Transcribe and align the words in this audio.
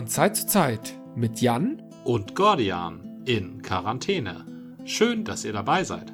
Von 0.00 0.08
Zeit 0.08 0.34
zu 0.34 0.46
Zeit 0.46 0.98
mit 1.14 1.42
Jan 1.42 1.82
und 2.04 2.34
Gordian 2.34 3.22
in 3.26 3.60
Quarantäne. 3.60 4.46
Schön, 4.86 5.24
dass 5.24 5.44
ihr 5.44 5.52
dabei 5.52 5.84
seid. 5.84 6.10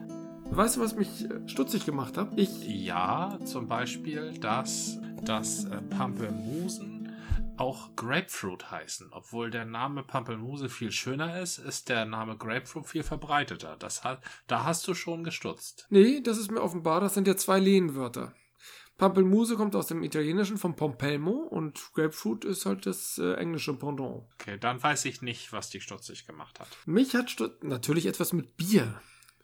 Weißt 0.51 0.77
du, 0.77 0.81
was 0.81 0.97
mich 0.97 1.31
äh, 1.31 1.49
stutzig 1.49 1.87
gemacht 1.87 2.17
hat? 2.17 2.33
Ich. 2.35 2.67
Ja, 2.67 3.39
zum 3.45 3.69
Beispiel, 3.69 4.37
dass, 4.41 4.99
dass 5.23 5.67
äh, 5.67 5.81
Pampelmusen 5.83 7.13
auch 7.59 7.95
Grapefruit 7.95 8.73
heißen. 8.73 9.11
Obwohl 9.13 9.53
der 9.53 9.65
Name 9.65 10.03
Pampelmuse 10.03 10.69
viel 10.69 10.91
schöner 10.91 11.41
ist, 11.41 11.59
ist 11.59 11.89
der 11.89 12.07
Name 12.07 12.37
Grapefruit 12.37 12.89
viel 12.89 13.05
verbreiteter. 13.05 13.77
Das 13.79 14.03
hat, 14.03 14.21
da 14.49 14.65
hast 14.65 14.89
du 14.89 14.95
schon 14.95 15.23
gestutzt. 15.23 15.87
Nee, 15.91 16.23
das 16.23 16.39
ist 16.39 16.51
mir 16.51 16.61
offenbar, 16.61 17.01
das 17.01 17.15
sind 17.15 17.29
ja 17.29 17.37
zwei 17.37 17.61
Lehnwörter. 17.61 18.35
Pampelmuse 18.99 19.57
kommt 19.57 19.77
aus 19.77 19.87
dem 19.87 20.03
Italienischen 20.03 20.57
von 20.57 20.75
Pompelmo 20.75 21.33
und 21.33 21.93
Grapefruit 21.95 22.45
ist 22.45 22.65
halt 22.65 22.87
das 22.87 23.19
äh, 23.19 23.35
englische 23.35 23.75
Pendant. 23.75 24.25
Okay, 24.41 24.57
dann 24.59 24.83
weiß 24.83 25.05
ich 25.05 25.21
nicht, 25.21 25.53
was 25.53 25.69
die 25.69 25.81
stutzig 25.81 26.27
gemacht 26.27 26.59
hat. 26.61 26.69
Mich 26.87 27.15
hat 27.15 27.31
stut 27.31 27.63
natürlich 27.63 28.07
etwas 28.07 28.33
mit 28.33 28.57
Bier. 28.57 29.01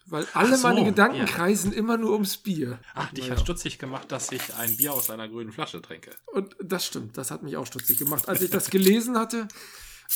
Weil 0.07 0.27
alle 0.35 0.57
so, 0.57 0.67
meine 0.67 0.85
Gedanken 0.85 1.19
ja. 1.19 1.25
kreisen 1.27 1.73
immer 1.73 1.97
nur 1.97 2.13
ums 2.13 2.37
Bier. 2.37 2.81
Ach, 2.95 3.11
dich 3.13 3.25
naja. 3.25 3.37
hat 3.37 3.41
stutzig 3.41 3.79
gemacht, 3.79 4.11
dass 4.11 4.33
ich 4.33 4.55
ein 4.55 4.77
Bier 4.77 4.93
aus 4.93 5.11
einer 5.11 5.29
grünen 5.29 5.53
Flasche 5.53 5.81
trinke. 5.81 6.11
Und 6.27 6.57
das 6.61 6.87
stimmt, 6.87 7.17
das 7.17 7.31
hat 7.31 7.43
mich 7.43 7.57
auch 7.57 7.67
stutzig 7.67 7.99
gemacht. 7.99 8.29
Als 8.29 8.43
ich 8.43 8.51
das 8.51 8.71
gelesen 8.71 9.17
hatte, 9.17 9.47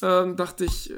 ähm, 0.03 0.37
dachte 0.37 0.65
ich, 0.65 0.91
äh, 0.91 0.95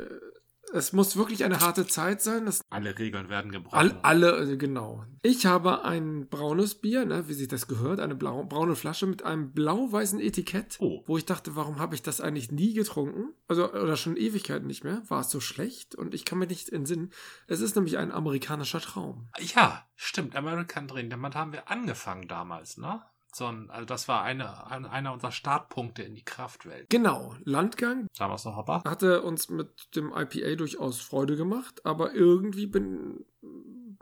es 0.72 0.92
muss 0.92 1.16
wirklich 1.16 1.44
eine 1.44 1.60
harte 1.60 1.86
Zeit 1.86 2.22
sein. 2.22 2.46
Das 2.46 2.62
alle 2.70 2.98
Regeln 2.98 3.28
werden 3.28 3.50
gebrochen. 3.50 3.76
All, 3.76 3.98
alle, 4.02 4.52
äh, 4.52 4.56
genau. 4.56 5.04
Ich 5.22 5.46
habe 5.46 5.84
ein 5.84 6.28
braunes 6.28 6.76
Bier, 6.76 7.04
ne, 7.04 7.28
wie 7.28 7.34
sich 7.34 7.48
das 7.48 7.66
gehört, 7.66 8.00
eine 8.00 8.14
blau, 8.14 8.44
braune 8.44 8.76
Flasche 8.76 9.06
mit 9.06 9.24
einem 9.24 9.52
blau-weißen 9.52 10.20
Etikett, 10.20 10.76
oh. 10.80 11.02
wo 11.06 11.18
ich 11.18 11.26
dachte, 11.26 11.56
warum 11.56 11.78
habe 11.78 11.94
ich 11.94 12.02
das 12.02 12.20
eigentlich 12.20 12.52
nie 12.52 12.74
getrunken? 12.74 13.34
Also, 13.48 13.72
oder 13.72 13.96
schon 13.96 14.16
Ewigkeiten 14.16 14.66
nicht 14.66 14.84
mehr. 14.84 15.02
War 15.08 15.20
es 15.20 15.30
so 15.30 15.40
schlecht? 15.40 15.94
Und 15.94 16.14
ich 16.14 16.24
kann 16.24 16.38
mir 16.38 16.46
nicht 16.46 16.70
entsinnen. 16.70 17.10
Es 17.46 17.60
ist 17.60 17.76
nämlich 17.76 17.98
ein 17.98 18.12
amerikanischer 18.12 18.80
Traum. 18.80 19.28
Ja, 19.54 19.86
stimmt. 19.96 20.36
American 20.36 20.86
Dream. 20.86 21.10
Damit 21.10 21.34
haben 21.34 21.52
wir 21.52 21.70
angefangen 21.70 22.28
damals, 22.28 22.76
ne? 22.78 23.02
Sondern 23.34 23.70
also 23.70 23.86
das 23.86 24.08
war 24.08 24.22
eine, 24.22 24.66
eine, 24.66 24.90
einer 24.90 25.12
unserer 25.12 25.32
Startpunkte 25.32 26.02
in 26.02 26.14
die 26.14 26.24
Kraftwelt. 26.24 26.90
Genau, 26.90 27.34
Landgang. 27.44 28.06
Damals 28.16 28.44
noch 28.44 28.56
Hopper. 28.56 28.82
Hatte 28.84 29.22
uns 29.22 29.48
mit 29.48 29.94
dem 29.94 30.12
IPA 30.14 30.56
durchaus 30.56 31.00
Freude 31.00 31.36
gemacht, 31.36 31.84
aber 31.84 32.12
irgendwie 32.14 32.66
bin, 32.66 33.24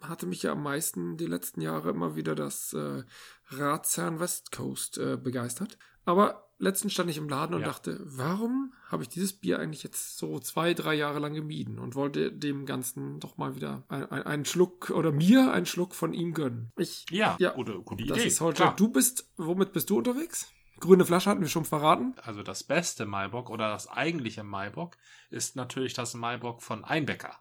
hatte 0.02 0.26
mich 0.26 0.42
ja 0.42 0.52
am 0.52 0.62
meisten 0.62 1.16
die 1.16 1.26
letzten 1.26 1.60
Jahre 1.60 1.90
immer 1.90 2.16
wieder 2.16 2.34
das 2.34 2.72
äh, 2.72 3.02
Ratsherrn 3.50 4.20
West 4.20 4.52
Coast 4.52 4.98
äh, 4.98 5.16
begeistert. 5.16 5.78
Aber 6.04 6.48
letztens 6.58 6.92
stand 6.92 7.10
ich 7.10 7.18
im 7.18 7.28
Laden 7.28 7.54
und 7.54 7.62
ja. 7.62 7.66
dachte, 7.66 8.00
warum 8.04 8.72
habe 8.88 9.02
ich 9.02 9.08
dieses 9.08 9.32
Bier 9.32 9.58
eigentlich 9.58 9.82
jetzt 9.82 10.16
so 10.16 10.38
zwei, 10.38 10.72
drei 10.74 10.94
Jahre 10.94 11.18
lang 11.18 11.34
gemieden 11.34 11.78
und 11.78 11.94
wollte 11.94 12.32
dem 12.32 12.64
Ganzen 12.64 13.20
doch 13.20 13.36
mal 13.36 13.56
wieder 13.56 13.84
ein, 13.88 14.10
ein, 14.10 14.22
einen 14.22 14.44
Schluck 14.44 14.90
oder 14.90 15.12
mir 15.12 15.52
einen 15.52 15.66
Schluck 15.66 15.94
von 15.94 16.14
ihm 16.14 16.32
gönnen. 16.32 16.72
Ich, 16.76 17.04
ja, 17.10 17.36
ja 17.38 17.50
gute, 17.50 17.80
gute 17.80 18.04
Idee. 18.04 18.14
Das 18.14 18.24
ist 18.24 18.40
heute, 18.40 18.62
Klar. 18.62 18.76
du 18.76 18.88
bist, 18.88 19.28
womit 19.36 19.72
bist 19.72 19.90
du 19.90 19.98
unterwegs? 19.98 20.48
Grüne 20.78 21.04
Flasche 21.06 21.30
hatten 21.30 21.40
wir 21.40 21.48
schon 21.48 21.64
verraten. 21.64 22.14
Also 22.22 22.42
das 22.42 22.62
beste 22.62 23.06
Maibock 23.06 23.50
oder 23.50 23.70
das 23.70 23.88
eigentliche 23.88 24.44
Maibock 24.44 24.96
ist 25.30 25.56
natürlich 25.56 25.94
das 25.94 26.14
Maibock 26.14 26.62
von 26.62 26.84
Einbecker. 26.84 27.40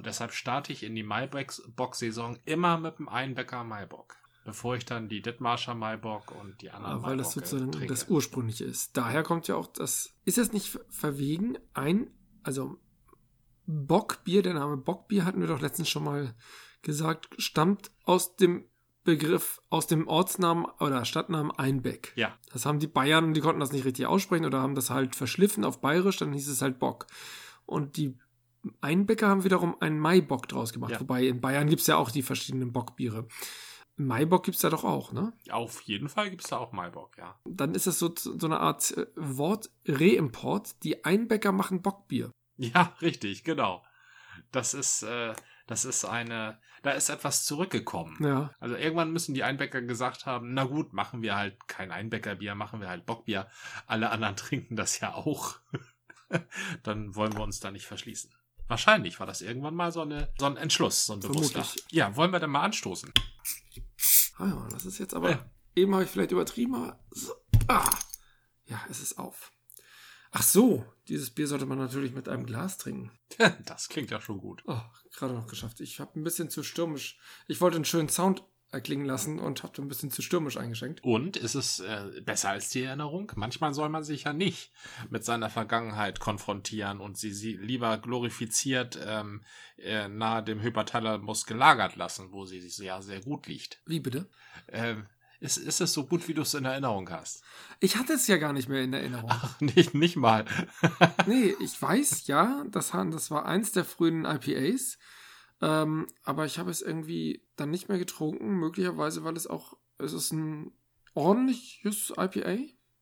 Und 0.00 0.06
deshalb 0.06 0.32
starte 0.32 0.72
ich 0.72 0.82
in 0.82 0.94
die 0.94 1.02
Maibock-Saison 1.02 2.38
immer 2.46 2.78
mit 2.78 2.98
dem 2.98 3.10
Einbecker 3.10 3.64
Maibock 3.64 4.16
bevor 4.46 4.74
ich 4.74 4.86
dann 4.86 5.10
die 5.10 5.20
Dithmarscher 5.20 5.74
Maibock 5.74 6.32
und 6.32 6.62
die 6.62 6.70
anderen 6.70 7.02
ja, 7.02 7.06
Weil 7.06 7.18
das 7.18 7.32
sozusagen 7.32 7.72
trinke. 7.72 7.88
das 7.88 8.08
ursprüngliche 8.08 8.64
ist. 8.64 8.96
Daher 8.96 9.22
kommt 9.22 9.46
ja 9.48 9.56
auch 9.56 9.66
das. 9.66 10.14
Ist 10.24 10.38
das 10.38 10.54
nicht 10.54 10.78
verwegen? 10.88 11.58
Ein, 11.74 12.10
also 12.42 12.78
Bockbier, 13.66 14.40
der 14.42 14.54
Name 14.54 14.78
Bockbier 14.78 15.26
hatten 15.26 15.42
wir 15.42 15.46
doch 15.46 15.60
letztens 15.60 15.90
schon 15.90 16.04
mal 16.04 16.34
gesagt, 16.80 17.28
stammt 17.36 17.90
aus 18.04 18.36
dem 18.36 18.64
Begriff, 19.04 19.60
aus 19.68 19.86
dem 19.86 20.08
Ortsnamen 20.08 20.64
oder 20.80 21.04
Stadtnamen 21.04 21.52
Einbeck. 21.52 22.14
Ja. 22.16 22.34
Das 22.50 22.64
haben 22.64 22.78
die 22.78 22.86
Bayern 22.86 23.26
und 23.26 23.34
die 23.34 23.42
konnten 23.42 23.60
das 23.60 23.72
nicht 23.72 23.84
richtig 23.84 24.06
aussprechen 24.06 24.46
oder 24.46 24.62
haben 24.62 24.74
das 24.74 24.88
halt 24.88 25.16
verschliffen 25.16 25.64
auf 25.64 25.82
Bayerisch, 25.82 26.16
dann 26.16 26.32
hieß 26.32 26.48
es 26.48 26.62
halt 26.62 26.78
Bock. 26.78 27.06
Und 27.66 27.98
die 27.98 28.18
Einbecker 28.80 29.28
haben 29.28 29.44
wiederum 29.44 29.80
einen 29.80 29.98
Maibock 29.98 30.48
draus 30.48 30.72
gemacht. 30.72 30.92
Ja. 30.92 31.00
Wobei 31.00 31.26
in 31.26 31.40
Bayern 31.40 31.68
gibt 31.68 31.80
es 31.80 31.86
ja 31.86 31.96
auch 31.96 32.10
die 32.10 32.22
verschiedenen 32.22 32.72
Bockbiere. 32.72 33.26
Maibock 33.96 34.44
gibt 34.44 34.56
es 34.56 34.62
da 34.62 34.70
doch 34.70 34.84
auch, 34.84 35.12
ne? 35.12 35.32
Auf 35.50 35.82
jeden 35.82 36.08
Fall 36.08 36.30
gibt 36.30 36.42
es 36.42 36.50
da 36.50 36.56
auch 36.56 36.72
Maibock, 36.72 37.18
ja. 37.18 37.38
Dann 37.44 37.74
ist 37.74 37.86
das 37.86 37.98
so, 37.98 38.12
so 38.16 38.46
eine 38.46 38.60
Art 38.60 38.96
äh, 38.96 39.06
Wort-Reimport. 39.14 40.82
Die 40.82 41.04
Einbäcker 41.04 41.52
machen 41.52 41.82
Bockbier. 41.82 42.32
Ja, 42.56 42.94
richtig, 43.02 43.44
genau. 43.44 43.84
Das 44.52 44.74
ist, 44.74 45.02
äh, 45.02 45.34
das 45.66 45.84
ist 45.84 46.04
eine, 46.04 46.58
da 46.82 46.92
ist 46.92 47.10
etwas 47.10 47.44
zurückgekommen. 47.44 48.16
Ja. 48.24 48.54
Also 48.58 48.74
irgendwann 48.74 49.12
müssen 49.12 49.34
die 49.34 49.44
Einbäcker 49.44 49.82
gesagt 49.82 50.26
haben, 50.26 50.54
na 50.54 50.64
gut, 50.64 50.92
machen 50.92 51.22
wir 51.22 51.36
halt 51.36 51.68
kein 51.68 51.90
Einbäckerbier, 51.90 52.54
machen 52.54 52.80
wir 52.80 52.88
halt 52.88 53.06
Bockbier. 53.06 53.48
Alle 53.86 54.10
anderen 54.10 54.36
trinken 54.36 54.76
das 54.76 54.98
ja 55.00 55.14
auch. 55.14 55.56
Dann 56.82 57.14
wollen 57.14 57.34
wir 57.34 57.42
uns 57.42 57.60
da 57.60 57.70
nicht 57.70 57.86
verschließen. 57.86 58.30
Wahrscheinlich 58.70 59.18
war 59.18 59.26
das 59.26 59.40
irgendwann 59.40 59.74
mal 59.74 59.90
so, 59.90 60.02
eine, 60.02 60.32
so 60.38 60.46
ein 60.46 60.56
Entschluss, 60.56 61.06
so 61.06 61.14
ein 61.14 61.18
bewusster. 61.18 61.66
Ja, 61.90 62.14
wollen 62.14 62.30
wir 62.30 62.38
denn 62.38 62.50
mal 62.50 62.62
anstoßen? 62.62 63.12
Ah 64.38 64.46
ja, 64.46 64.68
das 64.70 64.86
ist 64.86 64.98
jetzt 64.98 65.12
aber. 65.12 65.30
Ja. 65.32 65.50
Eben 65.74 65.92
habe 65.92 66.04
ich 66.04 66.10
vielleicht 66.10 66.30
übertrieben, 66.30 66.76
aber. 66.76 67.00
So, 67.10 67.32
ah, 67.66 67.90
ja, 68.66 68.80
es 68.88 69.00
ist 69.00 69.18
auf. 69.18 69.50
Ach 70.30 70.44
so, 70.44 70.86
dieses 71.08 71.30
Bier 71.30 71.48
sollte 71.48 71.66
man 71.66 71.78
natürlich 71.78 72.12
mit 72.12 72.28
einem 72.28 72.46
Glas 72.46 72.78
trinken. 72.78 73.10
das 73.66 73.88
klingt 73.88 74.12
ja 74.12 74.20
schon 74.20 74.38
gut. 74.38 74.62
Oh, 74.68 74.80
gerade 75.16 75.34
noch 75.34 75.48
geschafft. 75.48 75.80
Ich 75.80 75.98
habe 75.98 76.20
ein 76.20 76.22
bisschen 76.22 76.48
zu 76.48 76.62
stürmisch. 76.62 77.18
Ich 77.48 77.60
wollte 77.60 77.74
einen 77.74 77.84
schönen 77.84 78.08
Sound 78.08 78.44
erklingen 78.72 79.06
lassen 79.06 79.38
und 79.38 79.62
habe 79.62 79.82
ein 79.82 79.88
bisschen 79.88 80.10
zu 80.10 80.22
stürmisch 80.22 80.56
eingeschenkt. 80.56 81.02
Und 81.02 81.36
ist 81.36 81.54
es 81.54 81.80
äh, 81.80 82.20
besser 82.24 82.50
als 82.50 82.70
die 82.70 82.82
Erinnerung? 82.82 83.32
Manchmal 83.34 83.74
soll 83.74 83.88
man 83.88 84.04
sich 84.04 84.24
ja 84.24 84.32
nicht 84.32 84.70
mit 85.08 85.24
seiner 85.24 85.50
Vergangenheit 85.50 86.20
konfrontieren 86.20 87.00
und 87.00 87.18
sie, 87.18 87.32
sie 87.32 87.56
lieber 87.56 87.98
glorifiziert 87.98 88.98
ähm, 89.04 89.42
äh, 89.76 90.08
nahe 90.08 90.42
dem 90.42 90.62
Hypothalamus 90.62 91.46
gelagert 91.46 91.96
lassen, 91.96 92.32
wo 92.32 92.44
sie 92.44 92.60
sich 92.60 92.78
ja 92.78 93.02
sehr 93.02 93.20
gut 93.20 93.46
liegt. 93.46 93.82
Wie 93.86 94.00
bitte? 94.00 94.28
Ähm, 94.68 95.06
ist, 95.40 95.56
ist 95.56 95.80
es 95.80 95.94
so 95.94 96.04
gut, 96.04 96.28
wie 96.28 96.34
du 96.34 96.42
es 96.42 96.52
in 96.52 96.66
Erinnerung 96.66 97.10
hast? 97.10 97.42
Ich 97.80 97.96
hatte 97.96 98.12
es 98.12 98.26
ja 98.26 98.36
gar 98.36 98.52
nicht 98.52 98.68
mehr 98.68 98.82
in 98.82 98.92
Erinnerung. 98.92 99.30
Ach, 99.32 99.58
nicht, 99.60 99.94
nicht 99.94 100.16
mal. 100.16 100.44
nee, 101.26 101.54
ich 101.60 101.80
weiß 101.80 102.26
ja, 102.26 102.64
das, 102.68 102.90
das 102.90 103.30
war 103.30 103.46
eins 103.46 103.72
der 103.72 103.86
frühen 103.86 104.26
IPAs. 104.26 104.98
Ähm, 105.62 106.06
aber 106.22 106.46
ich 106.46 106.58
habe 106.58 106.70
es 106.70 106.82
irgendwie 106.82 107.42
dann 107.56 107.70
nicht 107.70 107.88
mehr 107.88 107.98
getrunken, 107.98 108.54
möglicherweise, 108.54 109.24
weil 109.24 109.36
es 109.36 109.46
auch, 109.46 109.76
es 109.98 110.12
ist 110.12 110.32
ein 110.32 110.72
ordentliches 111.14 112.12
IPA. 112.16 112.58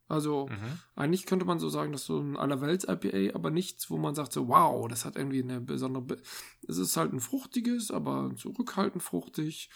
Also 0.08 0.48
mhm. 0.48 0.78
eigentlich 0.96 1.26
könnte 1.26 1.44
man 1.44 1.58
so 1.58 1.68
sagen, 1.68 1.92
dass 1.92 2.06
so 2.06 2.18
ein 2.18 2.36
Allerwelts-IPA, 2.36 3.34
aber 3.34 3.50
nichts, 3.50 3.90
wo 3.90 3.98
man 3.98 4.14
sagt 4.14 4.32
so, 4.32 4.48
wow, 4.48 4.88
das 4.88 5.04
hat 5.04 5.16
irgendwie 5.16 5.42
eine 5.42 5.60
besondere. 5.60 6.02
Be 6.02 6.22
es 6.66 6.78
ist 6.78 6.96
halt 6.96 7.12
ein 7.12 7.20
fruchtiges, 7.20 7.90
aber 7.90 8.34
zurückhaltend 8.34 9.02
fruchtig. 9.02 9.70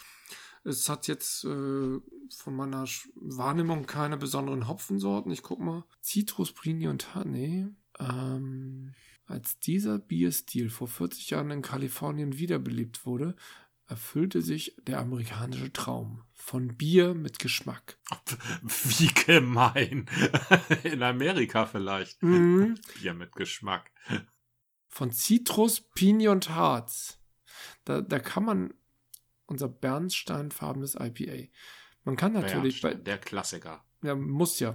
Es 0.64 0.88
hat 0.88 1.06
jetzt 1.06 1.44
äh, 1.44 2.00
von 2.37 2.56
meiner 2.56 2.87
Wahrnehmung 3.16 3.84
keine 3.84 4.16
besonderen 4.16 4.69
Hopfensorten. 4.69 5.32
Ich 5.32 5.43
guck 5.43 5.60
mal. 5.60 5.84
Citrus, 6.03 6.53
Brini 6.53 6.88
und 6.88 7.14
Honey. 7.14 7.69
Ähm, 7.99 8.94
als 9.32 9.59
dieser 9.59 9.98
Bierstil 9.98 10.70
vor 10.70 10.88
40 10.88 11.31
Jahren 11.31 11.50
in 11.50 11.62
Kalifornien 11.62 12.38
wiederbelebt 12.38 13.06
wurde, 13.06 13.34
erfüllte 13.87 14.43
sich 14.43 14.76
der 14.87 15.00
amerikanische 15.00 15.73
Traum 15.73 16.23
von 16.34 16.76
Bier 16.76 17.14
mit 17.14 17.38
Geschmack. 17.38 17.99
Wie 18.62 19.08
gemein. 19.08 20.06
In 20.84 21.02
Amerika 21.02 21.67
vielleicht. 21.67 22.23
Mhm. 22.23 22.79
Bier 23.00 23.14
mit 23.14 23.32
Geschmack. 23.32 23.90
Von 24.88 25.12
Zitrus, 25.12 25.81
Pinie 25.81 26.31
und 26.31 26.50
Harz. 26.50 27.19
Da, 27.85 28.00
da 28.00 28.19
kann 28.19 28.44
man 28.44 28.75
unser 29.46 29.69
bernsteinfarbenes 29.69 30.94
IPA. 30.94 31.50
Man 32.05 32.17
kann 32.17 32.32
natürlich 32.32 32.81
bei. 32.81 32.94
Der 32.94 33.19
Klassiker. 33.19 33.85
Ja, 34.02 34.14
muss 34.14 34.58
ja. 34.61 34.75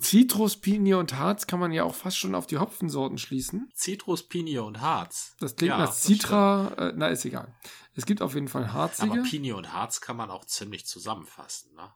Zitrus, 0.00 0.56
Pinie 0.56 0.98
und 0.98 1.14
Harz 1.14 1.46
kann 1.46 1.60
man 1.60 1.72
ja 1.72 1.84
auch 1.84 1.94
fast 1.94 2.18
schon 2.18 2.34
auf 2.34 2.46
die 2.46 2.58
Hopfensorten 2.58 3.18
schließen. 3.18 3.70
Zitrus, 3.74 4.24
Pinie 4.24 4.64
und 4.64 4.80
Harz. 4.80 5.36
Das 5.38 5.54
klingt 5.54 5.70
ja, 5.70 5.78
nach 5.78 5.92
Citra, 5.92 6.74
äh, 6.76 6.92
na 6.96 7.08
ist 7.08 7.24
egal. 7.24 7.54
Es 7.94 8.04
gibt 8.04 8.20
auf 8.20 8.34
jeden 8.34 8.48
Fall 8.48 8.72
harzige. 8.72 9.12
Aber 9.12 9.22
Pinie 9.22 9.56
und 9.56 9.72
Harz 9.72 10.00
kann 10.00 10.16
man 10.16 10.30
auch 10.30 10.44
ziemlich 10.44 10.86
zusammenfassen, 10.86 11.74
ne? 11.74 11.92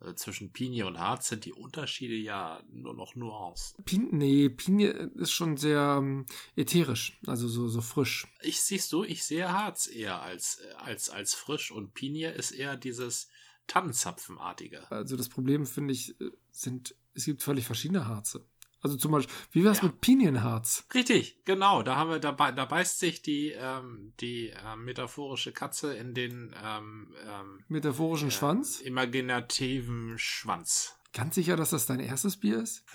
Also 0.00 0.14
zwischen 0.14 0.52
Pinie 0.52 0.86
und 0.86 1.00
Harz 1.00 1.28
sind 1.28 1.44
die 1.44 1.52
Unterschiede 1.52 2.14
ja 2.14 2.62
nur 2.70 2.94
noch 2.94 3.16
Nuancen. 3.16 3.82
Pin 3.84 4.08
nee, 4.12 4.48
Pinie 4.48 4.90
ist 4.90 5.32
schon 5.32 5.56
sehr 5.56 5.96
ähm, 5.98 6.24
ätherisch, 6.54 7.18
also 7.26 7.48
so, 7.48 7.66
so 7.66 7.80
frisch. 7.80 8.28
Ich 8.42 8.60
siehst 8.60 8.92
du, 8.92 9.02
ich 9.02 9.24
sehe 9.24 9.52
Harz 9.52 9.88
eher 9.88 10.22
als, 10.22 10.60
als, 10.76 11.10
als 11.10 11.34
frisch 11.34 11.72
und 11.72 11.94
Pinie 11.94 12.30
ist 12.30 12.52
eher 12.52 12.76
dieses 12.76 13.28
Tannenzapfenartige. 13.66 14.88
Also 14.90 15.16
das 15.16 15.28
Problem, 15.28 15.66
finde 15.66 15.92
ich, 15.92 16.20
äh, 16.20 16.30
sind 16.52 16.94
es 17.14 17.24
gibt 17.24 17.42
völlig 17.42 17.66
verschiedene 17.66 18.06
Harze. 18.06 18.46
Also 18.80 18.96
zum 18.96 19.10
Beispiel, 19.10 19.34
wie 19.50 19.64
wär's 19.64 19.78
Ja. 19.78 19.84
mit 19.86 20.00
Pinienharz? 20.00 20.86
Richtig, 20.94 21.44
genau. 21.44 21.82
Da 21.82 21.96
haben 21.96 22.10
wir, 22.10 22.20
da, 22.20 22.30
da 22.32 22.64
beißt 22.64 23.00
sich 23.00 23.22
die, 23.22 23.48
ähm, 23.50 24.12
die 24.20 24.50
äh, 24.50 24.76
metaphorische 24.76 25.50
Katze 25.52 25.96
in 25.96 26.14
den 26.14 26.54
ähm, 26.64 27.12
ähm, 27.26 27.64
Metaphorischen 27.66 28.30
Schwanz? 28.30 28.80
imaginativen 28.80 30.16
Schwanz. 30.18 30.94
Ganz 31.12 31.34
sicher, 31.34 31.56
dass 31.56 31.70
das 31.70 31.86
dein 31.86 32.00
erstes 32.00 32.36
Bier 32.36 32.60
ist? 32.62 32.84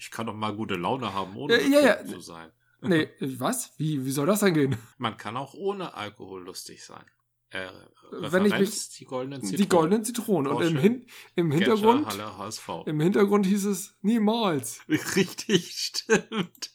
Ich 0.00 0.10
kann 0.10 0.26
doch 0.26 0.34
mal 0.34 0.54
gute 0.54 0.74
Laune 0.74 1.12
haben, 1.14 1.36
ohne 1.36 1.60
Ja, 1.62 1.80
ja, 1.80 2.04
zu 2.04 2.18
sein. 2.20 2.50
Nee, 2.80 3.08
was? 3.20 3.72
Wie, 3.78 4.04
wie 4.04 4.10
soll 4.10 4.26
das 4.26 4.40
denn 4.40 4.54
gehen? 4.54 4.76
Man 4.98 5.16
kann 5.16 5.36
auch 5.36 5.54
ohne 5.54 5.94
Alkohol 5.94 6.42
lustig 6.44 6.84
sein. 6.84 7.04
Äh, 7.56 8.32
Wenn 8.32 8.44
ich 8.44 8.52
Referenz, 8.52 8.90
die 8.90 9.04
goldenen 9.04 9.42
Zitronen. 9.42 9.62
Die 9.62 9.68
goldenen 9.68 10.04
Zitronen. 10.04 10.52
Und 10.52 10.62
im. 10.62 10.76
Hin 10.78 11.06
im 11.34 11.50
Hintergrund, 11.50 12.06
im 12.86 13.00
Hintergrund 13.00 13.46
hieß 13.46 13.64
es 13.64 13.96
niemals. 14.02 14.80
Richtig, 14.88 15.72
stimmt. 15.72 16.74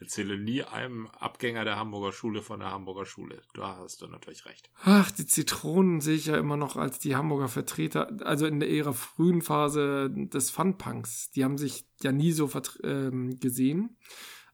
Erzähle 0.00 0.38
nie 0.38 0.62
einem 0.62 1.06
Abgänger 1.08 1.64
der 1.64 1.76
Hamburger 1.76 2.12
Schule 2.12 2.42
von 2.42 2.60
der 2.60 2.70
Hamburger 2.70 3.06
Schule. 3.06 3.42
Da 3.54 3.76
hast 3.76 4.02
du 4.02 4.06
natürlich 4.06 4.46
recht. 4.46 4.70
Ach, 4.82 5.10
die 5.10 5.26
Zitronen 5.26 6.00
sehe 6.00 6.16
ich 6.16 6.26
ja 6.26 6.36
immer 6.36 6.56
noch 6.56 6.76
als 6.76 6.98
die 6.98 7.14
Hamburger 7.14 7.48
Vertreter, 7.48 8.10
also 8.24 8.46
in 8.46 8.60
ihrer 8.60 8.94
frühen 8.94 9.42
Phase 9.42 10.10
des 10.10 10.50
Funpunks. 10.50 11.30
Die 11.30 11.44
haben 11.44 11.58
sich 11.58 11.86
ja 12.02 12.12
nie 12.12 12.32
so 12.32 12.50
ähm, 12.82 13.38
gesehen. 13.38 13.98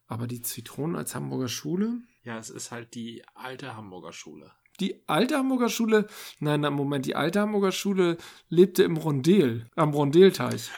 Aber 0.06 0.26
die 0.26 0.43
Zitronen 0.43 0.97
als 0.97 1.15
Hamburger 1.15 1.49
Schule? 1.49 2.03
Ja, 2.23 2.38
es 2.38 2.50
ist 2.50 2.70
halt 2.70 2.94
die 2.94 3.25
alte 3.35 3.76
Hamburger 3.76 4.12
Schule. 4.12 4.53
Die 4.81 5.03
alte 5.07 5.37
Hamburger 5.37 5.69
Schule, 5.69 6.07
nein, 6.41 6.61
Moment, 6.61 7.07
die 7.07 7.15
alte 7.15 7.41
Hamburger 7.41 7.73
Schule 7.73 8.17
lebte 8.49 8.83
im 8.83 8.97
Rondel, 8.97 9.71
am 9.77 9.91
Rondelteich. 9.91 10.71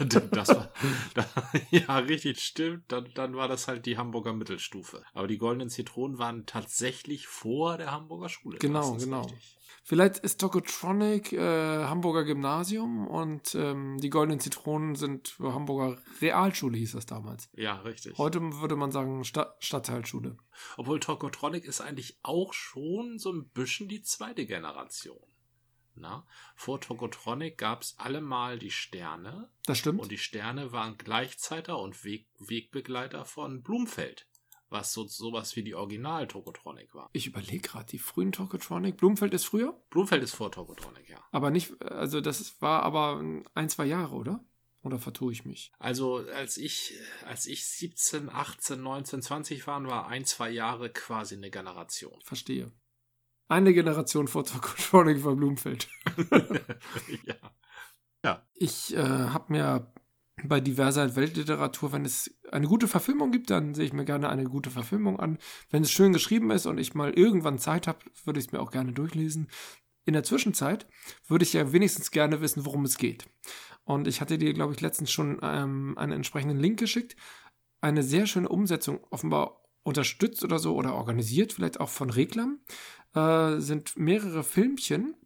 das 0.30 0.48
war, 0.48 0.72
da, 1.14 1.26
ja, 1.70 1.98
richtig, 1.98 2.40
stimmt. 2.40 2.84
Dann, 2.88 3.08
dann 3.14 3.36
war 3.36 3.48
das 3.48 3.68
halt 3.68 3.86
die 3.86 3.98
Hamburger 3.98 4.32
Mittelstufe. 4.32 5.02
Aber 5.12 5.28
die 5.28 5.38
goldenen 5.38 5.68
Zitronen 5.68 6.18
waren 6.18 6.46
tatsächlich 6.46 7.26
vor 7.26 7.76
der 7.76 7.92
Hamburger 7.92 8.28
Schule. 8.28 8.58
Genau, 8.58 8.94
genau. 8.96 9.22
richtig. 9.22 9.58
Vielleicht 9.84 10.18
ist 10.18 10.40
Tokotronic 10.40 11.32
äh, 11.32 11.38
Hamburger 11.84 12.24
Gymnasium 12.24 13.06
und 13.06 13.54
ähm, 13.54 13.98
die 14.00 14.10
goldenen 14.10 14.40
Zitronen 14.40 14.94
sind 14.94 15.36
Hamburger 15.40 16.00
Realschule, 16.20 16.78
hieß 16.78 16.92
das 16.92 17.06
damals. 17.06 17.48
Ja, 17.54 17.80
richtig. 17.80 18.16
Heute 18.18 18.40
würde 18.60 18.76
man 18.76 18.92
sagen 18.92 19.24
Sta 19.24 19.54
Stadtteilschule. 19.58 20.36
Obwohl 20.76 21.00
Tokotronic 21.00 21.64
ist 21.64 21.80
eigentlich 21.80 22.18
auch 22.22 22.52
schon 22.52 23.18
so 23.18 23.32
ein 23.32 23.48
bisschen 23.48 23.88
die 23.88 24.02
zweite 24.02 24.46
Generation. 24.46 25.18
Na? 25.94 26.26
Vor 26.56 26.80
Tokotronic 26.80 27.58
gab 27.58 27.82
es 27.82 27.98
allemal 27.98 28.58
die 28.58 28.70
Sterne 28.70 29.50
Das 29.66 29.78
stimmt. 29.78 30.00
und 30.00 30.10
die 30.10 30.16
Sterne 30.18 30.72
waren 30.72 30.96
Gleichzeiter 30.96 31.78
und 31.78 32.04
Weg 32.04 32.28
Wegbegleiter 32.38 33.24
von 33.26 33.62
Blumfeld, 33.62 34.26
was 34.72 34.92
so 34.92 35.06
sowas 35.06 35.54
wie 35.56 35.62
die 35.62 35.74
Original 35.74 36.26
Tokotronic 36.26 36.94
war. 36.94 37.10
Ich 37.12 37.26
überlege 37.26 37.60
gerade, 37.60 37.86
die 37.86 37.98
frühen 37.98 38.32
Tokotronic. 38.32 38.96
Blumfeld 38.96 39.34
ist 39.34 39.44
früher, 39.44 39.80
Blumfeld 39.90 40.22
ist 40.22 40.34
vor 40.34 40.50
Tokotronic, 40.50 41.08
ja. 41.08 41.18
aber 41.30 41.50
nicht, 41.50 41.80
also 41.82 42.20
das 42.20 42.60
war 42.60 42.82
aber 42.82 43.22
ein, 43.54 43.68
zwei 43.68 43.86
Jahre, 43.86 44.14
oder? 44.14 44.44
Oder 44.84 44.98
vertue 44.98 45.32
ich 45.32 45.44
mich? 45.44 45.70
Also 45.78 46.16
als 46.34 46.56
ich, 46.56 46.94
als 47.24 47.46
ich 47.46 47.64
17, 47.64 48.28
18, 48.28 48.82
19, 48.82 49.22
20 49.22 49.66
war, 49.68 49.84
war 49.86 50.08
ein, 50.08 50.24
zwei 50.24 50.50
Jahre 50.50 50.90
quasi 50.90 51.36
eine 51.36 51.50
Generation. 51.50 52.20
Verstehe. 52.24 52.72
Eine 53.48 53.74
Generation 53.74 54.26
vor 54.26 54.44
Tokotronic 54.44 55.22
war 55.22 55.36
Blumfeld. 55.36 55.88
ja. 57.24 57.36
Ich 58.54 58.94
äh, 58.94 58.98
habe 58.98 59.52
mir 59.52 59.92
bei 60.44 60.60
diverser 60.60 61.16
Weltliteratur, 61.16 61.92
wenn 61.92 62.04
es 62.04 62.34
eine 62.50 62.66
gute 62.66 62.88
Verfilmung 62.88 63.30
gibt, 63.30 63.50
dann 63.50 63.74
sehe 63.74 63.84
ich 63.84 63.92
mir 63.92 64.04
gerne 64.04 64.28
eine 64.28 64.44
gute 64.44 64.70
Verfilmung 64.70 65.18
an. 65.20 65.38
Wenn 65.70 65.82
es 65.82 65.90
schön 65.90 66.12
geschrieben 66.12 66.50
ist 66.50 66.66
und 66.66 66.78
ich 66.78 66.94
mal 66.94 67.12
irgendwann 67.12 67.58
Zeit 67.58 67.86
habe, 67.86 67.98
würde 68.24 68.40
ich 68.40 68.46
es 68.46 68.52
mir 68.52 68.60
auch 68.60 68.70
gerne 68.70 68.92
durchlesen. 68.92 69.48
In 70.04 70.14
der 70.14 70.24
Zwischenzeit 70.24 70.86
würde 71.28 71.44
ich 71.44 71.52
ja 71.52 71.72
wenigstens 71.72 72.10
gerne 72.10 72.40
wissen, 72.40 72.66
worum 72.66 72.84
es 72.84 72.98
geht. 72.98 73.26
Und 73.84 74.08
ich 74.08 74.20
hatte 74.20 74.38
dir, 74.38 74.52
glaube 74.52 74.72
ich, 74.72 74.80
letztens 74.80 75.10
schon 75.10 75.38
ähm, 75.42 75.96
einen 75.96 76.12
entsprechenden 76.12 76.58
Link 76.58 76.78
geschickt. 76.78 77.16
Eine 77.80 78.02
sehr 78.02 78.26
schöne 78.26 78.48
Umsetzung, 78.48 79.00
offenbar 79.10 79.62
unterstützt 79.82 80.44
oder 80.44 80.58
so 80.58 80.74
oder 80.76 80.94
organisiert, 80.94 81.52
vielleicht 81.52 81.80
auch 81.80 81.88
von 81.88 82.10
Reklam, 82.10 82.60
äh, 83.14 83.58
sind 83.58 83.96
mehrere 83.96 84.44
Filmchen 84.44 85.16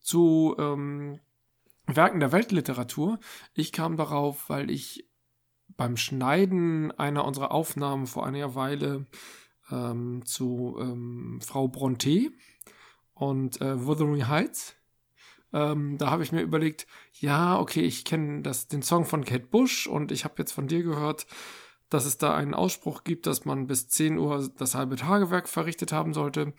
zu 0.00 0.54
ähm, 0.58 1.20
Werken 1.86 2.20
der 2.20 2.32
Weltliteratur. 2.32 3.18
Ich 3.54 3.72
kam 3.72 3.96
darauf, 3.96 4.48
weil 4.48 4.70
ich 4.70 5.08
beim 5.76 5.96
Schneiden 5.96 6.90
einer 6.92 7.24
unserer 7.24 7.52
Aufnahmen 7.52 8.06
vor 8.06 8.26
einiger 8.26 8.54
Weile 8.54 9.06
ähm, 9.70 10.24
zu 10.24 10.76
ähm, 10.80 11.40
Frau 11.42 11.68
Bronte 11.68 12.30
und 13.14 13.60
äh, 13.60 13.84
Wuthering 13.84 14.28
Heights, 14.28 14.76
ähm, 15.52 15.96
da 15.98 16.10
habe 16.10 16.22
ich 16.22 16.32
mir 16.32 16.42
überlegt, 16.42 16.86
ja, 17.14 17.58
okay, 17.58 17.80
ich 17.80 18.04
kenne 18.04 18.42
den 18.42 18.82
Song 18.82 19.04
von 19.04 19.24
Kate 19.24 19.46
Bush 19.46 19.86
und 19.86 20.12
ich 20.12 20.24
habe 20.24 20.34
jetzt 20.38 20.52
von 20.52 20.68
dir 20.68 20.82
gehört, 20.82 21.26
dass 21.88 22.04
es 22.04 22.18
da 22.18 22.34
einen 22.34 22.54
Ausspruch 22.54 23.04
gibt, 23.04 23.26
dass 23.26 23.44
man 23.44 23.66
bis 23.66 23.88
10 23.88 24.18
Uhr 24.18 24.50
das 24.58 24.74
halbe 24.74 24.96
Tagewerk 24.96 25.48
verrichtet 25.48 25.92
haben 25.92 26.14
sollte. 26.14 26.52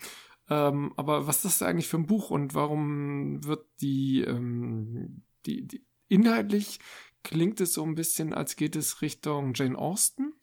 Ähm, 0.49 0.94
aber 0.95 1.27
was 1.27 1.38
ist 1.38 1.61
das 1.61 1.61
eigentlich 1.61 1.88
für 1.88 1.97
ein 1.97 2.05
Buch 2.05 2.29
und 2.29 2.53
warum 2.53 3.44
wird 3.44 3.65
die, 3.81 4.21
ähm, 4.21 5.23
die, 5.45 5.67
die 5.67 5.85
inhaltlich 6.07 6.79
klingt 7.23 7.59
es 7.59 7.73
so 7.73 7.83
ein 7.83 7.95
bisschen, 7.95 8.33
als 8.33 8.55
geht 8.55 8.75
es 8.75 9.01
Richtung 9.01 9.53
Jane 9.53 9.77
Austen, 9.77 10.33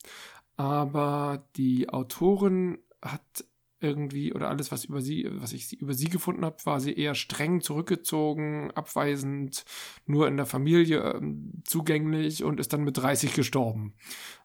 aber 0.57 1.49
die 1.57 1.89
Autorin 1.89 2.79
hat 3.01 3.45
irgendwie 3.81 4.33
oder 4.33 4.49
alles, 4.49 4.73
was 4.73 4.85
über 4.85 5.03
sie, 5.03 5.29
was 5.31 5.53
ich 5.53 5.81
über 5.81 5.95
sie 5.95 6.09
gefunden 6.09 6.45
habe, 6.45 6.57
war 6.65 6.81
sie 6.81 6.95
eher 6.95 7.15
streng 7.15 7.61
zurückgezogen, 7.61 8.71
abweisend, 8.73 9.65
nur 10.07 10.27
in 10.27 10.37
der 10.37 10.47
Familie 10.47 11.01
ähm, 11.01 11.63
zugänglich 11.65 12.45
und 12.45 12.61
ist 12.61 12.73
dann 12.73 12.85
mit 12.85 12.97
30 12.97 13.35
gestorben. 13.35 13.95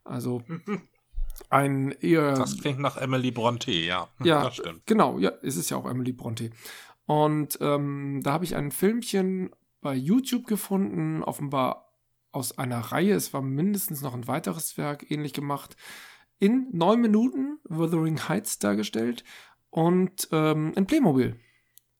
Also 0.04 0.44
ein 1.50 1.92
eher 1.92 2.34
Das 2.34 2.60
klingt 2.60 2.80
nach 2.80 2.98
Emily 2.98 3.32
Bronte, 3.32 3.72
ja. 3.72 4.08
ja, 4.24 4.44
Das 4.44 4.56
stimmt. 4.56 4.86
genau, 4.86 5.18
ja, 5.20 5.32
es 5.42 5.58
ist 5.58 5.70
ja 5.70 5.78
auch 5.78 5.90
Emily 5.90 6.12
Bronte. 6.12 6.52
Und 7.06 7.58
ähm, 7.62 8.22
da 8.24 8.34
habe 8.34 8.46
ich 8.46 8.56
ein 8.56 8.72
Filmchen 8.72 9.50
bei 9.82 9.96
YouTube 9.96 10.46
gefunden, 10.46 11.24
offenbar 11.24 11.94
aus 12.32 12.58
einer 12.58 12.80
Reihe. 12.80 13.14
Es 13.14 13.34
war 13.34 13.42
mindestens 13.42 14.02
noch 14.02 14.14
ein 14.14 14.28
weiteres 14.28 14.78
Werk, 14.78 15.10
ähnlich 15.10 15.34
gemacht. 15.34 15.76
In 16.38 16.68
neun 16.72 17.02
Minuten 17.02 17.60
Wuthering 17.68 18.30
Heights 18.30 18.60
dargestellt 18.60 19.24
und 19.70 20.28
ähm, 20.32 20.74
in 20.76 20.86
Playmobil. 20.86 21.40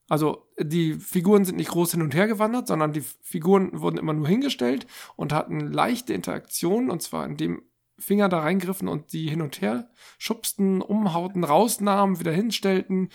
Also 0.08 0.48
die 0.58 0.94
Figuren 0.94 1.44
sind 1.44 1.56
nicht 1.56 1.70
groß 1.70 1.92
hin 1.92 2.02
und 2.02 2.14
her 2.14 2.26
gewandert, 2.26 2.66
sondern 2.66 2.92
die 2.92 3.00
Figuren 3.22 3.80
wurden 3.80 3.98
immer 3.98 4.12
nur 4.12 4.26
hingestellt 4.26 4.86
und 5.16 5.32
hatten 5.32 5.60
leichte 5.60 6.14
Interaktionen, 6.14 6.90
und 6.90 7.00
zwar 7.00 7.26
indem 7.26 7.62
Finger 8.00 8.28
da 8.28 8.40
reingriffen 8.40 8.88
und 8.88 9.12
die 9.12 9.28
hin 9.28 9.42
und 9.42 9.60
her 9.60 9.90
schubsten, 10.18 10.82
umhauten, 10.82 11.44
rausnahmen, 11.44 12.18
wieder 12.18 12.32
hinstellten. 12.32 13.10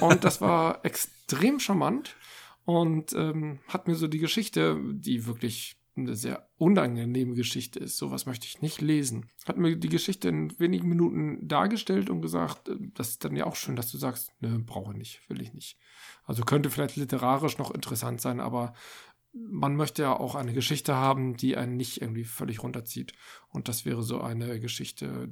Und 0.00 0.24
das 0.24 0.40
war 0.40 0.84
extrem 0.84 1.60
charmant 1.60 2.16
und 2.64 3.12
ähm, 3.14 3.60
hat 3.68 3.88
mir 3.88 3.94
so 3.94 4.08
die 4.08 4.18
Geschichte, 4.18 4.80
die 4.92 5.26
wirklich 5.26 5.76
eine 5.96 6.16
sehr 6.16 6.48
unangenehme 6.56 7.34
Geschichte 7.34 7.78
ist, 7.78 7.98
sowas 7.98 8.26
möchte 8.26 8.46
ich 8.46 8.60
nicht 8.60 8.80
lesen, 8.80 9.30
hat 9.46 9.58
mir 9.58 9.76
die 9.76 9.88
Geschichte 9.88 10.28
in 10.28 10.58
wenigen 10.58 10.88
Minuten 10.88 11.46
dargestellt 11.46 12.10
und 12.10 12.20
gesagt, 12.20 12.68
äh, 12.68 12.76
das 12.94 13.10
ist 13.10 13.24
dann 13.24 13.36
ja 13.36 13.46
auch 13.46 13.56
schön, 13.56 13.76
dass 13.76 13.90
du 13.92 13.98
sagst, 13.98 14.32
ne, 14.40 14.58
brauche 14.58 14.92
ich 14.92 14.98
nicht, 14.98 15.30
will 15.30 15.40
ich 15.40 15.52
nicht. 15.52 15.78
Also 16.24 16.42
könnte 16.42 16.70
vielleicht 16.70 16.96
literarisch 16.96 17.58
noch 17.58 17.70
interessant 17.70 18.20
sein, 18.20 18.40
aber 18.40 18.74
man 19.34 19.76
möchte 19.76 20.02
ja 20.02 20.12
auch 20.18 20.34
eine 20.34 20.52
Geschichte 20.52 20.94
haben, 20.94 21.36
die 21.36 21.56
einen 21.56 21.76
nicht 21.76 22.00
irgendwie 22.00 22.24
völlig 22.24 22.62
runterzieht. 22.62 23.14
Und 23.48 23.68
das 23.68 23.84
wäre 23.84 24.02
so 24.02 24.20
eine 24.20 24.60
Geschichte, 24.60 25.28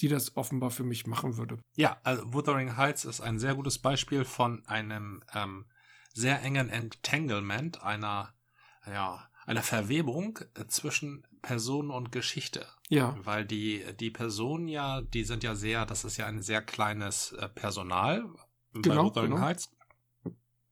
die 0.00 0.08
das 0.08 0.36
offenbar 0.36 0.70
für 0.70 0.84
mich 0.84 1.06
machen 1.06 1.38
würde. 1.38 1.58
Ja, 1.76 1.98
also 2.02 2.34
Wuthering 2.34 2.76
Heights 2.76 3.04
ist 3.04 3.20
ein 3.20 3.38
sehr 3.38 3.54
gutes 3.54 3.78
Beispiel 3.78 4.24
von 4.24 4.66
einem 4.66 5.22
ähm, 5.34 5.64
sehr 6.12 6.42
engen 6.42 6.68
Entanglement, 6.68 7.82
einer, 7.82 8.34
ja, 8.86 9.28
einer 9.46 9.62
Verwebung 9.62 10.38
äh, 10.54 10.66
zwischen 10.66 11.26
Person 11.40 11.90
und 11.90 12.12
Geschichte. 12.12 12.66
Ja, 12.88 13.16
Weil 13.18 13.46
die, 13.46 13.84
die 13.98 14.10
Personen 14.10 14.68
ja, 14.68 15.00
die 15.00 15.24
sind 15.24 15.42
ja 15.42 15.54
sehr, 15.54 15.86
das 15.86 16.04
ist 16.04 16.16
ja 16.18 16.26
ein 16.26 16.42
sehr 16.42 16.60
kleines 16.60 17.32
äh, 17.32 17.48
Personal 17.48 18.28
Genau, 18.82 18.96
bei 18.96 19.02
Wuthering 19.04 19.30
genau. 19.30 19.42
Heights. 19.42 19.70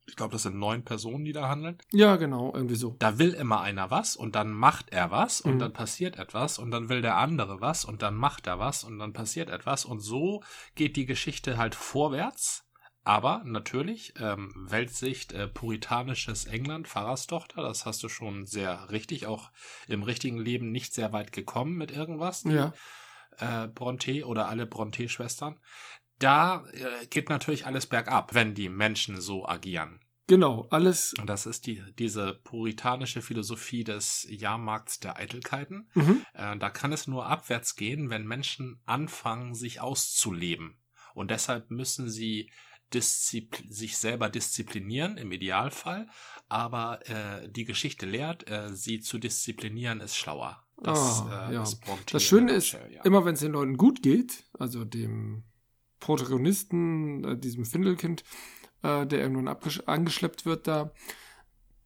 Ich 0.06 0.16
glaube, 0.16 0.32
das 0.32 0.42
sind 0.42 0.58
neun 0.58 0.84
Personen, 0.84 1.25
die 1.25 1.32
da 1.32 1.49
handeln. 1.49 1.78
ja, 1.92 2.16
genau, 2.16 2.52
irgendwie 2.54 2.75
so. 2.75 2.96
Da 2.99 3.18
will 3.18 3.32
immer 3.32 3.61
einer 3.62 3.90
was 3.90 4.16
und 4.16 4.34
dann 4.34 4.50
macht 4.52 4.90
er 4.92 5.11
was 5.11 5.40
und 5.40 5.54
Mhm. 5.54 5.58
dann 5.61 5.73
passiert 5.73 6.16
etwas 6.18 6.58
und 6.58 6.70
dann 6.70 6.88
will 6.90 7.00
der 7.02 7.16
andere 7.16 7.61
was 7.61 7.84
und 7.87 8.02
dann 8.02 8.14
macht 8.14 8.46
er 8.46 8.58
was 8.58 8.84
und 8.84 8.99
dann 8.99 9.12
passiert 9.14 9.49
etwas 9.49 9.84
und 9.87 10.00
so 10.00 10.42
geht 10.75 10.96
die 10.96 11.06
Geschichte 11.06 11.56
halt 11.56 11.75
vorwärts, 11.75 12.61
Aber 13.06 13.42
natürlich, 13.44 14.14
ähm, 14.18 14.50
Weltsicht, 14.56 15.32
äh, 15.34 15.46
puritanisches 15.46 16.46
England, 16.46 16.88
Pfarrerstochter, 16.88 17.61
das 17.62 17.84
hast 17.84 18.02
du 18.02 18.08
schon 18.08 18.46
sehr 18.46 18.90
richtig, 18.90 19.26
auch 19.26 19.50
im 19.88 20.02
richtigen 20.02 20.38
Leben 20.38 20.70
nicht 20.73 20.94
sehr 20.94 21.12
weit 21.12 21.30
gekommen 21.30 21.76
mit 21.76 21.90
irgendwas. 21.90 22.44
Die, 22.44 22.52
Ja. 22.52 22.73
Äh, 23.37 23.68
Bronte 23.68 24.25
oder 24.26 24.49
alle 24.49 24.64
Bronte-Schwestern. 24.64 25.58
Da 26.25 26.64
äh, 26.73 27.07
geht 27.07 27.28
natürlich 27.28 27.66
alles 27.66 27.87
bergab, 27.87 28.33
wenn 28.33 28.54
die 28.54 28.71
Menschen 28.71 29.21
so 29.21 29.47
agieren. 29.47 30.00
Genau, 30.26 30.66
alles. 30.71 31.12
Und 31.21 31.26
das 31.26 31.45
ist 31.45 31.66
die, 31.66 31.83
diese 31.99 32.40
puritanische 32.45 33.21
Philosophie 33.21 33.85
des 33.85 34.26
Jahrmarkts 34.31 35.00
der 35.00 35.19
Eitelkeiten. 35.19 35.90
Mhm. 35.93 36.25
Äh, 36.33 36.57
da 36.57 36.71
kann 36.71 36.95
es 36.95 37.07
nur 37.07 37.26
abwärts 37.26 37.76
gehen, 37.76 38.09
wenn 38.09 38.26
Menschen 38.26 38.81
anfangen, 38.87 39.54
sich 39.54 39.83
auszuleben. 39.83 40.78
Und 41.14 41.31
deshalb 41.31 41.71
müssen 41.71 42.09
sie 42.09 42.50
sich 43.69 43.99
selber 43.99 44.31
disziplinieren, 44.31 45.19
im 45.19 45.31
Idealfall. 45.31 46.09
Aber 46.49 47.00
äh, 47.07 47.50
die 47.50 47.64
Geschichte 47.64 48.07
lehrt, 48.07 48.49
äh, 48.49 48.75
sie 48.75 49.00
zu 49.00 49.19
disziplinieren 49.19 50.00
ist 50.00 50.16
schlauer. 50.16 50.64
Das, 50.81 51.21
Ah, 51.23 51.50
äh, 51.50 51.54
ja. 51.54 51.64
Das 51.64 51.81
in 52.12 52.21
Schöne 52.21 52.52
ist, 52.52 52.73
ja. 52.73 53.02
immer 53.04 53.25
wenn 53.26 53.35
es 53.35 53.40
den 53.40 53.52
Leuten 53.52 53.76
gut 53.76 54.02
geht, 54.02 54.45
also 54.59 54.85
dem 54.85 55.45
Protagonisten, 56.01 57.25
äh, 57.25 57.39
diesem 57.39 57.65
Findelkind, 57.65 58.25
äh, 58.83 59.07
der 59.07 59.21
irgendwann 59.21 59.57
angeschleppt 59.87 60.47
wird 60.47 60.67
da, 60.67 60.93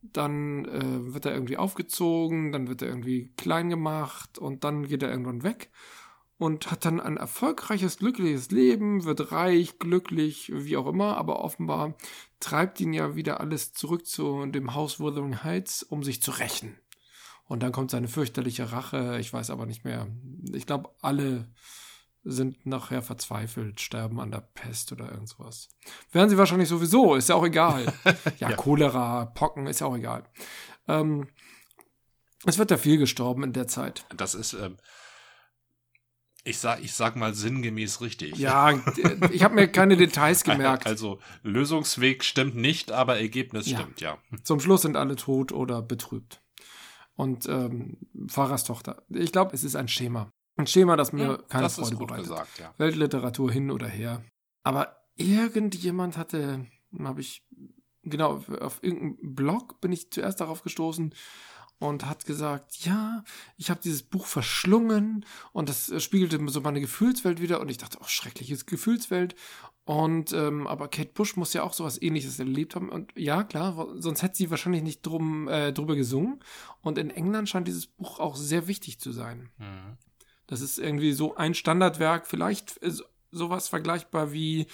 dann 0.03 0.65
äh, 0.67 1.13
wird 1.13 1.27
er 1.27 1.35
irgendwie 1.35 1.57
aufgezogen, 1.57 2.53
dann 2.53 2.69
wird 2.69 2.83
er 2.83 2.89
irgendwie 2.89 3.33
klein 3.37 3.71
gemacht 3.71 4.39
und 4.39 4.65
dann 4.65 4.87
geht 4.87 5.03
er 5.03 5.11
irgendwann 5.11 5.43
weg 5.43 5.71
und 6.39 6.71
hat 6.71 6.85
dann 6.85 7.01
ein 7.01 7.17
erfolgreiches, 7.17 7.99
glückliches 7.99 8.51
Leben, 8.51 9.05
wird 9.05 9.33
reich, 9.33 9.79
glücklich, 9.79 10.53
wie 10.55 10.77
auch 10.77 10.87
immer, 10.87 11.17
aber 11.17 11.41
offenbar 11.41 11.95
treibt 12.39 12.81
ihn 12.81 12.93
ja 12.93 13.17
wieder 13.17 13.41
alles 13.41 13.73
zurück 13.73 14.07
zu 14.07 14.47
dem 14.47 14.75
Haus 14.75 15.01
Wuthering 15.01 15.43
Heights, 15.43 15.83
um 15.83 16.05
sich 16.05 16.23
zu 16.23 16.31
rächen. 16.31 16.77
Und 17.45 17.63
dann 17.63 17.73
kommt 17.73 17.91
seine 17.91 18.09
fürchterliche 18.09 18.73
Rache, 18.73 19.19
ich 19.19 19.33
weiß 19.33 19.51
aber 19.51 19.67
nicht 19.67 19.85
mehr. 19.85 20.07
Ich 20.53 20.67
glaube, 20.67 20.91
alle 21.01 21.49
sind 22.25 22.67
nachher 22.67 23.01
verzweifelt, 23.03 23.81
sterben 23.81 24.21
an 24.21 24.31
der 24.31 24.41
Pest 24.41 24.93
oder 24.93 25.11
irgendwas. 25.11 25.69
Werden 26.13 26.29
sie 26.29 26.37
wahrscheinlich 26.39 26.69
sowieso, 26.69 27.15
ist 27.15 27.29
ja 27.29 27.35
auch 27.37 27.45
egal. 27.47 27.93
Ja, 28.39 28.51
Ja. 28.51 28.57
Cholera, 28.57 29.27
Pocken, 29.27 29.67
ist 29.67 29.81
ja 29.81 29.87
auch 29.87 29.97
egal. 29.97 30.25
Ähm, 30.87 31.29
es 32.45 32.59
wird 32.59 32.71
ja 32.71 32.77
viel 32.77 32.99
gestorben 32.99 33.43
in 33.45 33.53
der 33.53 33.67
Zeit. 33.69 34.05
Das 34.17 34.35
ist, 34.35 34.53
ähm, 34.55 34.77
ich 36.45 36.59
sag, 36.59 36.83
ich 36.83 36.95
sag 36.95 37.17
mal 37.17 37.35
sinngemäß 37.35 38.01
richtig. 38.01 38.37
Ja, 38.37 38.73
ich 39.31 39.43
habe 39.43 39.55
mir 39.55 39.69
keine 39.69 39.97
Details 39.97 40.45
gemerkt. 40.45 40.87
Also 40.87 41.19
Lösungsweg 41.43 42.25
stimmt 42.25 42.55
nicht, 42.57 42.91
aber 42.93 43.19
Ergebnis 43.19 43.67
Ja. 43.69 43.79
stimmt, 43.81 44.01
ja. 44.01 44.19
Zum 44.45 44.61
Schluss 44.61 44.83
sind 44.83 44.97
alle 44.97 45.17
tot 45.17 45.53
oder 45.53 45.83
betrübt. 45.83 46.41
Und 47.17 47.49
ähm, 47.49 47.99
Pfarrers 48.29 48.65
Tochter. 48.65 49.03
Ich 49.09 49.33
glaube, 49.33 49.53
es 49.55 49.65
ist 49.65 49.75
ein 49.77 49.89
Schema. 49.89 50.31
Ein 50.59 50.67
Schema, 50.67 50.97
das 50.97 51.13
mir 51.13 51.23
Ja, 51.23 51.37
keine 51.49 51.63
das 51.63 51.77
Freude 51.77 51.97
bereitet. 51.97 52.25
gesagt, 52.25 52.59
ja. 52.59 52.75
Weltliteratur 52.79 53.51
hin 53.51 53.71
oder 53.71 53.87
her. 53.87 54.23
Aber 54.65 54.97
irgendjemand 55.17 56.17
hatte, 56.19 56.67
habe 56.99 57.21
ich, 57.21 57.47
genau, 58.03 58.43
auf, 58.61 58.83
irgendeinem 58.83 59.35
Blog 59.35 59.81
bin 59.81 59.93
ich 59.93 60.11
zuerst 60.11 60.41
darauf 60.41 60.63
gestoßen 60.63 61.15
und 61.79 62.07
hat 62.07 62.27
gesagt, 62.27 62.85
ja, 62.85 63.23
ich 63.57 63.71
habe 63.71 63.81
dieses 63.81 64.03
Buch 64.03 64.27
verschlungen 64.27 65.25
und 65.53 65.69
das 65.69 65.91
äh, 65.91 66.01
spiegelte 66.01 66.41
so 66.49 66.61
meine 66.61 66.81
Gefühlswelt 66.81 67.41
wieder 67.41 67.61
und 67.61 67.71
ich 67.71 67.79
dachte, 67.79 67.99
oh, 68.01 68.07
schreckliches 68.09 68.67
Gefühlswelt. 68.67 69.37
Und 69.85 70.33
ähm, 70.33 70.67
aber 70.67 70.89
Kate 70.89 71.13
Bush 71.15 71.37
muss 71.37 71.55
ja 71.55 71.63
auch 71.63 71.73
sowas 71.73 72.03
ähnliches 72.03 72.39
erlebt 72.39 72.75
haben. 72.75 72.91
Und 72.91 73.13
ja, 73.17 73.43
klar, 73.45 73.87
sonst 73.95 74.23
hätte 74.23 74.37
sie 74.37 74.51
wahrscheinlich 74.51 74.83
nicht 74.83 75.07
drum, 75.07 75.49
äh, 75.49 75.73
drüber 75.73 75.95
gesungen. 75.97 76.41
Und 76.83 76.99
in 76.99 77.09
England 77.11 77.49
scheint 77.49 77.69
dieses 77.69 77.87
Buch 77.87 78.19
auch 78.19 78.37
sehr 78.37 78.67
wichtig 78.67 78.99
zu 78.99 79.13
sein. 79.13 79.51
Mhm. 79.57 79.97
Das 80.49 80.61
ist 80.61 80.79
irgendwie 80.79 81.13
so 81.13 81.37
ein 81.37 81.55
Standardwerk, 81.55 82.27
vielleicht 82.27 82.81
so- 82.83 83.05
sowas 83.31 83.69
vergleichbar 83.69 84.33
wie 84.33 84.67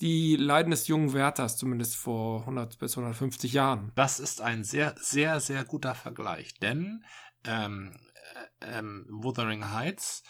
die 0.00 0.36
Leiden 0.36 0.70
des 0.70 0.86
jungen 0.88 1.12
Werthers, 1.12 1.56
zumindest 1.56 1.96
vor 1.96 2.44
100 2.46 2.78
bis 2.78 2.96
150 2.96 3.52
Jahren. 3.52 3.92
Das 3.94 4.20
ist 4.20 4.40
ein 4.40 4.62
sehr, 4.62 4.94
sehr, 4.98 5.40
sehr 5.40 5.64
guter 5.64 5.94
Vergleich, 5.94 6.54
denn 6.60 7.04
ähm, 7.44 7.96
äh, 8.60 8.78
ähm, 8.78 9.06
Wuthering 9.08 9.72
Heights 9.72 10.22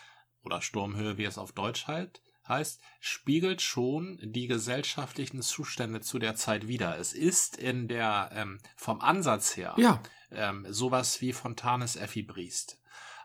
oder 0.42 0.62
Sturmhöhe, 0.62 1.18
wie 1.18 1.25
es 1.25 1.38
auf 1.38 1.52
Deutsch 1.52 1.87
halt 1.87 2.23
heißt, 2.49 2.80
spiegelt 3.00 3.62
schon 3.62 4.18
die 4.23 4.47
gesellschaftlichen 4.49 5.42
Zustände 5.42 6.00
zu 6.00 6.18
der 6.18 6.35
Zeit 6.35 6.66
wider. 6.68 6.99
Es 6.99 7.12
ist 7.12 7.56
in 7.56 7.88
der 7.88 8.30
ähm, 8.35 8.59
vom 8.76 9.00
Ansatz 9.00 9.56
her 9.56 9.75
Ja, 9.78 10.02
ähm, 10.30 10.66
sowas 10.68 11.21
wie 11.21 11.32
Fontanes 11.32 11.97
Effi 11.97 12.23
Briest. 12.23 12.78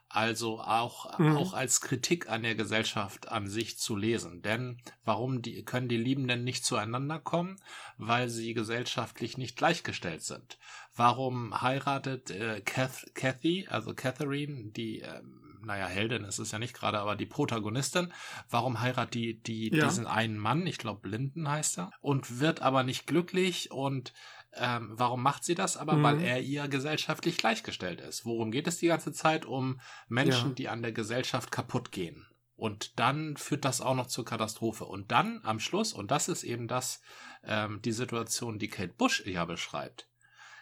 Also 0.09 0.61
auch, 0.61 1.19
Mhm. 1.19 1.37
auch 1.37 1.53
als 1.53 1.81
Kritik 1.81 2.29
an 2.29 2.43
der 2.43 2.55
Gesellschaft 2.55 3.29
an 3.29 3.47
sich 3.47 3.77
zu 3.77 3.95
lesen. 3.95 4.41
Denn 4.41 4.77
warum 5.03 5.41
die, 5.41 5.63
können 5.65 5.89
die 5.89 5.97
Liebenden 5.97 6.43
nicht 6.43 6.63
zueinander 6.63 7.19
kommen? 7.19 7.57
Weil 7.97 8.29
sie 8.29 8.53
gesellschaftlich 8.53 9.37
nicht 9.37 9.57
gleichgestellt 9.57 10.23
sind. 10.23 10.57
Warum 10.95 11.61
heiratet 11.61 12.31
äh, 12.31 12.61
Kath, 12.61 13.11
Kathy, 13.13 13.67
also 13.69 13.93
Catherine, 13.93 14.71
die, 14.71 14.99
ähm, 15.01 15.59
naja, 15.61 15.87
Heldin 15.87 16.23
ist 16.23 16.39
es 16.39 16.51
ja 16.51 16.59
nicht 16.59 16.73
gerade, 16.73 16.99
aber 16.99 17.15
die 17.17 17.25
Protagonistin, 17.25 18.13
warum 18.49 18.79
heiratet 18.79 19.13
die, 19.13 19.43
die 19.43 19.69
Ja. 19.69 19.85
diesen 19.85 20.07
einen 20.07 20.37
Mann, 20.37 20.65
ich 20.65 20.77
glaube 20.77 21.09
Linden 21.09 21.49
heißt 21.49 21.79
er, 21.79 21.91
und 21.99 22.39
wird 22.39 22.61
aber 22.61 22.83
nicht 22.83 23.05
glücklich 23.07 23.71
und 23.71 24.13
ähm, 24.59 24.89
warum 24.93 25.21
macht 25.23 25.43
sie 25.43 25.55
das? 25.55 25.77
Aber 25.77 25.93
Mhm. 25.93 26.03
weil 26.03 26.21
er 26.21 26.41
ihr 26.41 26.67
gesellschaftlich 26.67 27.37
gleichgestellt 27.37 28.01
ist. 28.01 28.25
Worum 28.25 28.51
geht 28.51 28.67
es 28.67 28.77
die 28.77 28.87
ganze 28.87 29.11
Zeit? 29.11 29.45
Um 29.45 29.79
Menschen, 30.07 30.49
Ja. 30.49 30.55
die 30.55 30.69
an 30.69 30.81
der 30.81 30.91
Gesellschaft 30.91 31.51
kaputt 31.51 31.91
gehen. 31.91 32.25
Und 32.55 32.99
dann 32.99 33.37
führt 33.37 33.65
das 33.65 33.81
auch 33.81 33.93
noch 33.95 34.07
zur 34.07 34.25
Katastrophe. 34.25 34.85
Und 34.85 35.11
dann 35.11 35.41
am 35.43 35.59
Schluss, 35.59 35.93
und 35.93 36.09
das 36.09 36.27
ist 36.27 36.43
eben 36.43 36.67
das, 36.67 37.01
ähm, 37.43 37.81
die 37.83 37.91
Situation, 37.91 38.57
die 38.57 38.67
Kate 38.67 38.93
Bush 38.93 39.23
ja 39.27 39.45
beschreibt. 39.45 40.09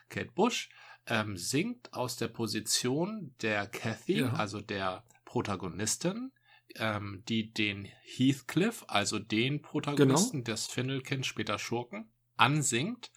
Kate 0.09 0.31
Bush 0.31 0.69
ähm, 1.07 1.37
singt 1.37 1.93
aus 1.93 2.17
der 2.17 2.27
Position 2.29 3.33
der 3.41 3.67
Kathy, 3.67 4.19
Ja. 4.21 4.33
also 4.33 4.59
der 4.59 5.03
Protagonistin, 5.23 6.31
ähm, 6.77 7.23
die 7.29 7.53
den 7.53 7.85
Heathcliff, 8.03 8.83
also 8.87 9.19
den 9.19 9.61
Protagonisten 9.61 10.43
des 10.43 10.65
Findelkind, 10.67 11.25
später 11.25 11.59
Schurken, 11.59 12.11
ansingt 12.37 13.11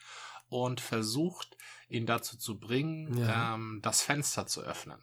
und 0.49 0.81
versucht, 0.81 1.57
ihn 1.89 2.07
dazu 2.07 2.37
zu 2.37 2.59
bringen, 2.59 3.17
Ja. 3.19 3.55
ähm, 3.55 3.81
das 3.83 4.03
Fenster 4.03 4.47
zu 4.47 4.63
öffnen. 4.63 5.01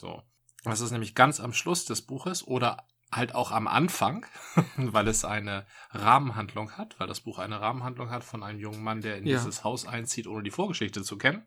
So. 0.00 0.22
Das 0.64 0.80
ist 0.80 0.90
nämlich 0.90 1.14
ganz 1.14 1.38
am 1.40 1.52
Schluss 1.52 1.84
des 1.84 2.02
Buches 2.02 2.46
oder 2.46 2.86
halt 3.12 3.34
auch 3.36 3.52
am 3.52 3.68
Anfang, 3.68 4.26
weil 4.76 5.06
es 5.08 5.24
eine 5.24 5.64
Rahmenhandlung 5.90 6.72
hat, 6.72 6.98
weil 6.98 7.06
das 7.06 7.20
Buch 7.20 7.38
eine 7.38 7.60
Rahmenhandlung 7.60 8.10
hat 8.10 8.24
von 8.24 8.42
einem 8.42 8.58
jungen 8.58 8.82
Mann, 8.82 9.00
der 9.00 9.16
in 9.18 9.26
Ja. 9.26 9.38
dieses 9.38 9.62
Haus 9.62 9.86
einzieht, 9.86 10.26
ohne 10.26 10.42
die 10.42 10.50
Vorgeschichte 10.50 11.02
zu 11.02 11.16
kennen. 11.16 11.46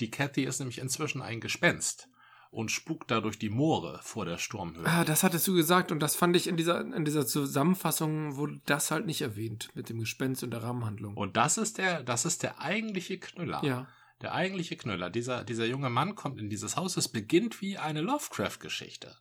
Die 0.00 0.10
Cathy 0.10 0.44
ist 0.44 0.58
nämlich 0.58 0.78
inzwischen 0.78 1.22
ein 1.22 1.40
Gespenst 1.40 2.08
und 2.50 2.70
spukt 2.70 3.10
da 3.10 3.20
durch 3.20 3.38
die 3.38 3.48
Moore 3.50 4.00
vor 4.02 4.24
der 4.24 4.38
Sturmhöhe. 4.38 4.84
ah, 4.86 5.04
das 5.04 5.22
hattest 5.22 5.46
du 5.46 5.54
gesagt 5.54 5.92
und 5.92 6.00
das 6.00 6.16
fand 6.16 6.34
ich 6.36 6.46
in 6.48 6.56
dieser, 6.56 6.80
in 6.80 7.04
dieser 7.04 7.26
Zusammenfassung 7.26 8.36
wurde 8.36 8.60
das 8.66 8.90
halt 8.90 9.06
nicht 9.06 9.20
erwähnt 9.22 9.68
mit 9.74 9.88
dem 9.88 10.00
Gespenst 10.00 10.42
und 10.42 10.50
der 10.50 10.62
Rahmenhandlung. 10.62 11.16
Und 11.16 11.36
das 11.36 11.58
ist 11.58 11.78
der, 11.78 12.02
das 12.02 12.24
ist 12.24 12.42
der 12.42 12.60
eigentliche 12.60 13.18
Knüller. 13.18 13.62
ja, 13.64 13.86
Der 14.20 14.34
eigentliche 14.34 14.76
Knüller. 14.76 15.10
Dieser, 15.10 15.44
dieser 15.44 15.66
junge 15.66 15.90
Mann 15.90 16.14
kommt 16.16 16.40
in 16.40 16.50
dieses 16.50 16.76
Haus. 16.76 16.96
Es 16.96 17.08
beginnt 17.08 17.60
wie 17.60 17.78
eine 17.78 18.00
Lovecraft-Geschichte. 18.00 19.16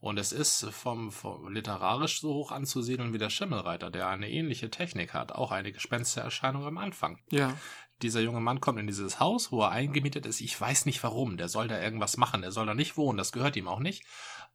Und 0.00 0.18
es 0.18 0.32
ist 0.32 0.64
vom, 0.70 1.12
vom 1.12 1.52
literarisch 1.52 2.20
so 2.20 2.32
hoch 2.32 2.52
anzusiedeln 2.52 3.12
wie 3.12 3.18
der 3.18 3.28
Schimmelreiter, 3.28 3.90
der 3.90 4.08
eine 4.08 4.30
ähnliche 4.30 4.70
Technik 4.70 5.12
hat. 5.12 5.32
Auch 5.32 5.50
eine 5.52 5.72
Gespenstererscheinung 5.72 6.64
am 6.64 6.78
Anfang. 6.78 7.18
ja, 7.30 7.54
Dieser 8.00 8.20
junge 8.20 8.40
Mann 8.40 8.60
kommt 8.60 8.78
in 8.78 8.86
dieses 8.86 9.20
Haus, 9.20 9.52
wo 9.52 9.60
er 9.60 9.70
eingemietet 9.72 10.24
ist. 10.24 10.40
Ich 10.40 10.58
weiß 10.58 10.86
nicht 10.86 11.02
warum. 11.02 11.36
Der 11.36 11.50
soll 11.50 11.68
da 11.68 11.78
irgendwas 11.78 12.16
machen. 12.16 12.40
Der 12.40 12.50
soll 12.50 12.64
da 12.64 12.74
nicht 12.74 12.96
wohnen. 12.96 13.18
Das 13.18 13.30
gehört 13.30 13.56
ihm 13.56 13.68
auch 13.68 13.80
nicht. 13.80 14.04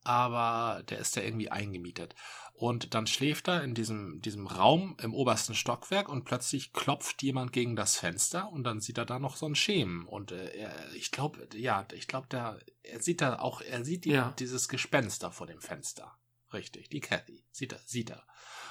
Aber 0.04 0.82
der 0.90 0.98
ist 0.98 1.16
da 1.16 1.22
irgendwie 1.22 1.52
eingemietet. 1.52 2.16
Und 2.58 2.94
dann 2.94 3.06
schläft 3.06 3.50
er 3.50 3.64
in 3.66 3.74
diesem, 3.76 4.22
diesem 4.22 4.48
Raum 4.48 4.96
im 5.02 5.14
obersten 5.14 5.56
Stockwerk 5.56 6.08
und 6.08 6.24
plötzlich 6.24 6.72
klopft 6.72 7.22
jemand 7.22 7.52
gegen 7.52 7.76
das 7.76 7.98
Fenster 7.98 8.50
und 8.50 8.64
dann 8.64 8.80
sieht 8.80 8.98
er 8.98 9.06
da 9.06 9.20
noch 9.20 9.36
so 9.36 9.46
einen 9.46 9.56
Schemen. 9.56 10.06
Und 10.08 10.32
äh, 10.32 10.56
er, 10.56 10.94
ich 10.94 11.12
glaube, 11.12 11.50
ja, 11.54 11.86
ich 11.94 12.08
glaube, 12.08 12.28
der, 12.30 12.60
er 12.84 13.02
sieht 13.02 13.20
da 13.20 13.40
auch, 13.40 13.60
er 13.60 13.84
sieht 13.84 14.06
die, 14.06 14.12
Ja. 14.12 14.34
dieses 14.40 14.70
Gespenster 14.70 15.32
vor 15.32 15.48
dem 15.48 15.60
Fenster. 15.60 16.18
Richtig, 16.54 16.88
die 16.90 17.02
Cathy. 17.02 17.44
Sieht 17.52 17.74
er, 17.74 17.80
sieht 17.86 18.10
er. 18.10 18.24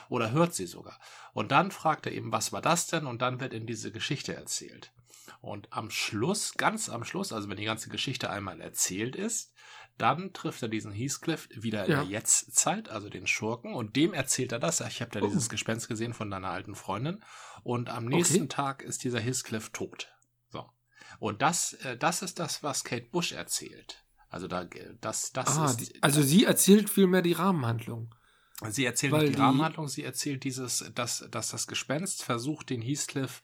Oder 0.09 0.31
hört 0.31 0.55
sie 0.55 0.67
sogar. 0.67 0.99
Und 1.35 1.53
dann 1.53 1.71
fragt 1.71 2.07
er 2.07 2.13
eben, 2.13 2.33
was 2.33 2.53
war 2.53 2.63
das 2.63 2.87
denn? 2.87 3.05
Und 3.05 3.21
dann 3.21 3.39
wird 3.39 3.53
ihm 3.53 3.67
diese 3.67 3.93
Geschichte 3.93 4.35
erzählt. 4.35 4.94
Und 5.41 5.73
am 5.73 5.91
Schluss, 5.91 6.55
ganz 6.55 6.89
am 6.89 7.05
Schluss, 7.05 7.33
also 7.33 7.49
wenn 7.49 7.57
die 7.57 7.65
ganze 7.65 7.89
Geschichte 7.89 8.31
einmal 8.31 8.61
erzählt 8.61 9.17
ist, 9.17 9.53
dann 9.97 10.33
trifft 10.33 10.61
er 10.63 10.69
diesen 10.69 10.93
Heathcliff 10.93 11.49
wieder 11.53 11.85
in 11.85 11.91
Ja. 11.93 12.01
der 12.03 12.11
Jetztzeit, 12.11 12.89
also 12.89 13.09
den 13.09 13.27
Schurken, 13.27 13.75
und 13.75 13.95
dem 13.97 14.13
erzählt 14.13 14.51
er 14.53 14.59
das. 14.59 14.81
Ich 14.81 15.01
habe 15.01 15.13
da 15.13 15.21
Oh. 15.21 15.27
dieses 15.29 15.49
Gespenst 15.49 15.89
gesehen 15.89 16.15
von 16.15 16.31
deiner 16.31 16.51
alten 16.51 16.75
Freundin. 16.75 17.25
Und 17.63 17.89
am 17.91 18.07
nächsten 18.07 18.37
Okay. 18.43 18.49
Tag 18.49 18.83
ist 18.83 19.05
dieser 19.05 19.21
Heathcliff 19.21 19.71
tot. 19.71 20.13
So. 20.51 20.69
Und 21.21 21.43
das, 21.43 21.75
äh, 21.75 21.97
das 21.97 22.23
ist 22.23 22.39
das, 22.41 22.63
was 22.63 22.83
Kate 22.85 23.07
Bush 23.11 23.33
erzählt. 23.33 24.05
Also 24.29 24.49
da, 24.49 24.65
das, 25.01 25.31
das 25.33 25.57
ah, 25.57 25.67
ist. 25.67 25.77
die, 25.77 26.03
also 26.03 26.21
sie 26.23 26.45
erzählt 26.45 26.91
vielmehr 26.91 27.23
die 27.23 27.35
Rahmenhandlung. 27.35 28.13
Sie 28.69 28.85
erzählt 28.85 29.13
nicht 29.13 29.27
die, 29.29 29.31
die- 29.33 29.41
Rahmenhandlung, 29.41 29.87
sie 29.87 30.03
erzählt 30.03 30.43
dieses, 30.43 30.91
dass, 30.95 31.25
dass 31.31 31.51
das 31.51 31.69
Gespenst 31.69 32.25
versucht, 32.25 32.71
den 32.71 32.83
Heathcliff 32.83 33.43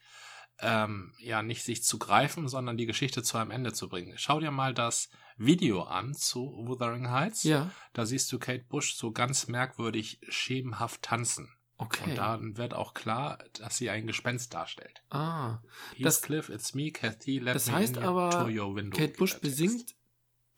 ähm, 0.63 1.13
ja 1.19 1.43
nicht 1.43 1.65
sich 1.65 1.83
zu 1.83 1.99
greifen, 1.99 2.49
sondern 2.49 2.77
die 2.77 2.87
Geschichte 2.87 3.23
zu 3.23 3.39
einem 3.39 3.51
Ende 3.51 3.73
zu 3.73 3.89
bringen. 3.89 4.15
Schau 4.17 4.41
dir 4.41 4.51
mal 4.51 4.75
das 4.75 5.09
Video 5.37 5.83
an 5.85 6.15
zu 6.15 6.53
Wuthering 6.67 7.11
Heights. 7.11 7.45
Ja, 7.45 7.71
Da 7.95 8.05
siehst 8.07 8.31
du 8.33 8.39
Kate 8.39 8.65
Bush 8.69 8.95
so 8.95 9.11
ganz 9.13 9.49
merkwürdig 9.49 10.21
schemenhaft 10.29 11.03
tanzen. 11.03 11.49
okay. 11.79 12.11
Und 12.11 12.17
dann 12.19 12.57
wird 12.59 12.75
auch 12.75 12.93
klar, 12.93 13.39
dass 13.55 13.79
sie 13.79 13.89
ein 13.89 14.07
Gespenst 14.07 14.53
darstellt. 14.53 15.03
ah, 15.09 15.61
Das- 15.99 16.17
Heathcliff, 16.19 16.51
it's 16.51 16.75
me, 16.75 16.91
Kathy, 16.91 17.39
let 17.39 17.55
das 17.55 17.69
me 17.69 17.73
heißt 17.77 17.97
in 17.97 18.03
aber, 18.03 18.31
to 18.31 18.49
your 18.49 18.75
window. 18.77 18.99
Kate 18.99 19.15
Bush 19.17 19.39
besingt 19.41 19.95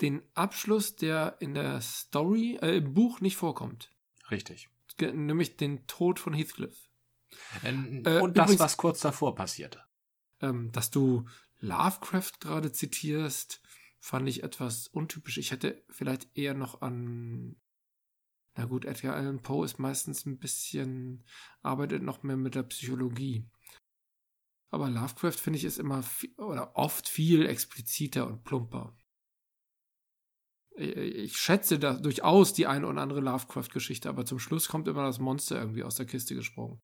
den 0.00 0.20
Abschluss, 0.34 0.96
der 0.96 1.36
in 1.38 1.54
der 1.54 1.80
Story, 1.80 2.58
äh, 2.60 2.78
im 2.78 2.92
Buch 2.92 3.20
nicht 3.20 3.36
vorkommt. 3.36 3.92
Richtig. 4.32 4.68
Nämlich 5.00 5.56
den 5.56 5.86
Tod 5.86 6.18
von 6.18 6.32
Heathcliff. 6.34 6.76
Ähm, 7.64 8.02
Äh, 8.04 8.18
Und 8.20 8.36
das, 8.36 8.46
übrigens- 8.46 8.60
was 8.60 8.76
kurz 8.76 8.98
davor 9.00 9.34
passierte. 9.36 9.80
Ähm, 10.42 10.70
dass 10.72 10.90
du 10.90 11.26
Lovecraft 11.60 12.32
gerade 12.40 12.72
zitierst, 12.72 13.62
fand 14.00 14.28
ich 14.28 14.42
etwas 14.42 14.88
untypisch. 14.88 15.38
Ich 15.38 15.52
hätte 15.52 15.84
vielleicht 15.88 16.36
eher 16.36 16.54
noch 16.54 16.82
an. 16.82 17.56
Na 18.56 18.66
gut, 18.66 18.84
Edgar 18.84 19.14
Allan 19.14 19.40
Poe 19.40 19.64
ist 19.64 19.78
meistens 19.78 20.26
ein 20.26 20.38
bisschen. 20.38 21.24
arbeitet 21.62 22.02
noch 22.02 22.22
mehr 22.22 22.36
mit 22.36 22.54
der 22.54 22.64
Psychologie. 22.64 23.48
Aber 24.70 24.90
Lovecraft, 24.90 25.32
finde 25.38 25.58
ich, 25.58 25.64
ist 25.64 25.78
immer 25.78 26.00
vi- 26.00 26.36
oder 26.38 26.76
oft 26.76 27.08
viel 27.08 27.46
expliziter 27.46 28.26
und 28.26 28.42
plumper. 28.42 28.96
Ich- 30.76 30.96
Ich 30.96 31.36
schätze 31.36 31.78
da 31.78 31.94
durchaus 31.94 32.54
die 32.54 32.66
eine 32.66 32.86
oder 32.88 33.00
andere 33.02 33.20
Lovecraft-Geschichte, 33.20 34.08
aber 34.08 34.24
zum 34.24 34.38
Schluss 34.38 34.68
kommt 34.68 34.88
immer 34.88 35.04
das 35.04 35.18
Monster 35.18 35.58
irgendwie 35.58 35.84
aus 35.84 35.96
der 35.96 36.06
Kiste 36.06 36.34
gesprungen. 36.34 36.80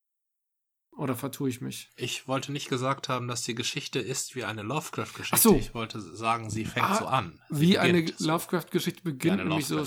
Oder 0.98 1.14
vertue 1.14 1.48
ich 1.48 1.60
mich? 1.60 1.90
Ich 1.94 2.26
wollte 2.26 2.50
nicht 2.50 2.68
gesagt 2.68 3.08
haben, 3.08 3.28
dass 3.28 3.42
die 3.42 3.54
Geschichte 3.54 4.00
ist 4.00 4.34
wie 4.34 4.42
eine 4.42 4.62
Lovecraft-Geschichte. 4.62 5.36
Ach 5.36 5.40
so. 5.40 5.54
Ich 5.56 5.72
wollte 5.72 6.00
sagen, 6.00 6.50
sie 6.50 6.64
fängt 6.64 6.86
Ah, 6.86 6.96
so 6.98 7.06
an. 7.06 7.40
Sie 7.50 7.60
Wie 7.60 7.78
eine. 7.78 8.04
Lovecraft-Geschichte 8.18 9.02
beginnt, 9.04 9.38
nämlich 9.44 9.66
so. 9.66 9.80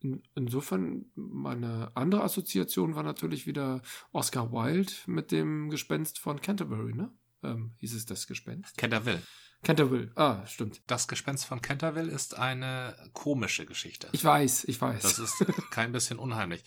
In, 0.00 0.22
insofern, 0.34 1.06
meine 1.14 1.90
andere 1.94 2.22
Assoziation 2.22 2.94
war 2.94 3.02
natürlich 3.04 3.46
wieder 3.46 3.80
Oscar 4.12 4.52
Wilde 4.52 4.92
mit 5.06 5.32
dem 5.32 5.70
Gespenst 5.70 6.18
von 6.18 6.40
Canterbury, 6.42 6.92
ne? 6.94 7.10
Ähm, 7.42 7.72
hieß 7.78 7.94
es 7.94 8.04
das 8.04 8.26
Gespenst? 8.26 8.76
Canterville. 8.76 9.22
Canterville, 9.64 10.12
ah, 10.14 10.44
stimmt. 10.46 10.82
Das 10.86 11.08
Gespenst 11.08 11.46
von 11.46 11.62
Canterville 11.62 12.12
ist 12.12 12.36
eine 12.38 12.94
komische 13.14 13.64
Geschichte. 13.64 14.08
Ich 14.12 14.22
weiß, 14.22 14.64
ich 14.64 14.78
weiß. 14.80 15.02
Das 15.02 15.18
ist 15.18 15.42
kein 15.70 15.90
bisschen 15.90 16.18
unheimlich. 16.18 16.62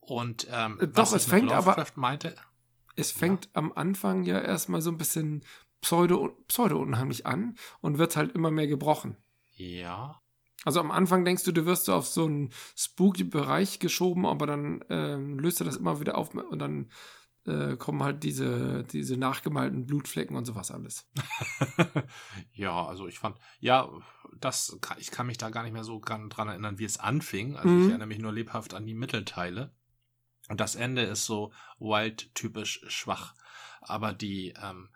Und 0.00 0.46
ähm, 0.50 0.78
Äh, 0.80 0.88
doch, 0.88 1.04
was 1.04 1.12
es 1.12 1.26
ich 1.26 1.32
mit 1.32 1.40
fängt 1.42 1.52
aber- 1.52 1.70
Lovecraft 1.76 1.92
meinte, 1.96 2.34
es 2.98 3.10
fängt 3.12 3.48
am 3.54 3.72
Anfang 3.72 4.24
ja 4.24 4.38
erstmal 4.40 4.82
so 4.82 4.90
ein 4.90 4.98
bisschen 4.98 5.42
pseudo, 5.80 6.36
pseudo-unheimlich 6.48 7.24
an 7.26 7.54
und 7.80 7.98
wird 7.98 8.16
halt 8.16 8.32
immer 8.34 8.50
mehr 8.50 8.66
gebrochen. 8.66 9.16
ja, 9.56 10.20
Also 10.64 10.80
am 10.80 10.90
Anfang 10.90 11.24
denkst 11.24 11.44
du, 11.44 11.52
du 11.52 11.64
wirst 11.66 11.84
so 11.84 11.94
auf 11.94 12.06
so 12.06 12.24
einen 12.26 12.50
spooky 12.76 13.24
Bereich 13.24 13.78
geschoben, 13.78 14.26
aber 14.26 14.46
dann 14.46 14.84
ähm, 14.90 15.38
löst 15.38 15.60
er 15.60 15.64
das 15.66 15.76
immer 15.76 16.00
wieder 16.00 16.18
auf 16.18 16.34
und 16.34 16.58
dann 16.58 16.90
äh, 17.46 17.76
kommen 17.76 18.02
halt 18.02 18.24
diese, 18.24 18.84
diese 18.84 19.16
nachgemalten 19.16 19.86
Blutflecken 19.86 20.36
und 20.36 20.44
sowas 20.44 20.70
alles. 20.70 21.08
ja, 22.52 22.84
also 22.86 23.06
ich 23.06 23.18
fand, 23.18 23.38
ja, 23.60 23.88
das, 24.36 24.76
kann- 24.80 24.98
ich 25.00 25.10
kann 25.10 25.26
mich 25.26 25.38
da 25.38 25.50
gar 25.50 25.62
nicht 25.62 25.72
mehr 25.72 25.84
so 25.84 26.00
dran 26.00 26.28
dran 26.28 26.48
erinnern, 26.48 26.78
wie 26.78 26.84
es 26.84 26.98
anfing. 26.98 27.56
Also 27.56 27.74
Mhm. 27.74 27.80
ich 27.82 27.88
erinnere 27.88 28.08
mich 28.08 28.18
nur 28.18 28.32
lebhaft 28.32 28.74
an 28.74 28.86
die 28.86 28.94
Mittelteile. 28.94 29.72
Und 30.48 30.60
das 30.60 30.74
Ende 30.74 31.02
ist 31.02 31.26
so 31.26 31.52
Wild-typisch 31.78 32.80
schwach. 32.88 33.34
Aber 33.80 34.12
die, 34.12 34.54
ähm, 34.62 34.88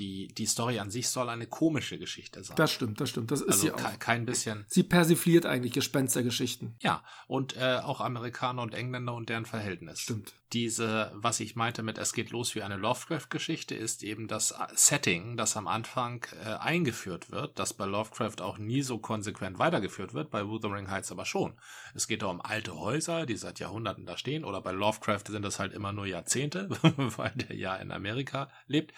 die, 0.00 0.28
die 0.28 0.46
Story 0.46 0.78
an 0.80 0.90
sich 0.90 1.08
soll 1.10 1.28
eine 1.28 1.46
komische 1.46 1.98
Geschichte 1.98 2.42
sein. 2.42 2.56
Das 2.56 2.72
stimmt, 2.72 3.00
das 3.00 3.10
stimmt. 3.10 3.30
Das 3.30 3.42
ist 3.42 3.48
also 3.48 3.60
sie 3.60 3.72
auch. 3.72 3.76
ke- 3.76 3.98
kein 3.98 4.24
bisschen. 4.26 4.64
Sie 4.66 4.82
persifliert 4.82 5.44
eigentlich 5.46 5.72
Gespenstergeschichten. 5.74 6.74
Ja, 6.80 7.04
und 7.28 7.56
äh, 7.56 7.76
auch 7.84 8.00
Amerikaner 8.00 8.62
und 8.62 8.74
Engländer 8.74 9.14
und 9.14 9.28
deren 9.28 9.44
Verhältnis. 9.46 10.00
Stimmt. 10.00 10.32
Diese, 10.52 11.12
was 11.14 11.38
ich 11.38 11.54
meinte 11.54 11.84
mit 11.84 11.96
Es 11.98 12.12
geht 12.12 12.30
los 12.30 12.56
wie 12.56 12.62
eine 12.62 12.76
Lovecraft-Geschichte, 12.76 13.76
ist 13.76 14.02
eben 14.02 14.26
das 14.26 14.50
äh, 14.50 14.54
Setting, 14.74 15.36
das 15.36 15.56
am 15.56 15.68
Anfang 15.68 16.26
äh, 16.44 16.54
eingeführt 16.54 17.30
wird, 17.30 17.58
das 17.58 17.72
bei 17.74 17.84
Lovecraft 17.84 18.40
auch 18.40 18.58
nie 18.58 18.82
so 18.82 18.98
konsequent 18.98 19.58
weitergeführt 19.60 20.12
wird, 20.14 20.30
bei 20.30 20.46
Wuthering 20.48 20.90
Heights 20.90 21.12
aber 21.12 21.24
schon. 21.26 21.52
Es 21.94 22.08
geht 22.08 22.22
da 22.22 22.26
um 22.26 22.40
alte 22.40 22.74
Häuser, 22.74 23.26
die 23.26 23.36
seit 23.36 23.60
Jahrhunderten 23.60 24.06
da 24.06 24.16
stehen, 24.16 24.44
oder 24.44 24.60
bei 24.60 24.72
Lovecraft 24.72 25.24
sind 25.28 25.42
das 25.44 25.58
halt 25.60 25.72
immer 25.72 25.92
nur 25.92 26.06
Jahrzehnte, 26.06 26.68
weil 27.16 27.32
der 27.36 27.54
ja 27.54 27.76
in 27.76 27.92
Amerika 27.92 28.48
lebt 28.66 28.92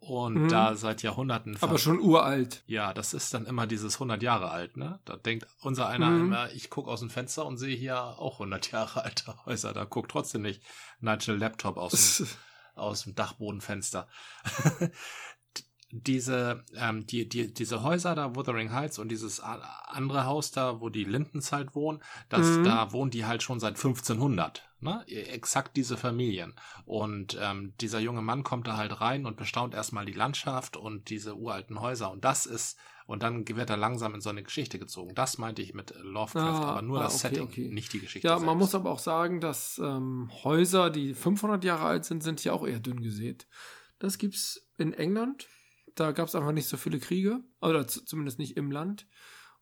und 0.00 0.37
Mhm. 0.44 0.48
da 0.48 0.74
seit 0.74 1.02
Jahrhunderten 1.02 1.56
Aber 1.60 1.78
schon 1.78 2.00
uralt. 2.00 2.62
ja, 2.66 2.92
das 2.94 3.14
ist 3.14 3.32
dann 3.34 3.46
immer 3.46 3.66
dieses 3.66 3.94
100 3.96 4.22
Jahre 4.22 4.50
alt, 4.50 4.76
ne? 4.76 5.00
Da 5.04 5.16
denkt 5.16 5.46
unser 5.60 5.88
einer 5.88 6.10
Mhm. 6.10 6.20
immer, 6.26 6.52
ich 6.52 6.70
gucke 6.70 6.90
aus 6.90 7.00
dem 7.00 7.10
Fenster 7.10 7.46
und 7.46 7.58
sehe 7.58 7.76
hier 7.76 7.98
auch 8.00 8.38
100 8.38 8.70
Jahre 8.72 9.04
alte 9.04 9.34
Häuser. 9.46 9.72
Da 9.72 9.84
guckt 9.84 10.10
trotzdem 10.10 10.42
nicht 10.42 10.62
Nigel 11.00 11.36
Laptop 11.36 11.76
aus 11.76 12.18
dem, 12.18 12.26
aus 12.74 13.02
dem 13.04 13.14
Dachbodenfenster. 13.14 14.08
diese, 15.90 16.64
ähm, 16.76 17.06
die, 17.06 17.28
die, 17.28 17.52
diese 17.52 17.82
Häuser 17.82 18.14
da, 18.14 18.34
Wuthering 18.36 18.72
Heights 18.72 18.98
und 18.98 19.08
dieses 19.08 19.40
andere 19.40 20.26
Haus 20.26 20.50
da, 20.50 20.80
wo 20.82 20.90
die 20.90 21.04
Lindens 21.04 21.50
halt 21.50 21.74
wohnen, 21.74 22.02
das, 22.28 22.58
Mhm. 22.58 22.64
da 22.64 22.92
wohnen 22.92 23.10
die 23.10 23.24
halt 23.24 23.42
schon 23.42 23.58
seit 23.58 23.78
1500. 23.78 24.67
Ne? 24.80 25.04
Exakt 25.08 25.76
diese 25.76 25.96
Familien. 25.96 26.54
Und 26.84 27.36
ähm, 27.40 27.74
dieser 27.80 27.98
junge 27.98 28.22
Mann 28.22 28.44
kommt 28.44 28.68
da 28.68 28.76
halt 28.76 29.00
rein 29.00 29.26
und 29.26 29.36
bestaunt 29.36 29.74
erstmal 29.74 30.04
die 30.04 30.12
Landschaft 30.12 30.76
und 30.76 31.10
diese 31.10 31.36
uralten 31.36 31.80
Häuser. 31.80 32.10
Und 32.12 32.24
das 32.24 32.46
ist, 32.46 32.78
und 33.06 33.22
dann 33.24 33.48
wird 33.48 33.70
er 33.70 33.76
langsam 33.76 34.14
in 34.14 34.20
so 34.20 34.30
eine 34.30 34.44
Geschichte 34.44 34.78
gezogen. 34.78 35.14
Das 35.16 35.38
meinte 35.38 35.62
ich 35.62 35.74
mit 35.74 35.94
Lovecraft, 36.02 36.62
Ah, 36.64 36.70
aber 36.70 36.82
nur 36.82 37.00
ah, 37.00 37.04
das 37.04 37.14
okay, 37.14 37.34
Setting, 37.34 37.42
okay. 37.42 37.68
nicht 37.72 37.92
die 37.92 38.00
Geschichte. 38.00 38.28
Ja, 38.28 38.34
man 38.34 38.44
selbst. 38.44 38.58
muss 38.58 38.74
aber 38.76 38.90
auch 38.90 38.98
sagen, 39.00 39.40
dass 39.40 39.78
ähm, 39.78 40.30
Häuser, 40.44 40.90
die 40.90 41.14
500 41.14 41.64
Jahre 41.64 41.86
alt 41.86 42.04
sind, 42.04 42.22
sind 42.22 42.44
ja 42.44 42.52
auch 42.52 42.66
eher 42.66 42.80
dünn 42.80 43.02
gesät. 43.02 43.48
Das 43.98 44.18
gibt's 44.18 44.68
in 44.76 44.92
England. 44.92 45.48
Da 45.96 46.12
gab 46.12 46.28
es 46.28 46.36
einfach 46.36 46.52
nicht 46.52 46.68
so 46.68 46.76
viele 46.76 47.00
Kriege. 47.00 47.40
Oder 47.60 47.88
zumindest 47.88 48.38
nicht 48.38 48.56
im 48.56 48.70
Land. 48.70 49.08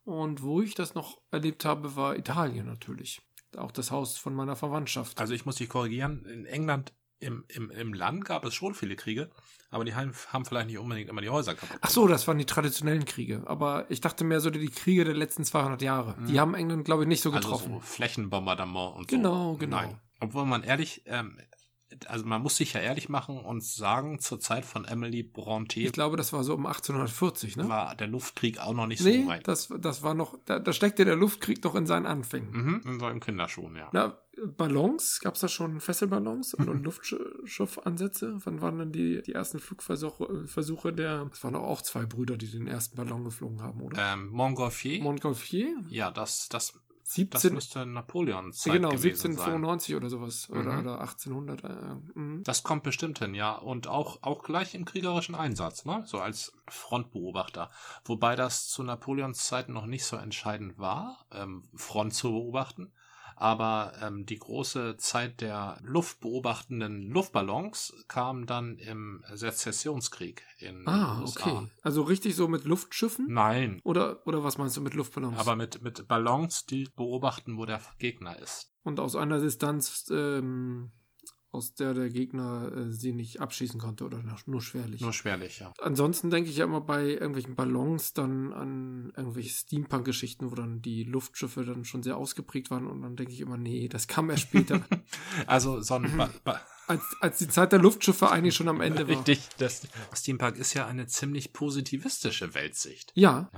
Und 0.03 0.43
wo 0.43 0.61
ich 0.61 0.75
das 0.75 0.93
noch 0.93 1.19
erlebt 1.31 1.65
habe, 1.65 1.95
war 1.95 2.15
Italien 2.15 2.67
natürlich. 2.67 3.21
Auch 3.55 3.71
das 3.71 3.91
Haus 3.91 4.17
von 4.17 4.33
meiner 4.33 4.55
Verwandtschaft. 4.55 5.19
Also 5.19 5.33
ich 5.33 5.45
muss 5.45 5.55
dich 5.55 5.69
korrigieren, 5.69 6.25
in 6.25 6.45
England 6.45 6.93
im, 7.19 7.45
im, 7.47 7.71
im 7.71 7.93
Land 7.93 8.25
gab 8.25 8.45
es 8.45 8.53
schon 8.53 8.75
viele 8.75 8.95
Kriege, 8.95 9.29
aber 9.71 9.85
die 9.85 9.95
haben, 9.95 10.13
haben 10.31 10.45
vielleicht 10.45 10.67
nicht 10.67 10.77
unbedingt 10.77 11.09
immer 11.09 11.21
die 11.21 11.29
Häuser 11.29 11.55
kaputt. 11.55 11.79
Ach 11.81 11.89
so, 11.89 12.07
das 12.07 12.27
waren 12.27 12.37
die 12.37 12.45
traditionellen 12.45 13.05
Kriege. 13.05 13.43
Aber 13.45 13.89
ich 13.89 14.01
dachte 14.01 14.23
mehr 14.23 14.39
so 14.39 14.49
die 14.49 14.67
Kriege 14.67 15.03
der 15.03 15.15
letzten 15.15 15.43
200 15.43 15.81
Jahre. 15.81 16.15
Mhm. 16.19 16.27
Die 16.27 16.39
haben 16.39 16.53
England, 16.53 16.85
glaube 16.85 17.03
ich, 17.03 17.07
nicht 17.07 17.21
so 17.21 17.31
also 17.31 17.41
getroffen. 17.41 17.73
so 17.73 17.79
Flächenbombardement 17.79 18.95
und 18.95 19.09
so. 19.09 19.17
Genau, 19.17 19.55
genau. 19.55 19.77
Nein. 19.77 19.99
Obwohl 20.19 20.45
man 20.45 20.63
ehrlich, 20.63 21.03
ähm, 21.05 21.37
also 22.07 22.25
man 22.25 22.41
muss 22.41 22.57
sich 22.57 22.73
ja 22.73 22.81
ehrlich 22.81 23.09
machen 23.09 23.37
und 23.39 23.63
sagen, 23.63 24.19
zur 24.19 24.39
Zeit 24.39 24.65
von 24.65 24.85
Emily 24.85 25.23
Bronte 25.23 25.79
ich 25.79 25.91
glaube, 25.91 26.17
das 26.17 26.33
war 26.33 26.43
so 26.43 26.53
um 26.53 26.65
1840, 26.65 27.57
ne? 27.57 27.69
war 27.69 27.95
der 27.95 28.07
Luftkrieg 28.07 28.59
auch 28.59 28.73
noch 28.73 28.87
nicht 28.87 29.03
Nee, 29.03 29.21
so 29.23 29.27
weit. 29.29 29.47
das, 29.47 29.69
das 29.79 30.03
war 30.03 30.13
noch, 30.13 30.37
da, 30.45 30.59
da 30.59 30.73
steckte 30.73 31.05
der 31.05 31.15
Luftkrieg 31.15 31.63
noch 31.63 31.75
in 31.75 31.85
seinen 31.85 32.05
Anfängen. 32.05 32.51
Mhm, 32.51 32.81
in 32.85 32.99
seinen 32.99 33.19
Kinderschuhen, 33.19 33.75
ja. 33.75 33.89
Na, 33.93 34.17
Ballons, 34.55 35.19
gab 35.21 35.33
es 35.35 35.39
da 35.41 35.47
schon 35.47 35.79
Fesselballons 35.79 36.53
und, 36.53 36.69
und 36.69 36.83
Luftschiffansätze? 36.83 38.37
Wann 38.43 38.61
waren 38.61 38.77
denn 38.77 38.91
die, 38.91 39.21
die 39.23 39.33
ersten 39.33 39.59
Flugversuche 39.59 40.47
Versuche 40.47 40.93
der, 40.93 41.29
es 41.31 41.43
waren 41.43 41.53
doch 41.53 41.63
auch 41.63 41.81
zwei 41.81 42.05
Brüder, 42.05 42.37
die 42.37 42.49
den 42.51 42.67
ersten 42.67 42.95
Ballon 42.97 43.23
geflogen 43.23 43.61
haben, 43.61 43.81
oder? 43.81 44.13
Ähm, 44.13 44.29
Montgolfier, 44.29 45.01
Montgolfier? 45.01 45.83
ja, 45.89 46.11
das, 46.11 46.49
das, 46.49 46.79
das 47.07 47.41
17, 47.41 47.53
müsste 47.53 47.85
Napoleons 47.85 48.57
Zeit 48.59 48.73
genau, 48.73 48.89
sein. 48.89 48.97
1795 48.97 49.95
oder 49.95 50.09
sowas. 50.09 50.49
Oder, 50.49 50.73
Mhm. 50.73 50.79
oder 50.79 51.01
1800. 51.01 51.63
Äh, 51.63 51.69
mhm. 52.15 52.43
Das 52.43 52.63
kommt 52.63 52.83
bestimmt 52.83 53.19
hin, 53.19 53.33
ja. 53.33 53.53
Und 53.53 53.87
auch, 53.87 54.19
auch 54.23 54.43
gleich 54.43 54.75
im 54.75 54.85
kriegerischen 54.85 55.35
Einsatz, 55.35 55.85
ne? 55.85 56.03
So 56.05 56.19
als 56.19 56.53
Frontbeobachter. 56.67 57.69
Wobei 58.05 58.35
das 58.35 58.67
zu 58.67 58.83
Napoleons 58.83 59.45
Zeiten 59.45 59.73
noch 59.73 59.85
nicht 59.85 60.05
so 60.05 60.17
entscheidend 60.17 60.77
war, 60.77 61.25
ähm, 61.31 61.63
Front 61.75 62.13
zu 62.13 62.31
beobachten. 62.31 62.91
Aber 63.39 63.93
ähm, 64.01 64.25
die 64.25 64.39
große 64.39 64.97
Zeit 64.97 65.41
der 65.41 65.77
luftbeobachtenden 65.83 67.03
Luftballons 67.11 67.93
kam 68.07 68.47
dann 68.47 68.77
im 68.77 69.23
Sezessionskrieg 69.33 70.43
in 70.57 70.87
Ah, 70.87 71.21
USA. 71.21 71.39
okay. 71.51 71.67
Also 71.83 72.01
richtig 72.01 72.35
so 72.35 72.47
mit 72.47 72.63
Luftschiffen? 72.63 73.27
Nein, 73.29 73.79
Oder, 73.83 74.25
oder 74.25 74.43
was 74.43 74.57
meinst 74.57 74.75
du 74.77 74.81
mit 74.81 74.95
Luftballons? 74.95 75.37
aber 75.37 75.55
mit, 75.55 75.83
mit 75.83 76.07
Ballons, 76.07 76.65
die 76.65 76.89
beobachten, 76.95 77.57
wo 77.57 77.65
der 77.65 77.79
Gegner 77.99 78.39
ist. 78.39 78.71
Und 78.83 78.99
aus 78.99 79.15
einer 79.15 79.39
Distanz, 79.39 80.07
ähm, 80.11 80.91
aus 81.57 81.73
der 81.73 81.93
der 81.93 82.09
Gegner 82.09 82.71
äh, 82.71 82.91
sie 82.91 83.11
nicht 83.11 83.41
abschießen 83.41 83.79
konnte 83.79 84.05
oder 84.05 84.23
nur- 84.45 84.61
schwerlich. 84.61 85.01
Nur 85.01 85.13
schwerlich, 85.13 85.59
ja. 85.59 85.73
Ansonsten 85.81 86.29
denke 86.29 86.49
ich 86.49 86.57
ja 86.57 86.65
immer 86.65 86.81
bei 86.81 87.09
irgendwelchen 87.09 87.55
Ballons 87.55 88.13
dann 88.13 88.53
an 88.53 89.11
irgendwelche 89.17 89.49
Steampunk-Geschichten, 89.49 90.51
wo 90.51 90.55
dann 90.55 90.81
die 90.81 91.03
Luftschiffe 91.03 91.65
dann 91.65 91.83
schon 91.83 92.03
sehr 92.03 92.15
ausgeprägt 92.17 92.69
waren 92.69 92.87
und 92.87 93.01
dann 93.01 93.15
denke 93.15 93.33
ich 93.33 93.41
immer, 93.41 93.57
nee, 93.57 93.87
das 93.87 94.07
kam 94.07 94.29
erst 94.29 94.43
später. 94.43 94.85
Also 95.45 95.81
so 95.81 95.95
ein 95.95 96.29
als, 96.87 97.03
als 97.19 97.37
die 97.37 97.47
Zeit 97.47 97.71
der 97.71 97.79
Luftschiffe 97.79 98.29
eigentlich 98.31 98.55
schon 98.55 98.67
am 98.69 98.81
Ende 98.81 99.07
war. 99.07 99.17
Richtig, 99.17 99.47
das 99.57 99.87
Steampunk 100.15 100.57
ist 100.57 100.73
ja 100.73 100.87
eine 100.87 101.07
ziemlich 101.07 101.53
positivistische 101.53 102.53
Weltsicht. 102.53 103.11
Ja, 103.15 103.49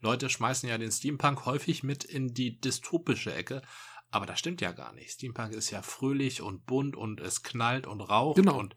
Leute 0.00 0.28
schmeißen 0.28 0.68
ja 0.68 0.78
den 0.78 0.92
Steampunk 0.92 1.46
häufig 1.46 1.82
mit 1.82 2.04
in 2.04 2.34
die 2.34 2.60
dystopische 2.60 3.34
Ecke, 3.34 3.62
aber 4.10 4.26
das 4.26 4.38
stimmt 4.38 4.60
ja 4.60 4.72
gar 4.72 4.92
nicht. 4.92 5.10
Steampunk 5.10 5.52
ist 5.52 5.70
ja 5.70 5.82
fröhlich 5.82 6.42
und 6.42 6.66
bunt 6.66 6.96
und 6.96 7.20
es 7.20 7.42
knallt 7.42 7.86
und 7.86 8.00
raucht 8.00 8.36
Genau. 8.36 8.58
und 8.58 8.76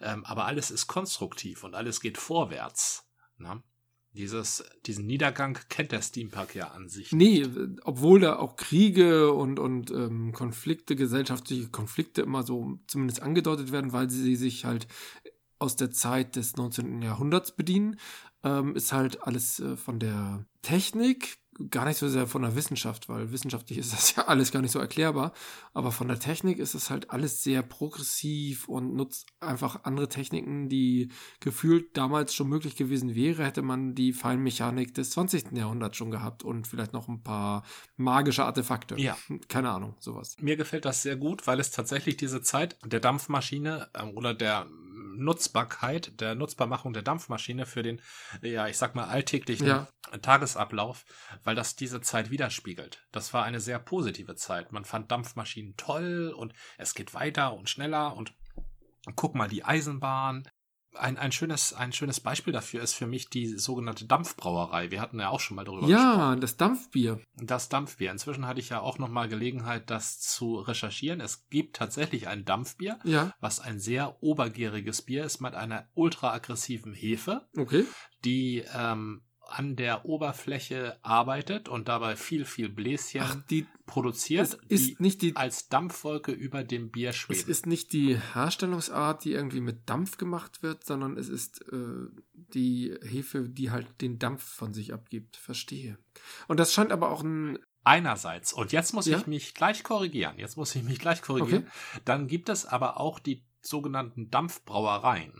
ähm, 0.00 0.24
aber 0.24 0.44
alles 0.46 0.70
ist 0.70 0.86
konstruktiv 0.86 1.64
und 1.64 1.74
alles 1.74 2.00
geht 2.00 2.18
vorwärts. 2.18 3.08
Na? 3.36 3.62
Dieses, 4.12 4.64
diesen 4.86 5.06
Niedergang 5.06 5.58
kennt 5.68 5.92
der 5.92 6.02
Steampunk 6.02 6.54
ja 6.54 6.68
an 6.68 6.88
sich. 6.88 7.12
nee, 7.12 7.46
obwohl 7.82 8.20
da 8.20 8.36
auch 8.38 8.56
Kriege 8.56 9.32
und, 9.32 9.58
und 9.58 9.90
ähm, 9.90 10.32
Konflikte, 10.32 10.96
gesellschaftliche 10.96 11.68
Konflikte 11.68 12.22
immer 12.22 12.42
so 12.42 12.78
zumindest 12.86 13.22
angedeutet 13.22 13.70
werden, 13.70 13.92
weil 13.92 14.08
sie 14.08 14.34
sich 14.36 14.64
halt 14.64 14.86
aus 15.58 15.76
der 15.76 15.90
Zeit 15.90 16.36
des 16.36 16.56
19. 16.56 17.02
Jahrhunderts 17.02 17.54
bedienen, 17.54 17.98
ähm, 18.44 18.76
ist 18.76 18.92
halt 18.92 19.22
alles 19.24 19.58
äh, 19.60 19.76
von 19.76 19.98
der 19.98 20.46
Technik, 20.62 21.38
gar 21.70 21.84
nicht 21.84 21.98
so 21.98 22.08
sehr 22.08 22.26
von 22.26 22.42
der 22.42 22.54
Wissenschaft, 22.54 23.08
weil 23.08 23.32
wissenschaftlich 23.32 23.78
ist 23.78 23.92
das 23.92 24.14
ja 24.14 24.26
alles 24.28 24.52
gar 24.52 24.62
nicht 24.62 24.70
so 24.70 24.78
erklärbar, 24.78 25.32
aber 25.74 25.92
von 25.92 26.08
der 26.08 26.18
Technik 26.18 26.58
ist 26.58 26.74
es 26.74 26.90
halt 26.90 27.10
alles 27.10 27.42
sehr 27.42 27.62
progressiv 27.62 28.68
und 28.68 28.94
nutzt 28.94 29.26
einfach 29.40 29.84
andere 29.84 30.08
Techniken, 30.08 30.68
die 30.68 31.10
gefühlt 31.40 31.96
damals 31.96 32.34
schon 32.34 32.48
möglich 32.48 32.76
gewesen 32.76 33.14
wäre, 33.14 33.44
hätte 33.44 33.62
man 33.62 33.94
die 33.94 34.12
Feinmechanik 34.12 34.94
des 34.94 35.10
20. 35.10 35.52
Jahrhunderts 35.52 35.96
schon 35.96 36.10
gehabt 36.10 36.42
und 36.42 36.66
vielleicht 36.66 36.92
noch 36.92 37.08
ein 37.08 37.22
paar 37.22 37.64
magische 37.96 38.44
Artefakte. 38.44 38.98
Ja. 38.98 39.16
Keine 39.48 39.70
Ahnung, 39.70 39.94
sowas. 39.98 40.36
Mir 40.40 40.56
gefällt 40.56 40.84
das 40.84 41.02
sehr 41.02 41.16
gut, 41.16 41.46
weil 41.46 41.60
es 41.60 41.70
tatsächlich 41.70 42.16
diese 42.16 42.42
Zeit 42.42 42.78
der 42.84 43.00
Dampfmaschine 43.00 43.88
ähm, 43.94 44.16
oder 44.16 44.34
der 44.34 44.66
Nutzbarkeit, 45.18 46.20
der 46.20 46.34
Nutzbarmachung 46.34 46.92
der 46.92 47.02
Dampfmaschine 47.02 47.66
für 47.66 47.82
den, 47.82 48.00
ja, 48.42 48.66
ich 48.68 48.78
sag 48.78 48.94
mal, 48.94 49.08
alltäglichen 49.08 49.66
Ja. 49.66 49.88
Tagesablauf, 50.22 51.04
weil 51.44 51.54
das 51.54 51.76
diese 51.76 52.00
Zeit 52.00 52.30
widerspiegelt. 52.30 53.06
Das 53.12 53.34
war 53.34 53.44
eine 53.44 53.60
sehr 53.60 53.78
positive 53.78 54.36
Zeit. 54.36 54.72
Man 54.72 54.84
fand 54.84 55.10
Dampfmaschinen 55.10 55.76
toll 55.76 56.32
und 56.34 56.54
es 56.78 56.94
geht 56.94 57.14
weiter 57.14 57.54
und 57.54 57.68
schneller 57.68 58.16
und 58.16 58.32
guck 59.16 59.34
mal 59.34 59.48
die 59.48 59.64
Eisenbahn. 59.64 60.48
Ein, 60.98 61.16
ein, 61.16 61.32
schönes, 61.32 61.72
ein 61.72 61.92
schönes 61.92 62.20
Beispiel 62.20 62.52
dafür 62.52 62.82
ist 62.82 62.94
für 62.94 63.06
mich 63.06 63.30
die 63.30 63.46
sogenannte 63.46 64.04
Dampfbrauerei. 64.04 64.90
Wir 64.90 65.00
hatten 65.00 65.20
ja 65.20 65.28
auch 65.28 65.40
schon 65.40 65.56
mal 65.56 65.64
darüber 65.64 65.86
gesprochen. 65.86 66.18
Ja, 66.18 66.36
das 66.36 66.56
Dampfbier. 66.56 67.20
Das 67.36 67.68
Dampfbier. 67.68 68.10
Inzwischen 68.10 68.46
hatte 68.46 68.60
ich 68.60 68.70
ja 68.70 68.80
auch 68.80 68.98
noch 68.98 69.08
mal 69.08 69.28
Gelegenheit, 69.28 69.90
das 69.90 70.20
zu 70.20 70.56
recherchieren. 70.56 71.20
Es 71.20 71.48
gibt 71.48 71.76
tatsächlich 71.76 72.28
ein 72.28 72.44
Dampfbier, 72.44 72.98
Ja, 73.04 73.32
was 73.40 73.60
ein 73.60 73.78
sehr 73.80 74.22
obergäriges 74.22 75.02
Bier 75.02 75.24
ist 75.24 75.40
mit 75.40 75.54
einer 75.54 75.88
ultra 75.94 76.32
aggressiven 76.32 76.92
Hefe, 76.94 77.46
okay. 77.56 77.84
die 78.24 78.64
ähm, 78.74 79.22
an 79.48 79.76
der 79.76 80.04
Oberfläche 80.04 80.98
arbeitet 81.02 81.68
und 81.68 81.88
dabei 81.88 82.16
viel, 82.16 82.44
viel 82.44 82.68
Bläschen 82.68 83.20
Ach, 83.22 83.36
die, 83.50 83.66
produziert, 83.86 84.46
es 84.46 84.54
ist 84.68 84.86
die 84.88 84.96
nicht 84.98 85.22
die, 85.22 85.36
als 85.36 85.68
Dampfwolke 85.68 86.32
über 86.32 86.64
dem 86.64 86.90
Bier 86.90 87.10
es 87.10 87.16
schweben. 87.16 87.48
ist 87.50 87.66
nicht 87.66 87.92
die 87.92 88.18
Herstellungsart, 88.18 89.24
die 89.24 89.32
irgendwie 89.32 89.60
mit 89.60 89.88
Dampf 89.88 90.18
gemacht 90.18 90.62
wird, 90.62 90.84
sondern 90.84 91.16
es 91.16 91.28
ist 91.28 91.62
äh, 91.72 92.08
die 92.32 92.94
Hefe, 93.02 93.48
die 93.48 93.70
halt 93.70 94.00
den 94.00 94.18
Dampf 94.18 94.42
von 94.42 94.72
sich 94.72 94.92
abgibt. 94.92 95.36
Verstehe. 95.36 95.98
Und 96.46 96.60
das 96.60 96.72
scheint 96.72 96.92
aber 96.92 97.10
auch 97.10 97.22
ein, 97.22 97.58
Einerseits. 97.84 98.52
Und 98.52 98.72
jetzt 98.72 98.92
muss 98.92 99.06
Ja? 99.06 99.16
ich 99.16 99.26
mich 99.26 99.54
gleich 99.54 99.82
korrigieren. 99.82 100.34
Jetzt 100.36 100.58
muss 100.58 100.74
ich 100.74 100.82
mich 100.82 100.98
gleich 100.98 101.22
korrigieren. 101.22 101.66
Dann 102.04 102.26
gibt 102.26 102.50
es 102.50 102.66
aber 102.66 103.00
auch 103.00 103.18
die 103.18 103.46
sogenannten 103.62 104.30
Dampfbrauereien. 104.30 105.32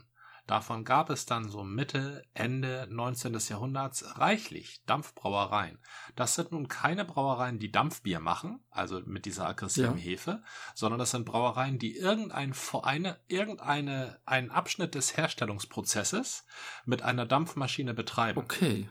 Davon 0.49 0.85
gab 0.87 1.11
es 1.11 1.27
dann 1.27 1.51
so 1.51 1.63
Mitte, 1.63 2.25
Ende 2.33 2.89
19. 2.91 3.39
Jahrhunderts 3.51 4.19
reichlich 4.19 4.83
Dampfbrauereien. 4.87 5.79
Das 6.17 6.37
sind 6.37 6.53
nun 6.53 6.69
keine 6.69 7.05
Brauereien, 7.05 7.59
die 7.59 7.71
Dampfbier 7.71 8.19
machen, 8.19 8.59
also 8.71 9.03
mit 9.05 9.27
dieser 9.27 9.47
aggressiven 9.47 9.99
Ja. 9.99 10.03
Hefe, 10.03 10.43
sondern 10.75 10.99
das 10.99 11.11
sind 11.11 11.27
Brauereien, 11.27 11.79
die 11.79 11.95
irgendein, 11.99 12.55
eine, 12.83 13.19
irgendeine, 13.29 14.19
einen 14.25 14.51
Abschnitt 14.51 14.95
des 14.95 15.19
Herstellungsprozesses 15.19 16.47
mit 16.87 17.03
einer 17.03 17.27
Dampfmaschine 17.27 17.93
betreiben. 17.93 18.41
okay. 18.41 18.89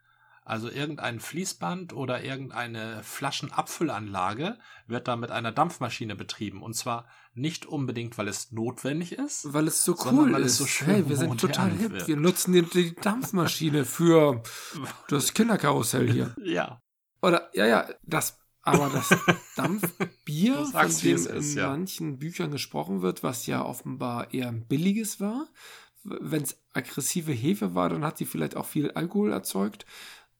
Also 0.47 0.69
irgendein 0.69 1.19
Fließband 1.19 1.91
oder 1.91 2.23
irgendeine 2.23 3.03
Flaschenabfüllanlage 3.03 4.57
wird 4.85 5.09
da 5.09 5.17
mit 5.17 5.29
einer 5.29 5.51
Dampfmaschine 5.51 6.15
betrieben. 6.15 6.63
Und 6.63 6.73
zwar 6.73 7.05
nicht 7.37 7.65
unbedingt, 7.65 8.17
weil 8.17 8.27
es 8.27 8.51
notwendig 8.51 9.13
ist. 9.13 9.53
Weil 9.53 9.67
es 9.67 9.83
so 9.83 9.95
cool 10.05 10.31
weil 10.33 10.43
es 10.43 10.53
ist. 10.53 10.57
so 10.57 10.65
schön 10.65 10.87
hey, 10.87 11.09
wir 11.09 11.17
sind 11.17 11.39
total 11.39 11.71
hip. 11.71 11.91
wird. 11.91 12.07
Wir 12.07 12.17
nutzen 12.17 12.53
die, 12.53 12.63
die 12.63 12.95
Dampfmaschine 12.95 13.85
für 13.85 14.43
das 15.09 15.33
Kinderkarussell 15.33 16.11
hier. 16.11 16.35
Ja. 16.43 16.81
Oder, 17.21 17.49
ja, 17.53 17.65
ja, 17.65 17.89
das, 18.03 18.39
aber 18.61 18.89
das 18.89 19.09
Dampfbier, 19.55 20.65
von 20.65 20.81
dem 20.81 21.15
es 21.15 21.25
ist, 21.25 21.51
in 21.53 21.57
ja. 21.57 21.69
manchen 21.69 22.19
Büchern 22.19 22.51
gesprochen 22.51 23.01
wird, 23.01 23.23
was 23.23 23.47
ja 23.47 23.63
offenbar 23.63 24.33
eher 24.33 24.49
ein 24.49 24.67
billiges 24.67 25.19
war. 25.19 25.47
Wenn 26.03 26.43
es 26.43 26.61
aggressive 26.73 27.31
Hefe 27.31 27.75
war, 27.75 27.89
dann 27.89 28.05
hat 28.05 28.17
sie 28.17 28.25
vielleicht 28.25 28.55
auch 28.55 28.65
viel 28.65 28.91
Alkohol 28.91 29.31
erzeugt 29.31 29.85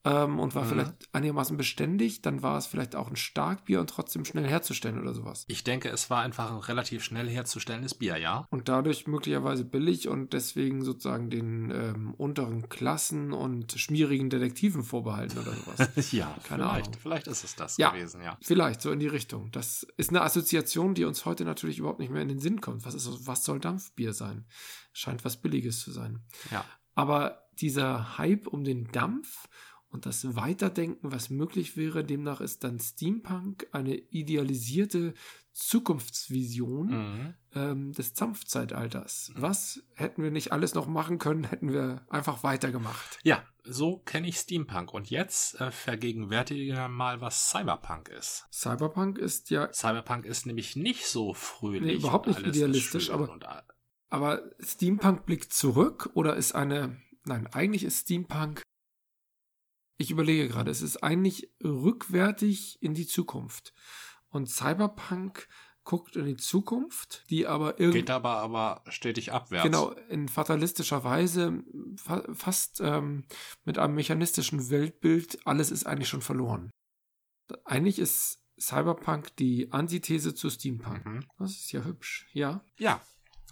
ähm, 0.05 0.39
und 0.39 0.55
war 0.55 0.63
Mhm. 0.63 0.69
vielleicht 0.69 1.09
einigermaßen 1.13 1.57
beständig. 1.57 2.21
Dann 2.21 2.41
war 2.43 2.57
es 2.57 2.67
vielleicht 2.67 2.95
auch 2.95 3.09
ein 3.09 3.15
Starkbier 3.15 3.79
und 3.81 3.89
trotzdem 3.89 4.23
schnell 4.25 4.47
herzustellen 4.47 4.99
oder 4.99 5.13
sowas. 5.13 5.43
Ich 5.47 5.63
denke, 5.63 5.89
es 5.89 6.09
war 6.09 6.21
einfach 6.21 6.51
ein 6.51 6.57
relativ 6.59 7.03
schnell 7.03 7.27
herzustellendes 7.29 7.95
Bier, 7.95 8.17
ja. 8.17 8.47
Und 8.49 8.69
dadurch 8.69 9.07
möglicherweise 9.07 9.65
billig 9.65 10.07
und 10.07 10.33
deswegen 10.33 10.83
sozusagen 10.83 11.29
den 11.29 11.71
ähm, 11.71 12.13
unteren 12.13 12.69
Klassen 12.69 13.33
und 13.33 13.73
schmierigen 13.73 14.29
Detektiven 14.29 14.83
vorbehalten 14.83 15.39
oder 15.39 15.53
sowas. 15.53 15.77
ja, 16.11 16.35
Keine 16.43 16.63
vielleicht. 16.63 16.87
Ahnung. 16.87 16.99
Vielleicht 17.01 17.27
ist 17.27 17.43
es 17.43 17.55
das 17.55 17.77
Ja. 17.77 17.89
gewesen, 17.91 18.21
ja. 18.21 18.37
Vielleicht 18.41 18.81
so 18.81 18.91
in 18.91 18.99
die 18.99 19.07
Richtung. 19.07 19.51
Das 19.51 19.85
ist 19.97 20.09
eine 20.11 20.21
Assoziation, 20.21 20.93
die 20.93 21.03
uns 21.05 21.25
heute 21.25 21.43
natürlich 21.43 21.79
überhaupt 21.79 21.99
nicht 21.99 22.11
mehr 22.11 22.21
in 22.21 22.29
den 22.29 22.39
Sinn 22.39 22.61
kommt. 22.61 22.85
Was, 22.85 22.93
ist, 22.93 23.27
was 23.27 23.43
soll 23.43 23.59
Dampfbier 23.59 24.13
sein? 24.13 24.45
Scheint 24.93 25.25
was 25.25 25.41
Billiges 25.41 25.79
zu 25.81 25.91
sein. 25.91 26.23
Ja. 26.51 26.63
Aber 26.95 27.43
dieser 27.59 28.17
Hype 28.17 28.47
um 28.47 28.63
den 28.63 28.91
Dampf 28.91 29.47
und 29.89 30.05
das 30.05 30.35
Weiterdenken, 30.35 31.11
was 31.11 31.29
möglich 31.29 31.77
wäre, 31.77 32.03
demnach 32.03 32.41
ist 32.41 32.63
dann 32.63 32.79
Steampunk 32.79 33.67
eine 33.71 33.95
idealisierte 33.95 35.13
Zukunftsvision 35.53 36.87
Mhm. 36.87 37.33
ähm, 37.55 37.91
des 37.93 38.13
Zampfzeitalters. 38.13 39.31
Was 39.35 39.81
hätten 39.95 40.21
wir 40.23 40.31
nicht 40.31 40.51
alles 40.51 40.73
noch 40.75 40.87
machen 40.87 41.17
können, 41.19 41.45
hätten 41.45 41.71
wir 41.71 42.05
einfach 42.09 42.43
weitergemacht. 42.43 43.19
Ja, 43.23 43.43
so 43.63 43.97
kenne 43.99 44.27
ich 44.27 44.37
Steampunk. 44.37 44.93
Und 44.93 45.09
jetzt 45.09 45.59
äh, 45.61 45.71
vergegenwärtige 45.71 46.87
mal, 46.89 47.21
was 47.21 47.49
Cyberpunk 47.49 48.09
ist. 48.09 48.45
Cyberpunk 48.51 49.17
ist 49.17 49.49
ja 49.49 49.71
Cyberpunk 49.73 50.25
ist 50.25 50.45
nämlich 50.45 50.75
nicht 50.75 51.05
so 51.05 51.33
fröhlich. 51.33 51.81
Nee, 51.81 51.93
überhaupt 51.95 52.27
und 52.27 52.37
nicht 52.39 52.47
idealistisch, 52.55 53.09
aber- 53.11 53.39
Aber 54.09 54.41
Steampunk 54.59 55.25
blickt 55.25 55.53
zurück 55.53 56.09
oder 56.13 56.35
ist 56.35 56.53
eine. 56.55 56.97
Nein, 57.25 57.47
eigentlich 57.47 57.83
ist 57.83 58.01
Steampunk. 58.01 58.61
Ich 59.97 60.11
überlege 60.11 60.47
gerade, 60.47 60.71
es 60.71 60.81
ist 60.81 61.03
eigentlich 61.03 61.51
rückwärtig 61.63 62.77
in 62.81 62.93
die 62.93 63.07
Zukunft. 63.07 63.73
Und 64.29 64.49
Cyberpunk 64.49 65.47
guckt 65.83 66.17
in 66.17 66.25
die 66.25 66.35
Zukunft, 66.35 67.23
die 67.29 67.47
aber 67.47 67.79
irgendwie. 67.79 67.99
geht 67.99 68.09
aber 68.09 68.37
aber 68.37 68.83
stetig 68.89 69.31
abwärts. 69.31 69.63
Genau, 69.63 69.91
in 70.09 70.27
fatalistischer 70.27 71.03
Weise, 71.05 71.63
fa 71.95 72.23
fast 72.33 72.81
ähm, 72.81 73.25
mit 73.63 73.77
einem 73.77 73.95
mechanistischen 73.95 74.69
Weltbild, 74.69 75.39
alles 75.47 75.71
ist 75.71 75.87
eigentlich 75.87 76.09
schon 76.09 76.21
verloren. 76.21 76.69
Eigentlich 77.63 77.99
ist 77.99 78.43
Cyberpunk 78.59 79.35
die 79.37 79.71
Antithese 79.71 80.35
zu 80.35 80.49
Steampunk. 80.49 81.05
Mhm. 81.05 81.25
Das 81.39 81.51
ist 81.51 81.71
ja 81.71 81.83
hübsch, 81.83 82.27
ja. 82.33 82.63
Ja. 82.77 83.01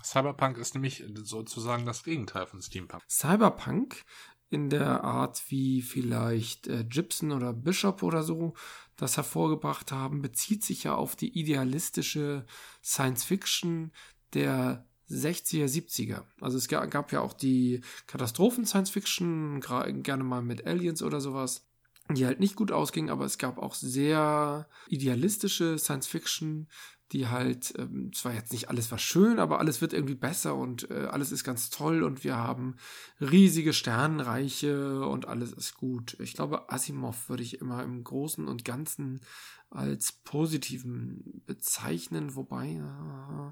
Cyberpunk 0.03 0.57
ist 0.57 0.75
nämlich 0.75 1.03
sozusagen 1.15 1.85
das 1.85 2.03
Gegenteil 2.03 2.45
von 2.47 2.61
Steampunk. 2.61 3.01
Cyberpunk 3.09 4.03
in 4.49 4.69
der 4.69 5.03
Art 5.03 5.43
wie 5.49 5.81
vielleicht 5.81 6.67
äh, 6.67 6.85
Gibson 6.87 7.31
oder 7.31 7.53
Bishop 7.53 8.03
oder 8.03 8.23
so 8.23 8.53
das 8.95 9.17
hervorgebracht 9.17 9.91
haben, 9.91 10.21
bezieht 10.21 10.63
sich 10.63 10.83
ja 10.83 10.95
auf 10.95 11.15
die 11.15 11.37
idealistische 11.37 12.45
Science 12.83 13.23
Fiction 13.23 13.91
der 14.33 14.85
60er, 15.09 15.65
70er. 15.65 16.23
Also 16.41 16.57
es 16.57 16.67
gab 16.67 17.11
ja 17.11 17.21
auch 17.21 17.33
die 17.33 17.81
Katastrophen-Science-Fiction, 18.07 19.61
gerne 20.01 20.23
mal 20.23 20.41
mit 20.41 20.65
Aliens 20.65 21.03
oder 21.03 21.21
sowas, 21.21 21.67
die 22.09 22.25
halt 22.25 22.39
nicht 22.39 22.55
gut 22.55 22.71
ausging, 22.71 23.09
aber 23.09 23.25
es 23.25 23.37
gab 23.37 23.57
auch 23.57 23.75
sehr 23.75 24.67
idealistische 24.87 25.77
Science-Fiction, 25.77 26.67
die 27.11 27.27
halt, 27.27 27.73
ähm, 27.77 28.11
zwar 28.13 28.33
jetzt 28.33 28.51
nicht 28.51 28.69
alles 28.69 28.89
war 28.91 28.97
schön, 28.97 29.37
aber 29.37 29.59
alles 29.59 29.79
wird 29.81 29.93
irgendwie 29.93 30.15
besser 30.15 30.55
und 30.55 30.89
äh, 30.89 31.05
alles 31.05 31.31
ist 31.31 31.43
ganz 31.43 31.69
toll 31.69 32.03
und 32.03 32.23
wir 32.23 32.35
haben 32.35 32.77
riesige 33.21 33.73
Sternenreiche 33.73 35.05
und 35.05 35.27
alles 35.27 35.53
ist 35.53 35.75
gut. 35.75 36.17
Ich 36.19 36.33
glaube, 36.33 36.71
Asimov 36.71 37.29
würde 37.29 37.43
ich 37.43 37.61
immer 37.61 37.83
im 37.83 38.03
Großen 38.03 38.47
und 38.47 38.65
Ganzen 38.65 39.21
als 39.69 40.13
positiven 40.23 41.43
bezeichnen, 41.45 42.35
wobei 42.35 42.71
äh, 42.71 43.51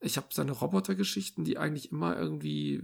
ich 0.00 0.16
habe 0.16 0.28
seine 0.30 0.52
Robotergeschichten, 0.52 1.44
die 1.44 1.58
eigentlich 1.58 1.92
immer 1.92 2.16
irgendwie 2.16 2.82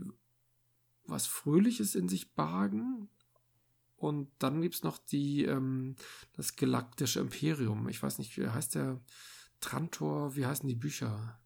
was 1.05 1.27
Fröhliches 1.27 1.95
in 1.95 2.09
sich 2.09 2.33
bargen. 2.33 3.09
Und 4.01 4.31
dann 4.39 4.63
gibt 4.63 4.77
es 4.77 4.83
noch 4.83 4.97
die, 4.97 5.45
ähm, 5.45 5.95
das 6.33 6.57
Galaktische 6.57 7.21
Imperium. 7.21 7.87
Ich 7.91 8.03
weiß 8.03 8.19
nicht, 8.19 8.37
wie 8.39 8.49
heißt 8.49 8.75
der 8.75 8.99
Trantor, 9.61 10.37
wie 10.37 10.47
heißen 10.47 10.67
die 10.67 10.75
Bücher? 10.75 11.39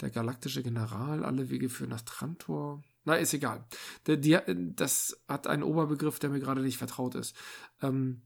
Der 0.00 0.10
galaktische 0.10 0.62
General, 0.62 1.24
alle 1.24 1.50
Wege 1.50 1.68
führen 1.68 1.90
nach 1.90 2.02
Trantor. 2.02 2.84
Na, 3.04 3.16
ist 3.16 3.34
egal. 3.34 3.66
Der, 4.06 4.16
die, 4.16 4.38
das 4.76 5.20
hat 5.26 5.48
einen 5.48 5.64
Oberbegriff, 5.64 6.20
der 6.20 6.30
mir 6.30 6.38
gerade 6.38 6.62
nicht 6.62 6.78
vertraut 6.78 7.16
ist. 7.16 7.34
Ähm, 7.82 8.22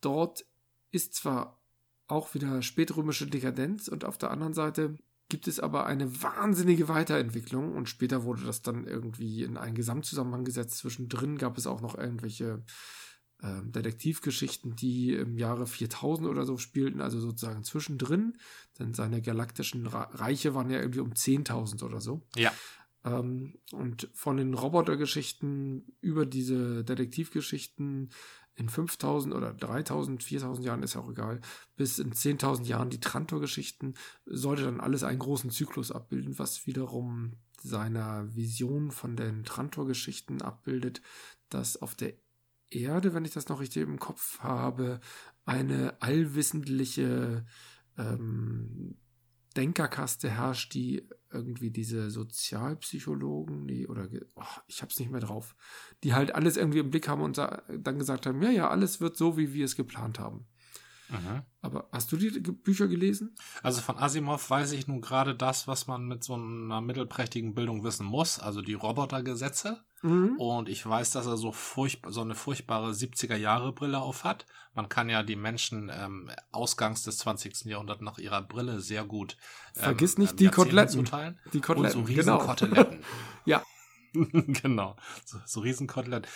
dort 0.00 0.46
ist 0.92 1.14
zwar 1.14 1.60
auch 2.06 2.34
wieder 2.34 2.62
spätrömische 2.62 3.26
Dekadenz 3.26 3.88
und 3.88 4.04
auf 4.04 4.16
der 4.16 4.30
anderen 4.30 4.54
Seite 4.54 4.96
gibt 5.28 5.48
es 5.48 5.60
aber 5.60 5.86
eine 5.86 6.22
wahnsinnige 6.22 6.88
Weiterentwicklung 6.88 7.74
und 7.74 7.88
später 7.88 8.22
wurde 8.24 8.44
das 8.44 8.62
dann 8.62 8.86
irgendwie 8.86 9.42
in 9.42 9.56
einen 9.56 9.74
Gesamtzusammenhang 9.74 10.44
gesetzt. 10.44 10.78
Zwischendrin 10.78 11.36
gab 11.36 11.58
es 11.58 11.66
auch 11.66 11.80
noch 11.80 11.98
irgendwelche 11.98 12.62
äh, 13.42 13.62
Detektivgeschichten, 13.62 14.74
die 14.76 15.12
im 15.12 15.38
Jahre 15.38 15.66
4000 15.66 16.28
oder 16.28 16.44
so 16.44 16.58
spielten, 16.58 17.00
also 17.00 17.20
sozusagen 17.20 17.62
zwischendrin, 17.62 18.36
denn 18.78 18.94
seine 18.94 19.22
galaktischen 19.22 19.86
Reiche 19.86 20.54
waren 20.54 20.70
ja 20.70 20.80
irgendwie 20.80 21.00
um 21.00 21.12
10.000 21.12 21.84
oder 21.84 22.00
so. 22.00 22.26
Ja. 22.36 22.52
Ähm, 23.04 23.58
und 23.72 24.08
von 24.12 24.36
den 24.36 24.54
Robotergeschichten 24.54 25.96
über 26.00 26.26
diese 26.26 26.84
Detektivgeschichten 26.84 28.10
in 28.56 28.68
5000 28.68 29.32
oder 29.32 29.54
3000, 29.54 30.22
4000 30.22 30.66
Jahren 30.66 30.82
ist 30.82 30.96
auch 30.96 31.08
egal, 31.08 31.40
bis 31.76 32.00
in 32.00 32.12
10.000 32.12 32.64
Jahren 32.64 32.90
die 32.90 32.98
Trantor-Geschichten, 32.98 33.94
sollte 34.26 34.64
dann 34.64 34.80
alles 34.80 35.04
einen 35.04 35.20
großen 35.20 35.50
Zyklus 35.50 35.92
abbilden, 35.92 36.40
was 36.40 36.66
wiederum 36.66 37.34
seiner 37.62 38.34
Vision 38.34 38.90
von 38.90 39.14
den 39.14 39.44
Trantor-Geschichten 39.44 40.42
abbildet, 40.42 41.02
dass 41.50 41.80
auf 41.80 41.94
der 41.94 42.14
Erde, 42.70 43.14
wenn 43.14 43.24
ich 43.24 43.32
das 43.32 43.48
noch 43.48 43.60
richtig 43.60 43.82
im 43.82 43.98
Kopf 43.98 44.40
habe, 44.40 45.00
eine 45.44 46.00
allwissendliche 46.00 47.46
ähm, 47.96 48.96
Denkerkaste 49.56 50.30
herrscht, 50.30 50.74
die 50.74 51.08
irgendwie 51.32 51.70
diese 51.70 52.10
Sozialpsychologen, 52.10 53.66
die, 53.66 53.88
oder 53.88 54.08
oh, 54.34 54.42
ich 54.66 54.82
hab's 54.82 54.98
nicht 54.98 55.10
mehr 55.10 55.20
drauf, 55.20 55.56
die 56.04 56.14
halt 56.14 56.34
alles 56.34 56.56
irgendwie 56.56 56.78
im 56.78 56.90
Blick 56.90 57.08
haben 57.08 57.22
und 57.22 57.38
dann 57.38 57.98
gesagt 57.98 58.26
haben, 58.26 58.42
ja, 58.42 58.50
ja, 58.50 58.70
alles 58.70 59.00
wird 59.00 59.16
so, 59.16 59.36
wie 59.36 59.52
wir 59.52 59.64
es 59.64 59.76
geplant 59.76 60.18
haben. 60.18 60.46
Mhm. 61.08 61.42
Aber 61.60 61.88
hast 61.92 62.12
du 62.12 62.16
die 62.16 62.30
Bücher 62.40 62.88
gelesen? 62.88 63.34
Also 63.62 63.80
von 63.80 63.98
Asimov 63.98 64.48
weiß 64.48 64.72
ich 64.72 64.86
nun 64.86 65.00
gerade 65.00 65.34
das, 65.34 65.66
was 65.66 65.86
man 65.86 66.06
mit 66.06 66.22
so 66.22 66.34
einer 66.34 66.80
mittelprächtigen 66.80 67.54
Bildung 67.54 67.84
wissen 67.84 68.06
muss, 68.06 68.38
also 68.38 68.62
die 68.62 68.74
Robotergesetze. 68.74 69.82
Mhm. 70.02 70.36
Und 70.38 70.68
ich 70.68 70.86
weiß, 70.86 71.10
dass 71.10 71.26
er 71.26 71.36
so, 71.36 71.50
furchtbar, 71.50 72.12
so 72.12 72.20
eine 72.20 72.34
furchtbare 72.34 72.90
70er-Jahre-Brille 72.92 73.98
auf 73.98 74.24
hat. 74.24 74.46
Man 74.74 74.88
kann 74.88 75.08
ja 75.08 75.24
die 75.24 75.34
Menschen 75.34 75.90
ähm, 75.92 76.30
ausgangs 76.52 77.02
des 77.02 77.18
20. 77.18 77.64
Jahrhunderts 77.64 78.02
nach 78.02 78.18
ihrer 78.18 78.42
Brille 78.42 78.80
sehr 78.80 79.04
gut. 79.04 79.36
Ähm, 79.74 79.82
Vergiss 79.82 80.18
nicht 80.18 80.38
die 80.38 80.48
Koteletten. 80.48 81.04
Zuteilen. 81.04 81.38
Die 81.52 81.60
Koteletten. 81.60 82.00
Und 82.00 82.06
so 82.06 82.12
Riesenkoteletten. 82.12 82.98
Genau. 82.98 83.06
ja. 83.44 83.62
genau. 84.62 84.96
So, 85.24 85.38
so 85.44 85.60
Riesenkotelett 85.60 86.26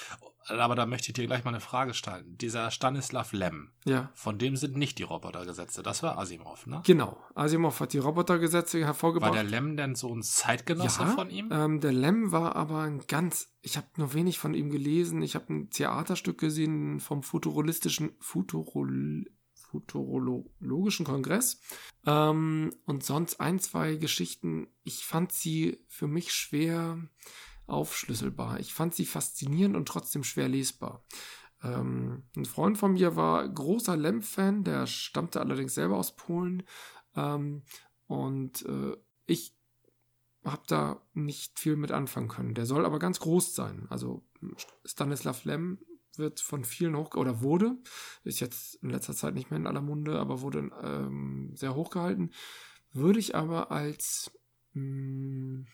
aber 0.48 0.74
da 0.74 0.86
möchte 0.86 1.08
ich 1.08 1.14
dir 1.14 1.26
gleich 1.26 1.44
mal 1.44 1.50
eine 1.50 1.60
Frage 1.60 1.94
stellen. 1.94 2.36
Dieser 2.38 2.70
Stanislav 2.70 3.32
Lem, 3.32 3.70
ja. 3.84 4.10
von 4.14 4.38
dem 4.38 4.56
sind 4.56 4.76
nicht 4.76 4.98
die 4.98 5.02
Robotergesetze. 5.04 5.82
Das 5.82 6.02
war 6.02 6.18
Asimov, 6.18 6.66
ne? 6.66 6.82
Genau. 6.84 7.16
Asimov 7.34 7.80
hat 7.80 7.92
die 7.92 7.98
Robotergesetze 7.98 8.84
hervorgebracht. 8.84 9.30
War 9.30 9.42
der 9.42 9.48
Lem 9.48 9.76
denn 9.76 9.94
so 9.94 10.14
ein 10.14 10.22
Zeitgenosse 10.22 11.02
ja, 11.02 11.08
von 11.08 11.30
ihm? 11.30 11.48
Ähm, 11.52 11.80
der 11.80 11.92
Lem 11.92 12.32
war 12.32 12.56
aber 12.56 12.80
ein 12.80 13.00
ganz, 13.06 13.52
ich 13.60 13.76
habe 13.76 13.86
nur 13.96 14.14
wenig 14.14 14.38
von 14.38 14.54
ihm 14.54 14.70
gelesen. 14.70 15.22
Ich 15.22 15.34
habe 15.34 15.52
ein 15.52 15.70
Theaterstück 15.70 16.38
gesehen 16.38 17.00
vom 17.00 17.22
futurolistischen, 17.22 18.12
Futurol, 18.18 19.26
Futurologischen 19.54 21.06
Kongress. 21.06 21.60
Ähm, 22.04 22.74
und 22.84 23.04
sonst 23.04 23.40
ein, 23.40 23.58
zwei 23.58 23.96
Geschichten. 23.96 24.66
Ich 24.82 25.04
fand 25.04 25.32
sie 25.32 25.78
für 25.88 26.08
mich 26.08 26.32
schwer 26.32 26.98
aufschlüsselbar. 27.66 28.60
Ich 28.60 28.74
fand 28.74 28.94
sie 28.94 29.06
faszinierend 29.06 29.76
und 29.76 29.86
trotzdem 29.86 30.24
schwer 30.24 30.48
lesbar. 30.48 31.04
Ähm, 31.62 32.24
ein 32.36 32.44
Freund 32.44 32.78
von 32.78 32.92
mir 32.92 33.16
war 33.16 33.48
großer 33.48 33.96
Lemp-Fan, 33.96 34.64
der 34.64 34.86
stammte 34.86 35.40
allerdings 35.40 35.74
selber 35.74 35.96
aus 35.96 36.16
Polen. 36.16 36.64
Ähm, 37.14 37.62
und 38.06 38.64
äh, 38.66 38.96
ich 39.26 39.54
habe 40.44 40.62
da 40.66 41.00
nicht 41.14 41.58
viel 41.60 41.76
mit 41.76 41.92
anfangen 41.92 42.28
können. 42.28 42.54
Der 42.54 42.66
soll 42.66 42.84
aber 42.84 42.98
ganz 42.98 43.20
groß 43.20 43.54
sein. 43.54 43.86
Also 43.90 44.24
Stanislav 44.84 45.44
Lem 45.44 45.78
wird 46.16 46.40
von 46.40 46.64
vielen 46.64 46.96
hoch 46.96 47.14
oder 47.14 47.40
wurde, 47.40 47.78
ist 48.24 48.40
jetzt 48.40 48.74
in 48.76 48.90
letzter 48.90 49.14
Zeit 49.14 49.34
nicht 49.34 49.50
mehr 49.50 49.58
in 49.58 49.66
aller 49.66 49.80
Munde, 49.80 50.18
aber 50.18 50.40
wurde 50.42 50.70
ähm, 50.82 51.52
sehr 51.54 51.74
hochgehalten. 51.74 52.32
Würde 52.92 53.18
ich 53.18 53.34
aber 53.34 53.70
als 53.70 54.30
mh, 54.74 54.82
hm, 54.82 55.66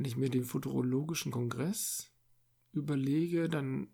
wenn 0.00 0.06
ich 0.06 0.16
mir 0.16 0.30
den 0.30 0.44
futurologischen 0.44 1.30
Kongress 1.30 2.10
überlege, 2.72 3.50
dann 3.50 3.88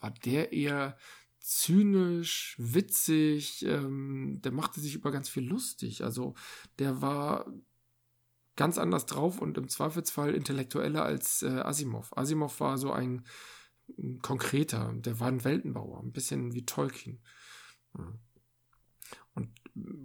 war 0.00 0.10
der 0.10 0.52
eher 0.52 0.98
zynisch, 1.40 2.56
witzig, 2.58 3.64
ähm, 3.64 4.42
der 4.44 4.52
machte 4.52 4.80
sich 4.80 4.94
über 4.94 5.10
ganz 5.10 5.30
viel 5.30 5.48
lustig. 5.48 6.04
Also 6.04 6.34
der 6.78 7.00
war 7.00 7.50
ganz 8.56 8.76
anders 8.76 9.06
drauf 9.06 9.40
und 9.40 9.56
im 9.56 9.70
Zweifelsfall 9.70 10.34
intellektueller 10.34 11.02
als 11.02 11.42
äh, 11.42 11.46
Asimov. 11.46 12.14
Asimov 12.14 12.60
war 12.60 12.76
so 12.76 12.92
ein, 12.92 13.24
ein, 13.96 14.18
konkreter, 14.18 14.92
der 14.98 15.20
war 15.20 15.28
ein 15.28 15.42
Weltenbauer, 15.42 16.02
ein 16.02 16.12
bisschen 16.12 16.52
wie 16.52 16.66
Tolkien. 16.66 17.22
Und 17.94 18.20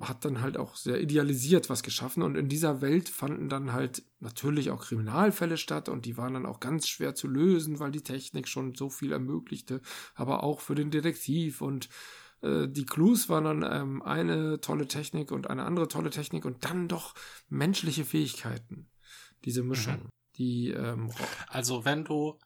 hat 0.01 0.25
dann 0.25 0.41
halt 0.41 0.57
auch 0.57 0.75
sehr 0.75 0.99
idealisiert 0.99 1.69
was 1.69 1.83
geschaffen 1.83 2.23
und 2.23 2.35
in 2.35 2.49
dieser 2.49 2.81
Welt 2.81 3.07
fanden 3.07 3.47
dann 3.47 3.71
halt 3.71 4.03
natürlich 4.19 4.69
auch 4.69 4.83
Kriminalfälle 4.83 5.57
statt 5.57 5.87
und 5.87 6.05
die 6.05 6.17
waren 6.17 6.33
dann 6.33 6.45
auch 6.45 6.59
ganz 6.59 6.87
schwer 6.87 7.15
zu 7.15 7.27
lösen, 7.27 7.79
weil 7.79 7.91
die 7.91 8.03
Technik 8.03 8.47
schon 8.47 8.75
so 8.75 8.89
viel 8.89 9.11
ermöglichte, 9.11 9.81
aber 10.13 10.43
auch 10.43 10.59
für 10.59 10.75
den 10.75 10.91
Detektiv 10.91 11.61
und 11.61 11.87
äh, 12.41 12.67
die 12.67 12.85
Clues 12.85 13.29
waren 13.29 13.43
dann 13.45 13.63
ähm, 13.63 14.01
eine 14.01 14.59
tolle 14.59 14.87
Technik 14.87 15.31
und 15.31 15.49
eine 15.49 15.63
andere 15.63 15.87
tolle 15.87 16.09
Technik 16.09 16.43
und 16.45 16.65
dann 16.65 16.87
doch 16.87 17.13
menschliche 17.47 18.03
Fähigkeiten. 18.03 18.89
Diese 19.45 19.63
Mischung, 19.63 19.95
mhm. 19.95 20.09
die 20.37 20.71
ähm, 20.71 21.11
also 21.47 21.85
wenn 21.85 22.03
du 22.03 22.37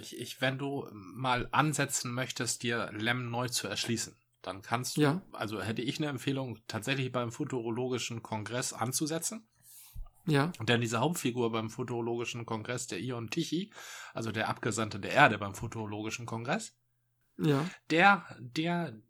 ich, 0.00 0.18
ich, 0.18 0.40
wenn 0.40 0.58
du 0.58 0.88
mal 0.92 1.48
ansetzen 1.52 2.12
möchtest, 2.12 2.62
dir 2.64 2.90
Lem 2.92 3.30
neu 3.30 3.48
zu 3.48 3.68
erschließen, 3.68 4.16
dann 4.42 4.62
kannst 4.62 4.96
du, 4.96 5.02
ja. 5.02 5.22
also 5.32 5.60
hätte 5.60 5.82
ich 5.82 5.98
eine 5.98 6.08
Empfehlung, 6.08 6.58
tatsächlich 6.68 7.10
beim 7.12 7.32
Futurologischen 7.32 8.22
Kongress 8.22 8.72
anzusetzen. 8.72 9.46
Ja. 10.26 10.52
Denn 10.60 10.80
diese 10.80 11.00
Hauptfigur 11.00 11.50
beim 11.50 11.70
Futurologischen 11.70 12.44
Kongress, 12.44 12.86
der 12.86 13.00
Ion 13.00 13.30
Tichy, 13.30 13.72
also 14.12 14.30
der 14.30 14.48
Abgesandte 14.48 15.00
der 15.00 15.12
Erde 15.12 15.38
beim 15.38 15.54
Futurologischen 15.54 16.26
Kongress, 16.26 16.76
ja. 17.38 17.68
der, 17.90 18.36
der, 18.38 19.00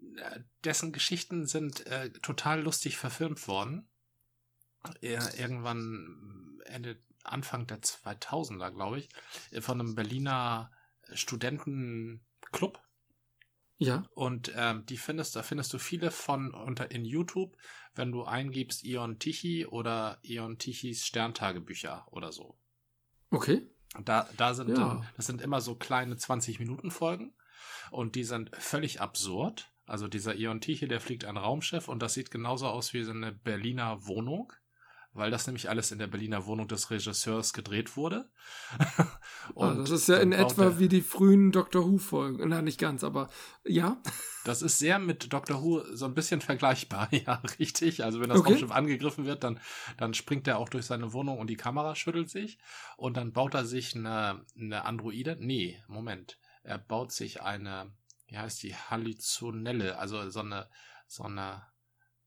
dessen 0.65 0.93
Geschichten 0.93 1.47
sind 1.47 1.87
äh, 1.87 2.11
total 2.21 2.63
lustig 2.63 2.97
verfilmt 2.97 3.49
worden. 3.49 3.89
Er, 5.01 5.39
irgendwann 5.39 6.61
Ende, 6.67 7.03
Anfang 7.25 7.67
der 7.67 7.81
2000er, 7.81 8.71
glaube 8.71 9.01
ich, 9.01 9.09
von 9.63 9.81
einem 9.81 9.95
Berliner 9.97 10.71
Studentenclub 11.13 12.81
ja. 13.79 14.05
Und 14.15 14.53
ähm, 14.57 14.85
die 14.87 14.97
findest, 14.97 15.37
da 15.37 15.43
findest 15.43 15.73
du 15.73 15.79
viele 15.79 16.11
von 16.11 16.53
unter 16.53 16.91
in 16.91 17.05
YouTube, 17.05 17.57
wenn 17.95 18.13
du 18.13 18.25
eingibst 18.25 18.85
Ion 18.85 19.19
Tichy 19.19 19.67
oder 19.67 20.19
Ion 20.23 20.59
Tichys 20.59 21.07
Sterntagebücher 21.07 22.07
oder 22.11 22.33
so. 22.33 22.57
Okay. 23.31 23.67
Da, 24.05 24.29
da 24.37 24.55
sind, 24.55 24.77
ja. 24.77 25.03
das 25.17 25.27
sind 25.27 25.41
immer 25.41 25.61
so 25.61 25.75
kleine 25.75 26.17
20 26.17 26.59
Minuten 26.59 26.91
Folgen 26.91 27.35
und 27.91 28.17
die 28.17 28.25
sind 28.25 28.55
völlig 28.57 29.01
absurd. 29.01 29.73
Also 29.87 30.09
dieser 30.09 30.35
Ion 30.35 30.61
Tichy, 30.61 30.87
der 30.87 31.01
fliegt 31.01 31.25
ein 31.25 31.39
Raumschiff 31.39 31.89
und 31.89 32.03
das 32.03 32.15
sieht 32.15 32.31
genauso 32.31 32.67
aus 32.67 32.93
wie 32.93 33.03
so 33.05 33.13
eine 33.13 33.33
Berliner 33.33 34.07
Wohnung 34.07 34.53
weil 35.19 35.31
das 35.31 35.47
nämlich 35.47 35.69
alles 35.69 35.93
in 35.93 35.99
der 35.99 36.07
Berliner 36.07 36.47
Wohnung 36.47 36.69
des 36.69 36.91
Regisseurs 36.91 37.53
gedreht 37.53 37.97
wurde. 37.97 38.29
und 39.55 39.69
ah, 39.69 39.75
das 39.75 39.91
ist 39.91 40.09
ja 40.09 40.19
in 40.19 40.33
etwa 40.33 40.79
wie 40.79 40.89
die 40.89 41.03
frühen 41.03 41.53
Doctor 41.53 41.85
Who-Folgen. 41.85 42.49
Nein, 42.49 42.65
nicht 42.65 42.81
ganz, 42.81 43.05
aber 43.05 43.29
ja. 43.65 44.01
Das 44.45 44.63
ist 44.63 44.79
sehr 44.79 44.99
mit 44.99 45.33
Doctor 45.33 45.63
Who 45.63 45.83
so 45.95 46.07
ein 46.07 46.15
bisschen 46.15 46.41
vergleichbar, 46.41 47.09
ja, 47.13 47.43
richtig. 47.59 48.05
Also 48.05 48.21
wenn 48.21 48.31
das 48.31 48.39
okay. 48.39 48.51
Raumschiff 48.51 48.71
angegriffen 48.71 49.27
wird, 49.27 49.45
dann, 49.45 49.61
dann 49.97 50.15
springt 50.15 50.49
er 50.49 50.59
auch 50.59 50.69
durch 50.69 50.87
seine 50.87 51.13
Wohnung 51.13 51.39
und 51.39 51.49
die 51.51 51.57
Kamera 51.57 51.95
schüttelt 51.95 52.31
sich 52.31 52.59
und 52.97 53.17
dann 53.17 53.33
baut 53.33 53.55
er 53.55 53.65
sich 53.65 53.95
eine, 53.95 54.45
eine 54.59 54.85
Androide. 54.85 55.37
Nee, 55.39 55.83
Moment. 55.89 56.39
Er 56.63 56.79
baut 56.79 57.13
sich 57.13 57.43
eine, 57.43 57.93
wie 58.27 58.39
heißt 58.39 58.63
die, 58.63 58.75
Halluzonelle, 58.75 59.99
also 59.99 60.31
so 60.31 60.41
eine, 60.41 60.69
so 61.07 61.25
eine 61.25 61.63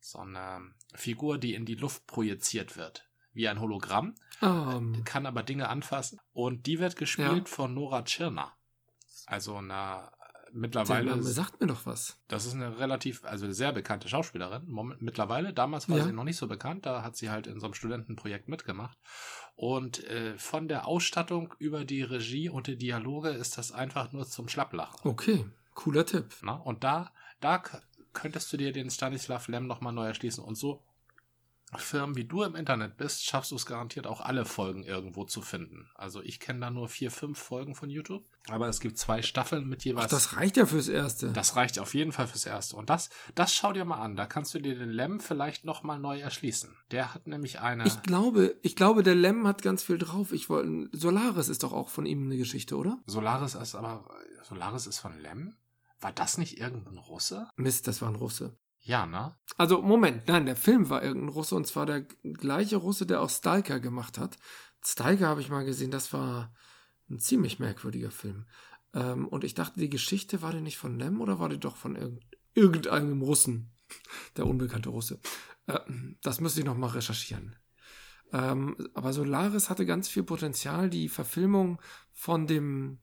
so 0.02 0.20
eine 0.20 0.74
Figur, 0.94 1.38
die 1.38 1.54
in 1.54 1.66
die 1.66 1.76
Luft 1.76 2.06
projiziert 2.08 2.76
wird, 2.76 3.08
wie 3.34 3.48
ein 3.48 3.60
Hologramm, 3.62 4.16
um. 4.42 4.96
Ähm. 4.96 5.04
kann 5.06 5.26
aber 5.26 5.44
Dinge 5.44 5.70
anfassen. 5.70 6.20
Und 6.34 6.66
die 6.66 6.80
wird 6.80 6.96
gespielt 6.96 7.48
ja. 7.48 7.56
von 7.56 7.74
Nora 7.74 8.04
Tschirner. 8.04 8.52
Also 9.28 9.56
eine 9.56 10.12
mittlerweile. 10.54 11.06
Der 11.06 11.16
Name 11.16 11.24
sagt 11.24 11.60
mir 11.60 11.68
doch 11.68 11.86
was. 11.86 12.18
Das 12.28 12.46
ist 12.46 12.54
eine 12.54 12.80
relativ, 12.80 13.24
also 13.26 13.52
sehr 13.52 13.72
bekannte 13.72 14.10
Schauspielerin. 14.10 14.64
Moment, 14.68 15.02
mittlerweile, 15.02 15.54
damals 15.54 15.90
war 15.90 15.98
ja. 15.98 16.06
sie 16.06 16.12
noch 16.12 16.24
nicht 16.24 16.38
so 16.38 16.48
bekannt, 16.48 16.86
da 16.86 17.04
hat 17.04 17.16
sie 17.16 17.30
halt 17.30 17.48
in 17.48 17.60
so 17.60 17.68
einem 17.68 17.74
Studentenprojekt 17.74 18.48
mitgemacht. 18.48 18.98
Und 19.56 20.04
äh, 20.06 20.38
von 20.38 20.68
der 20.68 20.88
Ausstattung 20.88 21.54
über 21.60 21.86
die 21.86 22.02
Regie 22.02 22.50
und 22.50 22.68
die 22.68 22.78
Dialoge 22.78 23.30
ist 23.30 23.58
das 23.58 23.72
einfach 23.72 24.12
nur 24.12 24.26
zum 24.26 24.48
Schlapplachen. 24.48 25.00
Okay, 25.04 25.46
cooler 25.74 26.06
Tipp. 26.06 26.26
Na, 26.42 26.54
und 26.54 26.84
da, 26.84 27.12
da 27.40 27.62
könntest 28.14 28.52
du 28.52 28.58
dir 28.58 28.72
den 28.72 28.90
Stanislav 28.90 29.48
Lem 29.48 29.68
nochmal 29.68 29.94
neu 29.94 30.08
erschließen. 30.08 30.44
Und 30.44 30.56
so 30.56 30.84
Firmen 31.78 32.16
wie 32.16 32.26
du 32.26 32.44
im 32.44 32.56
Internet 32.56 32.98
bist, 32.98 33.24
schaffst 33.24 33.52
du 33.52 33.56
es 33.56 33.66
garantiert 33.66 34.06
auch 34.06 34.20
alle 34.20 34.46
Folgen 34.46 34.84
irgendwo 34.84 35.24
zu 35.24 35.42
finden. 35.42 35.90
Also 35.96 36.22
ich 36.22 36.40
kenne 36.40 36.60
da 36.60 36.70
nur 36.70 36.90
vier, 36.90 37.12
fünf 37.12 37.40
Folgen 37.40 37.76
von 37.76 37.90
YouTube, 37.90 38.26
aber 38.50 38.68
es 38.68 38.82
gibt 38.82 38.98
zwei 38.98 39.22
Staffeln 39.22 39.68
mit 39.68 39.86
jeweils. 39.86 40.08
Ach, 40.08 40.10
das 40.10 40.36
reicht 40.36 40.58
ja 40.58 40.66
fürs 40.66 40.90
Erste. 40.90 41.32
Das 41.32 41.56
reicht 41.56 41.80
auf 41.80 41.94
jeden 41.94 42.12
Fall 42.12 42.28
fürs 42.28 42.46
Erste. 42.46 42.76
Und 42.76 42.90
das, 42.90 43.10
das 43.36 43.54
schau 43.54 43.72
dir 43.72 43.86
mal 43.86 44.02
an. 44.02 44.16
Da 44.16 44.26
kannst 44.26 44.54
du 44.54 44.60
dir 44.60 44.78
den 44.78 44.90
Lem 44.90 45.22
vielleicht 45.22 45.64
nochmal 45.64 46.00
neu 46.00 46.20
erschließen. 46.20 46.76
Der 46.92 47.14
hat 47.14 47.28
nämlich 47.28 47.62
eine. 47.62 47.86
Ich 47.86 48.02
glaube, 48.02 48.56
ich 48.62 48.76
glaube, 48.76 49.04
der 49.04 49.16
Lem 49.16 49.48
hat 49.48 49.62
ganz 49.62 49.84
viel 49.84 49.98
drauf. 49.98 50.34
Ich 50.34 50.50
wollte. 50.50 50.90
Solaris 50.92 51.48
ist 51.48 51.64
doch 51.64 51.72
auch 51.72 51.88
von 51.88 52.06
ihm 52.06 52.26
eine 52.26 52.38
Geschichte, 52.38 52.76
oder? 52.76 53.00
Solaris 53.06 53.56
ist 53.56 53.76
aber. 53.76 54.04
Solaris 54.44 54.88
ist 54.88 55.00
von 55.00 55.18
Lem? 55.22 55.56
War 56.02 56.12
das 56.12 56.38
nicht 56.38 56.60
irgendein 56.60 56.98
Russe? 56.98 57.48
Mist, 57.56 57.88
das 57.88 58.02
war 58.02 58.10
ein 58.10 58.16
Russe. 58.16 58.58
Ja, 58.80 59.06
ne? 59.06 59.36
Also, 59.58 59.82
Moment, 59.82 60.28
nein, 60.28 60.48
der 60.48 60.56
Film 60.56 60.90
war 60.90 61.04
irgendein 61.04 61.30
Russe 61.30 61.56
und 61.56 61.68
zwar 61.68 61.86
der 61.86 62.02
gleiche 62.02 62.78
Russe, 62.78 63.06
der 63.06 63.22
auch 63.22 63.30
Stalker 63.30 63.80
gemacht 63.80 64.18
hat. 64.18 64.38
Stalker 64.84 65.28
habe 65.28 65.42
ich 65.42 65.50
mal 65.50 65.64
gesehen, 65.64 65.92
das 65.92 66.12
war 66.14 66.54
ein 67.10 67.20
ziemlich 67.20 67.60
merkwürdiger 67.60 68.10
Film. 68.10 68.48
Ähm, 68.94 69.28
und 69.28 69.44
ich 69.44 69.54
dachte, 69.54 69.80
die 69.80 69.90
Geschichte 69.90 70.42
war 70.42 70.52
die 70.52 70.62
nicht 70.62 70.78
von 70.78 70.98
Lem 70.98 71.22
oder 71.22 71.40
war 71.40 71.50
die 71.50 71.60
doch 71.60 71.76
von 71.76 71.96
irgend 71.96 72.24
irgendeinem 72.54 73.22
Russen? 73.22 73.72
Der 74.38 74.48
unbekannte 74.48 74.90
Russe. 74.90 75.20
Äh, 75.68 75.80
das 76.22 76.42
müsste 76.42 76.62
ich 76.62 76.66
nochmal 76.66 76.90
recherchieren. 76.90 77.56
Ähm, 78.34 78.76
aber 78.94 79.14
Solaris 79.14 79.70
hatte 79.70 79.86
ganz 79.86 80.10
viel 80.10 80.24
Potenzial. 80.24 80.90
Die 80.90 81.10
Verfilmung 81.10 81.82
von 82.14 82.48
dem 82.48 83.00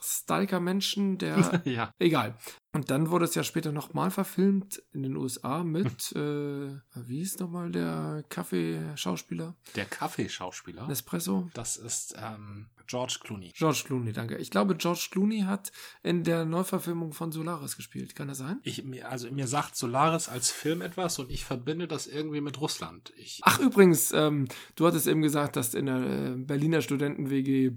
Stalker-Menschen, 0.00 1.18
der. 1.18 1.62
ja. 1.64 1.92
Egal. 1.98 2.36
Und 2.72 2.90
dann 2.90 3.10
wurde 3.10 3.24
es 3.24 3.34
ja 3.34 3.42
später 3.42 3.72
nochmal 3.72 4.10
verfilmt 4.10 4.82
in 4.92 5.02
den 5.02 5.16
USA 5.16 5.64
mit, 5.64 6.12
äh, 6.16 6.78
wie 6.94 7.20
ist 7.20 7.40
nochmal 7.40 7.70
der 7.70 8.24
Kaffeeschauspieler? 8.28 9.56
Der 9.74 9.86
Kaffeeschauspieler? 9.86 10.86
Nespresso? 10.86 11.48
Das 11.54 11.76
ist 11.76 12.14
ähm, 12.18 12.66
George 12.86 13.18
Clooney. 13.22 13.52
George 13.54 13.82
Clooney, 13.86 14.12
danke. 14.12 14.36
Ich 14.36 14.50
glaube, 14.50 14.76
George 14.76 15.08
Clooney 15.10 15.40
hat 15.40 15.72
in 16.02 16.24
der 16.24 16.44
Neuverfilmung 16.44 17.12
von 17.12 17.32
Solaris 17.32 17.76
gespielt. 17.76 18.14
Kann 18.14 18.28
das 18.28 18.38
sein? 18.38 18.60
Ich, 18.62 18.84
also 19.04 19.30
mir 19.30 19.46
sagt 19.46 19.76
Solaris 19.76 20.28
als 20.28 20.50
Film 20.50 20.82
etwas 20.82 21.18
und 21.18 21.30
ich 21.30 21.44
verbinde 21.44 21.88
das 21.88 22.06
irgendwie 22.06 22.40
mit 22.40 22.60
Russland. 22.60 23.12
Ich, 23.16 23.40
Ach, 23.42 23.58
übrigens, 23.58 24.12
ähm, 24.12 24.48
du 24.76 24.86
hattest 24.86 25.06
eben 25.06 25.22
gesagt, 25.22 25.56
dass 25.56 25.74
in 25.74 25.86
der 25.86 25.96
äh, 25.96 26.34
Berliner 26.36 26.80
Studenten-WG 26.80 27.76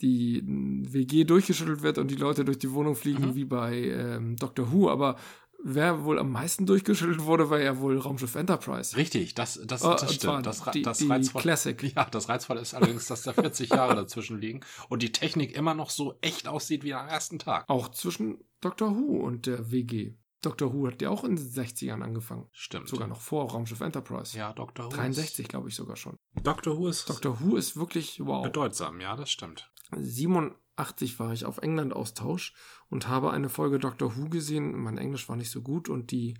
die 0.00 0.42
WG 0.46 1.24
durchgeschüttelt 1.24 1.82
wird 1.82 1.98
und 1.98 2.10
die 2.10 2.16
Leute 2.16 2.44
durch 2.44 2.58
die 2.58 2.72
Wohnung 2.72 2.94
fliegen, 2.94 3.28
mhm. 3.28 3.34
wie 3.34 3.44
bei 3.44 3.76
ähm, 3.76 4.36
Doctor 4.36 4.72
Who, 4.72 4.90
aber 4.90 5.16
wer 5.64 6.04
wohl 6.04 6.18
am 6.18 6.30
meisten 6.30 6.66
durchgeschüttelt 6.66 7.24
wurde, 7.24 7.50
war 7.50 7.58
ja 7.58 7.78
wohl 7.78 7.98
Raumschiff 7.98 8.34
Enterprise. 8.34 8.96
Richtig, 8.96 9.34
das, 9.34 9.60
das, 9.64 9.80
das 9.80 10.02
oh, 10.02 10.12
stimmt. 10.12 10.46
Das, 10.46 10.62
die, 10.72 10.82
das 10.82 10.98
die 10.98 11.06
Reizvoll, 11.06 11.42
Classic. 11.42 11.82
Ja, 11.94 12.04
das 12.04 12.28
Reizvolle 12.28 12.60
ist 12.60 12.74
allerdings, 12.74 13.06
dass 13.06 13.22
da 13.22 13.32
40 13.32 13.70
Jahre 13.70 13.96
dazwischen 13.96 14.38
liegen 14.38 14.60
und 14.88 15.02
die 15.02 15.10
Technik 15.10 15.56
immer 15.56 15.74
noch 15.74 15.90
so 15.90 16.18
echt 16.20 16.46
aussieht 16.46 16.84
wie 16.84 16.94
am 16.94 17.08
ersten 17.08 17.38
Tag. 17.38 17.68
Auch 17.68 17.88
zwischen 17.88 18.44
Doctor 18.60 18.94
Who 18.96 19.24
und 19.24 19.46
der 19.46 19.70
WG. 19.70 20.14
Doctor 20.42 20.74
Who 20.74 20.86
hat 20.88 21.00
ja 21.00 21.08
auch 21.08 21.24
in 21.24 21.36
den 21.36 21.50
60ern 21.50 22.02
angefangen. 22.02 22.46
Stimmt. 22.52 22.88
Sogar 22.88 23.08
noch 23.08 23.20
vor 23.20 23.50
Raumschiff 23.50 23.80
Enterprise. 23.80 24.36
Ja, 24.36 24.52
Doctor 24.52 24.86
Who. 24.86 24.96
63, 24.96 25.48
glaube 25.48 25.70
ich 25.70 25.74
sogar 25.74 25.96
schon. 25.96 26.18
Doctor 26.42 26.76
Who 26.76 26.88
ist. 26.88 27.08
Doctor 27.08 27.40
Who 27.40 27.56
ist 27.56 27.76
wirklich 27.76 28.20
wow. 28.24 28.44
Bedeutsam, 28.44 29.00
ja, 29.00 29.16
das 29.16 29.30
stimmt. 29.30 29.70
87 29.98 31.18
war 31.18 31.32
ich 31.32 31.44
auf 31.44 31.58
England-Austausch 31.58 32.54
und 32.88 33.08
habe 33.08 33.30
eine 33.30 33.48
Folge 33.48 33.78
Doctor 33.78 34.16
Who 34.16 34.28
gesehen. 34.28 34.76
Mein 34.76 34.98
Englisch 34.98 35.28
war 35.28 35.36
nicht 35.36 35.50
so 35.50 35.62
gut 35.62 35.88
und 35.88 36.10
die 36.10 36.34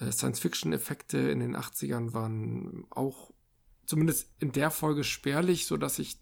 äh, 0.00 0.10
Science-Fiction-Effekte 0.10 1.18
in 1.18 1.40
den 1.40 1.56
80ern 1.56 2.12
waren 2.12 2.86
auch 2.90 3.32
zumindest 3.86 4.34
in 4.38 4.52
der 4.52 4.70
Folge 4.70 5.04
spärlich, 5.04 5.66
sodass 5.66 5.98
ich 5.98 6.20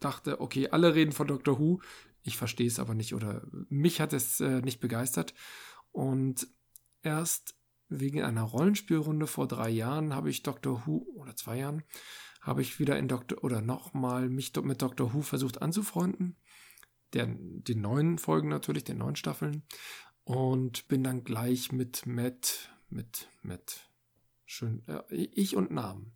dachte, 0.00 0.40
okay, 0.40 0.68
alle 0.68 0.94
reden 0.94 1.12
von 1.12 1.26
Doctor 1.26 1.58
Who. 1.58 1.80
Ich 2.22 2.36
verstehe 2.36 2.66
es 2.66 2.78
aber 2.78 2.94
nicht 2.94 3.14
oder 3.14 3.42
mich 3.68 4.00
hat 4.00 4.12
es 4.12 4.40
äh, 4.40 4.60
nicht 4.60 4.80
begeistert. 4.80 5.34
Und 5.90 6.46
erst 7.02 7.56
wegen 7.88 8.22
einer 8.22 8.42
Rollenspielrunde 8.42 9.26
vor 9.26 9.46
drei 9.46 9.68
Jahren 9.68 10.14
habe 10.14 10.30
ich 10.30 10.42
Doctor 10.42 10.86
Who 10.86 11.06
oder 11.14 11.36
zwei 11.36 11.58
Jahren 11.58 11.82
habe 12.42 12.60
ich 12.60 12.78
wieder 12.80 12.98
in 12.98 13.08
Doktor 13.08 13.42
oder 13.42 13.62
nochmal 13.62 14.28
mich 14.28 14.52
mit 14.62 14.82
Doctor 14.82 15.14
Who 15.14 15.22
versucht 15.22 15.62
anzufreunden. 15.62 16.36
Der, 17.14 17.26
den 17.28 17.80
neuen 17.80 18.18
Folgen 18.18 18.48
natürlich, 18.48 18.84
den 18.84 18.98
neuen 18.98 19.16
Staffeln. 19.16 19.62
Und 20.24 20.88
bin 20.88 21.04
dann 21.04 21.24
gleich 21.24 21.72
mit 21.72 22.04
Matt, 22.06 22.70
mit 22.88 23.28
Matt, 23.42 23.88
schön, 24.44 24.82
äh, 24.86 25.02
ich 25.14 25.56
und 25.56 25.70
Namen. 25.70 26.12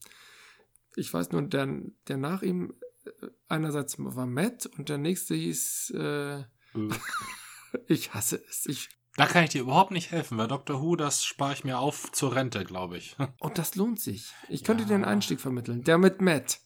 Ich 0.97 1.13
weiß 1.13 1.31
nur, 1.31 1.43
der, 1.43 1.83
der 2.09 2.17
nach 2.17 2.43
ihm 2.43 2.75
äh, 3.05 3.29
einerseits 3.49 3.97
war 3.99 4.27
Matt 4.27 4.67
und 4.67 4.89
der 4.89 4.99
nächste 4.99 5.35
hieß, 5.35 5.93
äh, 5.97 6.41
äh. 6.41 6.45
ich 7.89 8.15
hasse 8.15 8.43
es. 8.49 8.67
Ich 8.67 8.89
da 9.17 9.27
kann 9.27 9.45
ich 9.45 9.51
dir 9.51 9.63
überhaupt 9.63 9.91
nicht 9.91 10.11
helfen, 10.11 10.39
weil 10.39 10.49
Dr. 10.49 10.81
Who, 10.81 10.97
das 10.97 11.25
spare 11.25 11.53
ich 11.53 11.65
mir 11.65 11.79
auf 11.79 12.13
zur 12.13 12.35
Rente, 12.35 12.65
glaube 12.65 12.99
ich. 12.99 13.17
Und 13.41 13.59
das 13.59 13.75
lohnt 13.75 14.01
sich. 14.01 14.33
Ich 14.49 14.65
könnte 14.65 14.83
ja. 14.85 14.89
dir 14.89 14.95
einen 14.95 15.05
Einstieg 15.05 15.41
vermitteln. 15.41 15.85
Der 15.85 15.99
mit 15.99 16.21
Matt. 16.21 16.61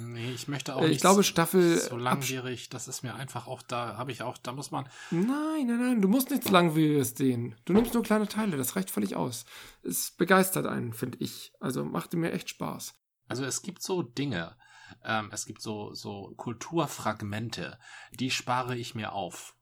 Nee, 0.00 0.30
ich 0.30 0.48
möchte 0.48 0.74
auch 0.74 0.82
äh, 0.82 0.88
Ich 0.88 1.00
glaube, 1.00 1.22
Staffel. 1.22 1.78
So 1.78 1.96
langwierig, 1.96 2.70
das 2.70 2.88
ist 2.88 3.02
mir 3.02 3.14
einfach 3.14 3.46
auch, 3.46 3.60
da 3.60 3.98
habe 3.98 4.12
ich 4.12 4.22
auch, 4.22 4.38
da 4.38 4.52
muss 4.52 4.70
man. 4.70 4.88
Nein, 5.10 5.66
nein, 5.66 5.80
nein, 5.80 6.00
du 6.00 6.08
musst 6.08 6.30
nichts 6.30 6.50
Langwieriges 6.50 7.10
sehen. 7.10 7.54
Du 7.64 7.72
nimmst 7.72 7.92
nur 7.92 8.02
kleine 8.02 8.28
Teile, 8.28 8.56
das 8.56 8.76
reicht 8.76 8.90
völlig 8.90 9.16
aus. 9.16 9.44
Es 9.82 10.12
begeistert 10.12 10.66
einen, 10.66 10.94
finde 10.94 11.18
ich. 11.18 11.52
Also 11.60 11.84
machte 11.84 12.16
mir 12.16 12.32
echt 12.32 12.48
Spaß. 12.48 12.94
Also 13.26 13.44
es 13.44 13.60
gibt 13.60 13.82
so 13.82 14.02
Dinge, 14.02 14.56
ähm, 15.04 15.28
es 15.32 15.44
gibt 15.44 15.60
so, 15.60 15.92
so 15.92 16.32
Kulturfragmente, 16.36 17.78
die 18.12 18.30
spare 18.30 18.76
ich 18.76 18.94
mir 18.94 19.12
auf. 19.12 19.54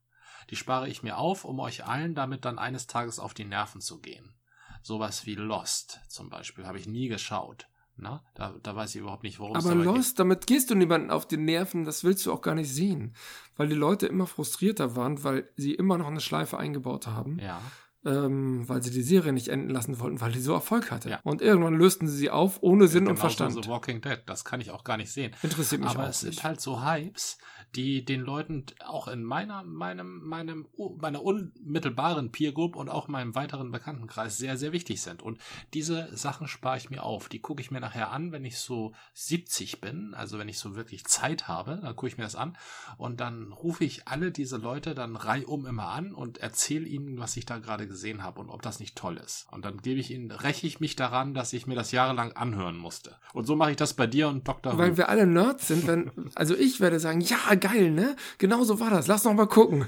Die 0.50 0.56
spare 0.56 0.88
ich 0.88 1.02
mir 1.02 1.18
auf, 1.18 1.44
um 1.44 1.58
euch 1.60 1.84
allen 1.86 2.14
damit 2.14 2.44
dann 2.44 2.58
eines 2.58 2.86
Tages 2.86 3.18
auf 3.18 3.34
die 3.34 3.44
Nerven 3.44 3.80
zu 3.80 4.00
gehen. 4.00 4.34
Sowas 4.82 5.26
wie 5.26 5.34
Lost 5.34 6.00
zum 6.08 6.30
Beispiel 6.30 6.66
habe 6.66 6.78
ich 6.78 6.86
nie 6.86 7.08
geschaut. 7.08 7.66
Na, 7.98 8.22
da, 8.34 8.54
da 8.62 8.76
weiß 8.76 8.94
ich 8.94 9.00
überhaupt 9.00 9.22
nicht, 9.22 9.38
worum 9.38 9.56
es 9.56 9.64
Aber 9.64 9.74
Lost, 9.74 10.10
geht. 10.10 10.18
damit 10.20 10.46
gehst 10.46 10.70
du 10.70 10.74
niemanden 10.74 11.10
auf 11.10 11.26
die 11.26 11.38
Nerven, 11.38 11.84
das 11.84 12.04
willst 12.04 12.26
du 12.26 12.32
auch 12.32 12.42
gar 12.42 12.54
nicht 12.54 12.72
sehen. 12.72 13.14
Weil 13.56 13.68
die 13.68 13.74
Leute 13.74 14.06
immer 14.06 14.26
frustrierter 14.26 14.96
waren, 14.96 15.24
weil 15.24 15.48
sie 15.56 15.74
immer 15.74 15.96
noch 15.96 16.06
eine 16.06 16.20
Schleife 16.20 16.58
eingebaut 16.58 17.06
haben. 17.06 17.38
Ja. 17.38 17.60
Ähm, 18.04 18.68
weil 18.68 18.82
sie 18.82 18.90
die 18.90 19.02
Serie 19.02 19.32
nicht 19.32 19.48
enden 19.48 19.70
lassen 19.70 19.98
wollten, 19.98 20.20
weil 20.20 20.30
die 20.30 20.40
so 20.40 20.52
Erfolg 20.52 20.90
hatte. 20.90 21.10
Ja. 21.10 21.20
Und 21.24 21.40
irgendwann 21.42 21.74
lösten 21.74 22.06
sie 22.06 22.16
sie 22.16 22.30
auf, 22.30 22.58
ohne 22.62 22.86
Sinn 22.86 23.08
und 23.08 23.16
Verstand. 23.16 23.54
So 23.54 23.66
Walking 23.66 24.00
Dead, 24.02 24.20
das 24.26 24.44
kann 24.44 24.60
ich 24.60 24.70
auch 24.70 24.84
gar 24.84 24.98
nicht 24.98 25.10
sehen. 25.10 25.34
Interessiert 25.42 25.80
mich 25.80 25.90
Aber 25.90 26.04
auch 26.04 26.08
es 26.08 26.20
sind 26.20 26.44
halt 26.44 26.60
so 26.60 26.84
Hypes, 26.84 27.38
die 27.76 28.04
den 28.04 28.22
Leuten 28.22 28.64
auch 28.84 29.08
in 29.08 29.22
meiner, 29.22 29.62
meinem, 29.62 30.26
meinem, 30.26 30.66
meiner 30.98 31.22
unmittelbaren 31.22 32.32
Peer 32.32 32.52
Group 32.52 32.74
und 32.76 32.88
auch 32.88 33.08
meinem 33.08 33.34
weiteren 33.34 33.70
Bekanntenkreis 33.70 34.38
sehr, 34.38 34.56
sehr 34.56 34.72
wichtig 34.72 35.02
sind. 35.02 35.22
Und 35.22 35.38
diese 35.74 36.14
Sachen 36.16 36.48
spare 36.48 36.78
ich 36.78 36.90
mir 36.90 37.02
auf. 37.02 37.28
Die 37.28 37.40
gucke 37.40 37.60
ich 37.60 37.70
mir 37.70 37.80
nachher 37.80 38.10
an, 38.10 38.32
wenn 38.32 38.44
ich 38.44 38.58
so 38.58 38.94
70 39.14 39.80
bin, 39.80 40.14
also 40.14 40.38
wenn 40.38 40.48
ich 40.48 40.58
so 40.58 40.74
wirklich 40.74 41.04
Zeit 41.04 41.48
habe, 41.48 41.78
dann 41.82 41.94
gucke 41.94 42.08
ich 42.08 42.16
mir 42.16 42.24
das 42.24 42.36
an 42.36 42.56
und 42.96 43.20
dann 43.20 43.52
rufe 43.52 43.84
ich 43.84 44.08
alle 44.08 44.32
diese 44.32 44.56
Leute 44.56 44.94
dann 44.94 45.16
reihum 45.16 45.66
immer 45.66 45.88
an 45.88 46.14
und 46.14 46.38
erzähle 46.38 46.86
ihnen, 46.86 47.18
was 47.18 47.36
ich 47.36 47.44
da 47.44 47.58
gerade 47.58 47.86
gesehen 47.86 48.22
habe 48.22 48.40
und 48.40 48.48
ob 48.48 48.62
das 48.62 48.80
nicht 48.80 48.96
toll 48.96 49.18
ist. 49.18 49.46
Und 49.50 49.64
dann 49.64 49.82
gebe 49.82 50.00
ich 50.00 50.10
ihnen, 50.10 50.30
räche 50.30 50.66
ich 50.66 50.80
mich 50.80 50.96
daran, 50.96 51.34
dass 51.34 51.52
ich 51.52 51.66
mir 51.66 51.74
das 51.74 51.92
jahrelang 51.92 52.32
anhören 52.32 52.76
musste. 52.76 53.16
Und 53.34 53.46
so 53.46 53.56
mache 53.56 53.72
ich 53.72 53.76
das 53.76 53.94
bei 53.94 54.06
dir 54.06 54.28
und 54.28 54.48
Dr. 54.48 54.78
Weil 54.78 54.96
wir 54.96 55.08
alle 55.08 55.26
Nerds 55.26 55.68
sind, 55.68 55.86
wenn, 55.86 56.10
also 56.34 56.56
ich 56.56 56.80
werde 56.80 57.00
sagen, 57.00 57.20
ja, 57.20 57.36
geil, 57.66 57.90
ne? 57.90 58.16
Genau 58.38 58.64
so 58.64 58.80
war 58.80 58.90
das. 58.90 59.06
Lass 59.06 59.24
noch 59.24 59.34
mal 59.34 59.46
gucken. 59.46 59.86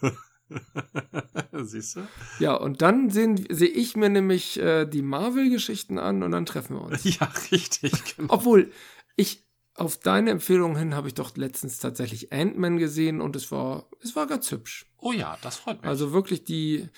Siehst 1.52 1.96
du? 1.96 2.06
Ja, 2.38 2.54
und 2.54 2.82
dann 2.82 3.10
sehe 3.10 3.34
ich 3.48 3.96
mir 3.96 4.08
nämlich 4.08 4.60
äh, 4.60 4.86
die 4.86 5.02
Marvel-Geschichten 5.02 5.98
an 5.98 6.22
und 6.22 6.32
dann 6.32 6.46
treffen 6.46 6.76
wir 6.76 6.82
uns. 6.82 7.04
Ja, 7.18 7.30
richtig. 7.50 7.92
Genau. 8.16 8.32
Obwohl, 8.32 8.70
ich, 9.16 9.44
auf 9.74 9.98
deine 9.98 10.30
Empfehlung 10.30 10.76
hin 10.76 10.94
habe 10.94 11.08
ich 11.08 11.14
doch 11.14 11.36
letztens 11.36 11.78
tatsächlich 11.78 12.32
Ant-Man 12.32 12.76
gesehen 12.76 13.20
und 13.20 13.36
es 13.36 13.50
war, 13.50 13.88
es 14.02 14.14
war 14.14 14.26
ganz 14.26 14.50
hübsch. 14.50 14.86
Oh 14.98 15.12
ja, 15.12 15.38
das 15.42 15.56
freut 15.56 15.82
mich. 15.82 15.88
Also 15.88 16.12
wirklich 16.12 16.44
die, 16.44 16.88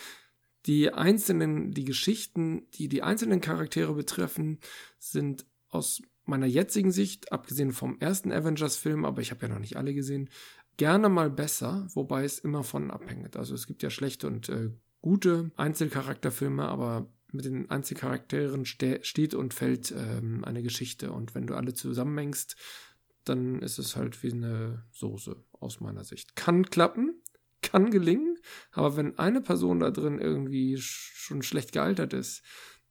die 0.67 0.93
einzelnen, 0.93 1.73
die 1.73 1.85
Geschichten, 1.85 2.67
die 2.75 2.89
die 2.89 3.03
einzelnen 3.03 3.41
Charaktere 3.41 3.95
betreffen, 3.95 4.59
sind 4.99 5.47
aus 5.69 6.03
meiner 6.27 6.47
jetzigen 6.47 6.91
Sicht, 6.91 7.33
abgesehen 7.33 7.73
vom 7.73 7.99
ersten 8.01 8.33
Avengers-Film, 8.33 9.05
aber 9.05 9.21
ich 9.21 9.31
habe 9.31 9.47
ja 9.47 9.53
noch 9.53 9.61
nicht 9.61 9.77
alle 9.77 9.95
gesehen, 9.95 10.29
gerne 10.77 11.09
mal 11.09 11.31
besser, 11.31 11.89
wobei 11.95 12.25
es 12.25 12.39
immer 12.39 12.65
von 12.65 12.91
abhängt. 12.91 13.37
Also 13.37 13.55
es 13.55 13.67
gibt 13.67 13.83
ja 13.83 13.91
schlechte 13.91 14.27
und 14.27 14.49
äh, 14.49 14.71
gute 15.01 15.51
Einzelcharakterfilme, 15.57 16.67
aber 16.67 17.09
mit 17.33 17.45
den 17.45 17.71
Einzelcharakteren 17.71 18.65
ste 18.65 19.01
steht 19.03 19.35
und 19.35 19.55
fällt 19.55 19.93
ähm, 19.97 20.45
eine 20.45 20.63
Geschichte. 20.63 21.13
Und 21.13 21.35
wenn 21.35 21.47
du 21.47 21.55
alle 21.55 21.75
zusammenmengst, 21.75 22.57
dann 23.25 23.61
ist 23.61 23.79
es 23.79 23.97
halt 23.97 24.23
wie 24.23 24.33
eine 24.33 24.85
Soße 24.93 25.37
aus 25.53 25.81
meiner 25.81 26.05
Sicht. 26.05 26.37
Kann 26.37 26.65
klappen, 26.67 27.23
kann 27.63 27.91
gelingen, 27.91 28.39
aber 28.71 28.97
wenn 28.97 29.19
eine 29.19 29.41
Person 29.41 29.81
da 29.81 29.91
drin 29.91 30.19
irgendwie 30.19 30.77
schon 30.79 31.43
schlecht 31.43 31.73
gealtert 31.73 32.13
ist, 32.13 32.43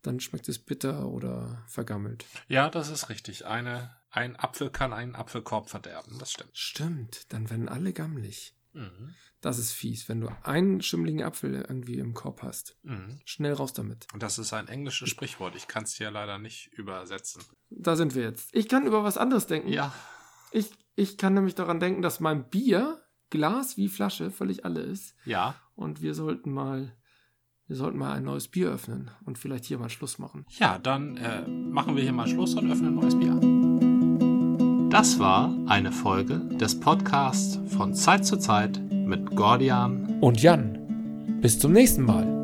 dann 0.05 0.19
schmeckt 0.19 0.47
es 0.49 0.59
bitter 0.59 1.07
oder 1.07 1.63
vergammelt. 1.67 2.25
Ja, 2.47 2.69
das 2.69 2.89
ist 2.89 3.09
richtig. 3.09 3.45
Eine, 3.45 3.95
ein 4.09 4.35
Apfel 4.35 4.69
kann 4.69 4.93
einen 4.93 5.15
Apfelkorb 5.15 5.69
verderben. 5.69 6.17
Das 6.19 6.31
stimmt. 6.31 6.57
Stimmt. 6.57 7.33
Dann 7.33 7.49
werden 7.49 7.69
alle 7.69 7.93
gammelig. 7.93 8.55
Mhm. 8.73 9.15
Das 9.41 9.59
ist 9.59 9.73
fies, 9.73 10.09
wenn 10.09 10.21
du 10.21 10.29
einen 10.43 10.81
schimmligen 10.81 11.23
Apfel 11.23 11.53
irgendwie 11.67 11.99
im 11.99 12.13
Korb 12.13 12.41
hast. 12.41 12.77
Mhm. 12.83 13.19
Schnell 13.25 13.53
raus 13.53 13.73
damit. 13.73 14.07
Und 14.13 14.23
das 14.23 14.39
ist 14.39 14.53
ein 14.53 14.67
englisches 14.67 15.09
Sprichwort. 15.09 15.55
Ich 15.55 15.67
kann 15.67 15.83
es 15.83 15.95
dir 15.95 16.11
leider 16.11 16.39
nicht 16.39 16.67
übersetzen. 16.73 17.43
Da 17.69 17.95
sind 17.95 18.15
wir 18.15 18.23
jetzt. 18.23 18.49
Ich 18.53 18.67
kann 18.67 18.85
über 18.87 19.03
was 19.03 19.17
anderes 19.17 19.47
denken. 19.47 19.69
Ja. 19.69 19.93
Ich, 20.51 20.71
ich 20.95 21.17
kann 21.17 21.33
nämlich 21.33 21.55
daran 21.55 21.79
denken, 21.79 22.01
dass 22.01 22.19
mein 22.19 22.49
Bier, 22.49 23.01
Glas 23.29 23.77
wie 23.77 23.89
Flasche, 23.89 24.31
völlig 24.31 24.65
alle 24.65 24.81
ist. 24.81 25.15
Ja. 25.25 25.55
Und 25.75 26.01
wir 26.01 26.13
sollten 26.13 26.51
mal 26.51 26.95
wir 27.67 27.75
sollten 27.75 27.97
mal 27.97 28.13
ein 28.13 28.23
neues 28.23 28.47
Bier 28.47 28.69
öffnen 28.69 29.09
und 29.25 29.37
vielleicht 29.37 29.65
hier 29.65 29.79
mal 29.79 29.89
Schluss 29.89 30.19
machen. 30.19 30.45
Ja, 30.59 30.77
dann 30.77 31.17
äh, 31.17 31.47
machen 31.47 31.95
wir 31.95 32.03
hier 32.03 32.13
mal 32.13 32.27
Schluss 32.27 32.53
und 32.53 32.71
öffnen 32.71 32.89
ein 32.89 32.95
neues 32.95 33.15
Bier. 33.17 34.89
Das 34.91 35.19
war 35.19 35.53
eine 35.65 35.91
Folge 35.91 36.39
des 36.59 36.79
Podcasts 36.79 37.59
von 37.75 37.93
Zeit 37.93 38.25
zu 38.25 38.37
Zeit 38.37 38.79
mit 38.91 39.35
Gordian 39.35 40.19
und 40.21 40.41
Jan. 40.41 41.39
Bis 41.41 41.59
zum 41.59 41.73
nächsten 41.73 42.03
Mal. 42.03 42.34